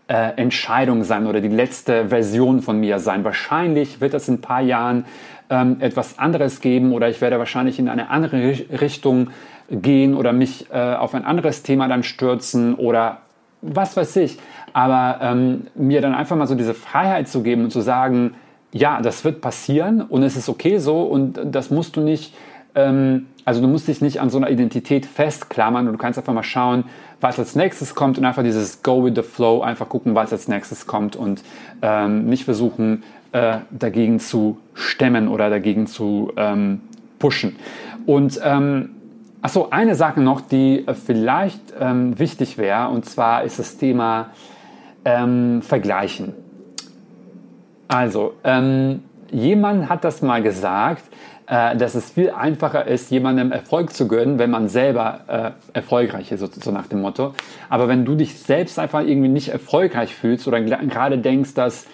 äh, 0.07 0.37
Entscheidung 0.37 1.03
sein 1.03 1.27
oder 1.27 1.41
die 1.41 1.49
letzte 1.49 2.09
Version 2.09 2.61
von 2.61 2.79
mir 2.79 2.99
sein. 2.99 3.23
Wahrscheinlich 3.23 3.99
wird 4.01 4.13
es 4.13 4.27
in 4.27 4.35
ein 4.35 4.41
paar 4.41 4.61
Jahren 4.61 5.05
ähm, 5.49 5.77
etwas 5.79 6.19
anderes 6.19 6.61
geben 6.61 6.93
oder 6.93 7.09
ich 7.09 7.21
werde 7.21 7.39
wahrscheinlich 7.39 7.79
in 7.79 7.89
eine 7.89 8.09
andere 8.09 8.53
Richtung 8.81 9.29
gehen 9.69 10.15
oder 10.15 10.33
mich 10.33 10.67
äh, 10.71 10.95
auf 10.95 11.15
ein 11.15 11.25
anderes 11.25 11.63
Thema 11.63 11.87
dann 11.87 12.03
stürzen 12.03 12.75
oder 12.75 13.19
was 13.61 13.95
weiß 13.95 14.15
ich. 14.17 14.37
Aber 14.73 15.19
ähm, 15.21 15.67
mir 15.75 16.01
dann 16.01 16.13
einfach 16.15 16.35
mal 16.35 16.47
so 16.47 16.55
diese 16.55 16.73
Freiheit 16.73 17.27
zu 17.27 17.43
geben 17.43 17.65
und 17.65 17.71
zu 17.71 17.81
sagen, 17.81 18.35
ja, 18.71 19.01
das 19.01 19.23
wird 19.23 19.41
passieren 19.41 20.01
und 20.01 20.23
es 20.23 20.35
ist 20.35 20.49
okay 20.49 20.77
so 20.77 21.01
und 21.03 21.39
das 21.43 21.69
musst 21.69 21.95
du 21.95 22.01
nicht 22.01 22.33
ähm, 22.75 23.27
also 23.45 23.61
du 23.61 23.67
musst 23.67 23.87
dich 23.87 24.01
nicht 24.01 24.21
an 24.21 24.29
so 24.29 24.37
einer 24.37 24.49
Identität 24.49 25.05
festklammern 25.05 25.87
und 25.87 25.93
du 25.93 25.97
kannst 25.97 26.19
einfach 26.19 26.33
mal 26.33 26.43
schauen, 26.43 26.85
was 27.19 27.39
als 27.39 27.55
nächstes 27.55 27.95
kommt 27.95 28.17
und 28.17 28.25
einfach 28.25 28.43
dieses 28.43 28.83
Go 28.83 29.03
with 29.03 29.13
the 29.15 29.23
Flow, 29.23 29.61
einfach 29.61 29.89
gucken, 29.89 30.15
was 30.15 30.31
als 30.31 30.47
nächstes 30.47 30.87
kommt 30.87 31.15
und 31.15 31.43
ähm, 31.81 32.25
nicht 32.25 32.45
versuchen, 32.45 33.03
äh, 33.31 33.57
dagegen 33.71 34.19
zu 34.19 34.57
stemmen 34.73 35.27
oder 35.27 35.49
dagegen 35.49 35.87
zu 35.87 36.31
ähm, 36.37 36.81
pushen. 37.19 37.55
Und 38.05 38.39
ähm, 38.43 38.91
achso, 39.41 39.67
eine 39.69 39.95
Sache 39.95 40.21
noch, 40.21 40.41
die 40.41 40.87
äh, 40.87 40.93
vielleicht 40.93 41.61
ähm, 41.79 42.17
wichtig 42.19 42.57
wäre, 42.57 42.89
und 42.89 43.05
zwar 43.05 43.43
ist 43.43 43.59
das 43.59 43.77
Thema 43.77 44.31
ähm, 45.05 45.61
Vergleichen. 45.61 46.33
Also, 47.91 48.35
ähm, 48.45 49.03
jemand 49.31 49.89
hat 49.89 50.05
das 50.05 50.21
mal 50.21 50.41
gesagt, 50.41 51.03
äh, 51.45 51.75
dass 51.75 51.93
es 51.93 52.11
viel 52.11 52.29
einfacher 52.29 52.87
ist, 52.87 53.11
jemandem 53.11 53.51
Erfolg 53.51 53.91
zu 53.91 54.07
gönnen, 54.07 54.39
wenn 54.39 54.49
man 54.49 54.69
selber 54.69 55.55
äh, 55.73 55.77
erfolgreich 55.77 56.31
ist, 56.31 56.39
so, 56.39 56.47
so, 56.47 56.71
nach 56.71 56.87
dem 56.87 57.01
Motto. 57.01 57.33
Aber 57.67 57.89
wenn 57.89 58.05
du 58.05 58.15
dich 58.15 58.39
selbst 58.39 58.79
einfach 58.79 59.01
irgendwie 59.01 59.27
nicht 59.27 59.49
erfolgreich 59.49 60.15
fühlst 60.15 60.47
oder 60.47 60.61
gerade 60.61 61.17
denkst, 61.17 61.53
dass 61.53 61.85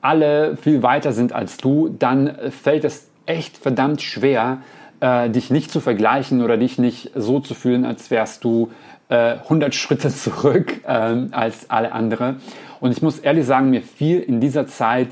alle 0.00 0.56
viel 0.56 0.82
weiter 0.82 1.12
sind 1.12 1.34
als 1.34 1.58
du, 1.58 1.90
dann 1.90 2.50
fällt 2.50 2.84
es 2.84 3.10
echt 3.26 3.58
verdammt 3.58 4.00
schwer, 4.00 4.62
äh, 5.04 5.28
dich 5.28 5.50
nicht 5.50 5.70
zu 5.70 5.80
vergleichen 5.80 6.40
oder 6.40 6.56
dich 6.56 6.78
nicht 6.78 7.10
so 7.14 7.38
zu 7.38 7.52
fühlen, 7.52 7.84
als 7.84 8.10
wärst 8.10 8.42
du 8.42 8.70
äh, 9.10 9.34
100 9.34 9.74
Schritte 9.74 10.08
zurück 10.14 10.80
äh, 10.86 11.26
als 11.30 11.68
alle 11.68 11.92
anderen. 11.92 12.40
Und 12.80 12.90
ich 12.90 13.02
muss 13.02 13.18
ehrlich 13.18 13.44
sagen, 13.44 13.68
mir 13.68 13.82
fiel 13.82 14.20
in 14.20 14.40
dieser 14.40 14.66
Zeit 14.66 15.08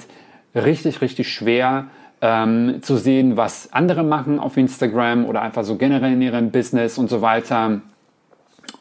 richtig, 0.55 1.03
richtig 1.03 1.31
schwer, 1.31 1.89
ähm, 2.23 2.79
zu 2.81 2.97
sehen, 2.97 3.37
was 3.37 3.73
andere 3.73 4.03
machen 4.03 4.39
auf 4.39 4.57
Instagram 4.57 5.27
oder 5.27 5.43
einfach 5.43 5.65
so 5.65 5.77
generell 5.77 6.13
in 6.13 6.23
ihrem 6.23 6.51
Business 6.51 6.97
und 6.97 7.11
so 7.11 7.21
weiter. 7.21 7.83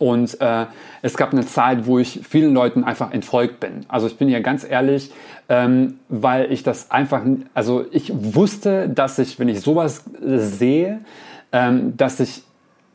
Und 0.01 0.41
äh, 0.41 0.65
es 1.03 1.15
gab 1.15 1.31
eine 1.31 1.45
Zeit, 1.45 1.85
wo 1.85 1.99
ich 1.99 2.21
vielen 2.27 2.55
Leuten 2.55 2.83
einfach 2.83 3.11
entfolgt 3.11 3.59
bin. 3.59 3.85
Also 3.87 4.07
ich 4.07 4.17
bin 4.17 4.29
hier 4.29 4.41
ganz 4.41 4.67
ehrlich, 4.67 5.11
ähm, 5.47 5.99
weil 6.09 6.51
ich 6.51 6.63
das 6.63 6.89
einfach, 6.89 7.21
also 7.53 7.85
ich 7.91 8.11
wusste, 8.11 8.89
dass 8.89 9.19
ich, 9.19 9.37
wenn 9.37 9.47
ich 9.47 9.61
sowas 9.61 10.03
sehe, 10.19 11.01
ähm, 11.51 11.95
dass 11.97 12.19
ich, 12.19 12.41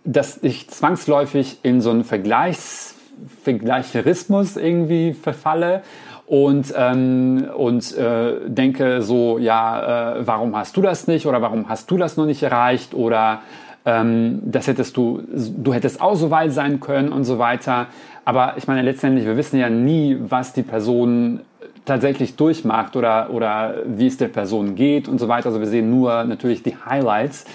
dass 0.02 0.42
ich 0.42 0.68
zwangsläufig 0.68 1.60
in 1.62 1.80
so 1.80 1.90
einen 1.90 2.02
Vergleichs, 2.02 2.96
Vergleicherismus 3.44 4.56
irgendwie 4.56 5.12
verfalle 5.12 5.82
und, 6.26 6.74
ähm, 6.76 7.48
und 7.56 7.96
äh, 7.96 8.48
denke 8.48 9.00
so, 9.02 9.38
ja, 9.38 10.16
äh, 10.16 10.26
warum 10.26 10.56
hast 10.56 10.76
du 10.76 10.82
das 10.82 11.06
nicht 11.06 11.26
oder 11.26 11.40
warum 11.40 11.68
hast 11.68 11.88
du 11.88 11.98
das 11.98 12.16
noch 12.16 12.26
nicht 12.26 12.42
erreicht 12.42 12.94
oder 12.94 13.42
ähm, 13.86 14.40
das 14.44 14.66
hättest 14.66 14.96
du, 14.96 15.22
du 15.32 15.72
hättest 15.72 16.00
auch 16.00 16.16
so 16.16 16.30
weit 16.30 16.52
sein 16.52 16.80
können 16.80 17.10
und 17.10 17.24
so 17.24 17.38
weiter. 17.38 17.86
Aber 18.24 18.54
ich 18.56 18.66
meine, 18.66 18.82
letztendlich, 18.82 19.24
wir 19.24 19.36
wissen 19.36 19.58
ja 19.58 19.70
nie, 19.70 20.18
was 20.20 20.52
die 20.52 20.62
Person 20.62 21.40
tatsächlich 21.84 22.34
durchmacht 22.34 22.96
oder, 22.96 23.30
oder 23.30 23.76
wie 23.86 24.08
es 24.08 24.16
der 24.16 24.28
Person 24.28 24.74
geht 24.74 25.08
und 25.08 25.18
so 25.18 25.28
weiter. 25.28 25.46
Also 25.46 25.60
wir 25.60 25.68
sehen 25.68 25.88
nur 25.88 26.24
natürlich 26.24 26.64
die 26.64 26.76
Highlights 26.84 27.46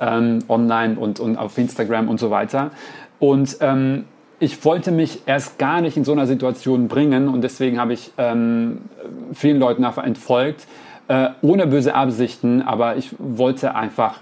ähm, 0.00 0.38
online 0.48 0.96
und, 0.98 1.18
und 1.18 1.36
auf 1.36 1.58
Instagram 1.58 2.08
und 2.08 2.20
so 2.20 2.30
weiter. 2.30 2.70
Und 3.18 3.58
ähm, 3.60 4.04
ich 4.38 4.64
wollte 4.64 4.92
mich 4.92 5.22
erst 5.26 5.58
gar 5.58 5.80
nicht 5.80 5.96
in 5.96 6.04
so 6.04 6.12
einer 6.12 6.26
Situation 6.26 6.88
bringen 6.88 7.28
und 7.28 7.42
deswegen 7.42 7.78
habe 7.78 7.92
ich 7.92 8.12
ähm, 8.16 8.82
vielen 9.34 9.58
Leuten 9.58 9.84
einfach 9.84 10.04
entfolgt, 10.04 10.66
äh, 11.08 11.30
ohne 11.42 11.66
böse 11.66 11.94
Absichten, 11.94 12.62
aber 12.62 12.96
ich 12.96 13.10
wollte 13.18 13.74
einfach, 13.74 14.20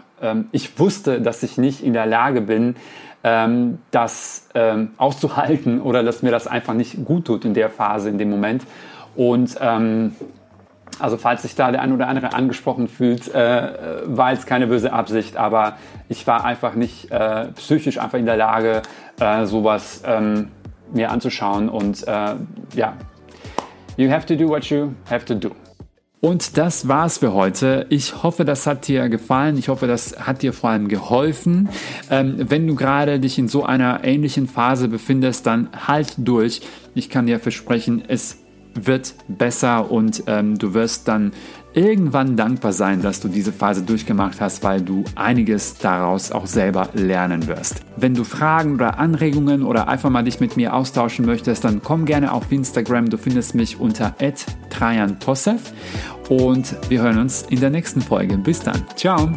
ich 0.52 0.78
wusste, 0.78 1.20
dass 1.20 1.42
ich 1.42 1.58
nicht 1.58 1.82
in 1.82 1.92
der 1.92 2.06
Lage 2.06 2.40
bin, 2.40 2.76
ähm, 3.24 3.78
das 3.90 4.48
ähm, 4.54 4.92
auszuhalten 4.96 5.80
oder 5.82 6.02
dass 6.02 6.22
mir 6.22 6.30
das 6.30 6.46
einfach 6.46 6.74
nicht 6.74 7.04
gut 7.04 7.26
tut 7.26 7.44
in 7.44 7.54
der 7.54 7.70
Phase, 7.70 8.08
in 8.08 8.18
dem 8.18 8.30
Moment. 8.30 8.64
Und 9.16 9.56
ähm, 9.60 10.14
also 11.00 11.16
falls 11.16 11.42
sich 11.42 11.54
da 11.54 11.70
der 11.70 11.82
ein 11.82 11.92
oder 11.92 12.08
andere 12.08 12.32
angesprochen 12.32 12.88
fühlt, 12.88 13.32
äh, 13.32 13.72
war 14.04 14.32
jetzt 14.32 14.46
keine 14.46 14.66
böse 14.66 14.92
Absicht, 14.92 15.36
aber 15.36 15.76
ich 16.08 16.26
war 16.26 16.44
einfach 16.44 16.74
nicht 16.74 17.10
äh, 17.10 17.46
psychisch 17.56 17.98
einfach 17.98 18.18
in 18.18 18.26
der 18.26 18.36
Lage, 18.36 18.82
äh, 19.20 19.44
sowas 19.46 20.02
ähm, 20.06 20.48
mir 20.92 21.10
anzuschauen. 21.10 21.68
Und 21.68 22.06
äh, 22.06 22.34
ja, 22.74 22.94
you 23.96 24.10
have 24.10 24.26
to 24.26 24.34
do 24.34 24.48
what 24.48 24.64
you 24.66 24.92
have 25.10 25.24
to 25.24 25.34
do. 25.34 25.50
Und 26.20 26.56
das 26.56 26.88
war's 26.88 27.18
für 27.18 27.32
heute. 27.32 27.86
Ich 27.90 28.24
hoffe, 28.24 28.44
das 28.44 28.66
hat 28.66 28.88
dir 28.88 29.08
gefallen. 29.08 29.56
Ich 29.56 29.68
hoffe, 29.68 29.86
das 29.86 30.18
hat 30.26 30.42
dir 30.42 30.52
vor 30.52 30.70
allem 30.70 30.88
geholfen. 30.88 31.68
Ähm, 32.10 32.34
wenn 32.38 32.66
du 32.66 32.74
gerade 32.74 33.20
dich 33.20 33.38
in 33.38 33.46
so 33.46 33.64
einer 33.64 34.02
ähnlichen 34.02 34.48
Phase 34.48 34.88
befindest, 34.88 35.46
dann 35.46 35.68
halt 35.86 36.14
durch. 36.18 36.60
Ich 36.94 37.08
kann 37.08 37.26
dir 37.26 37.38
versprechen, 37.38 38.02
es 38.08 38.38
wird 38.74 39.14
besser 39.28 39.90
und 39.90 40.24
ähm, 40.26 40.58
du 40.58 40.74
wirst 40.74 41.08
dann 41.08 41.32
irgendwann 41.78 42.36
dankbar 42.36 42.72
sein, 42.72 43.02
dass 43.02 43.20
du 43.20 43.28
diese 43.28 43.52
Phase 43.52 43.82
durchgemacht 43.82 44.40
hast, 44.40 44.64
weil 44.64 44.80
du 44.80 45.04
einiges 45.14 45.78
daraus 45.78 46.32
auch 46.32 46.46
selber 46.46 46.88
lernen 46.94 47.46
wirst. 47.46 47.82
Wenn 47.96 48.14
du 48.14 48.24
Fragen 48.24 48.74
oder 48.74 48.98
Anregungen 48.98 49.62
oder 49.62 49.86
einfach 49.86 50.10
mal 50.10 50.24
dich 50.24 50.40
mit 50.40 50.56
mir 50.56 50.74
austauschen 50.74 51.24
möchtest, 51.24 51.64
dann 51.64 51.80
komm 51.80 52.04
gerne 52.04 52.32
auf 52.32 52.50
Instagram. 52.50 53.10
Du 53.10 53.16
findest 53.16 53.54
mich 53.54 53.78
unter 53.78 54.14
@trajanposev 54.70 55.72
und 56.28 56.74
wir 56.88 57.02
hören 57.02 57.18
uns 57.18 57.42
in 57.48 57.60
der 57.60 57.70
nächsten 57.70 58.00
Folge. 58.00 58.36
Bis 58.38 58.58
dann. 58.58 58.84
Ciao. 58.96 59.30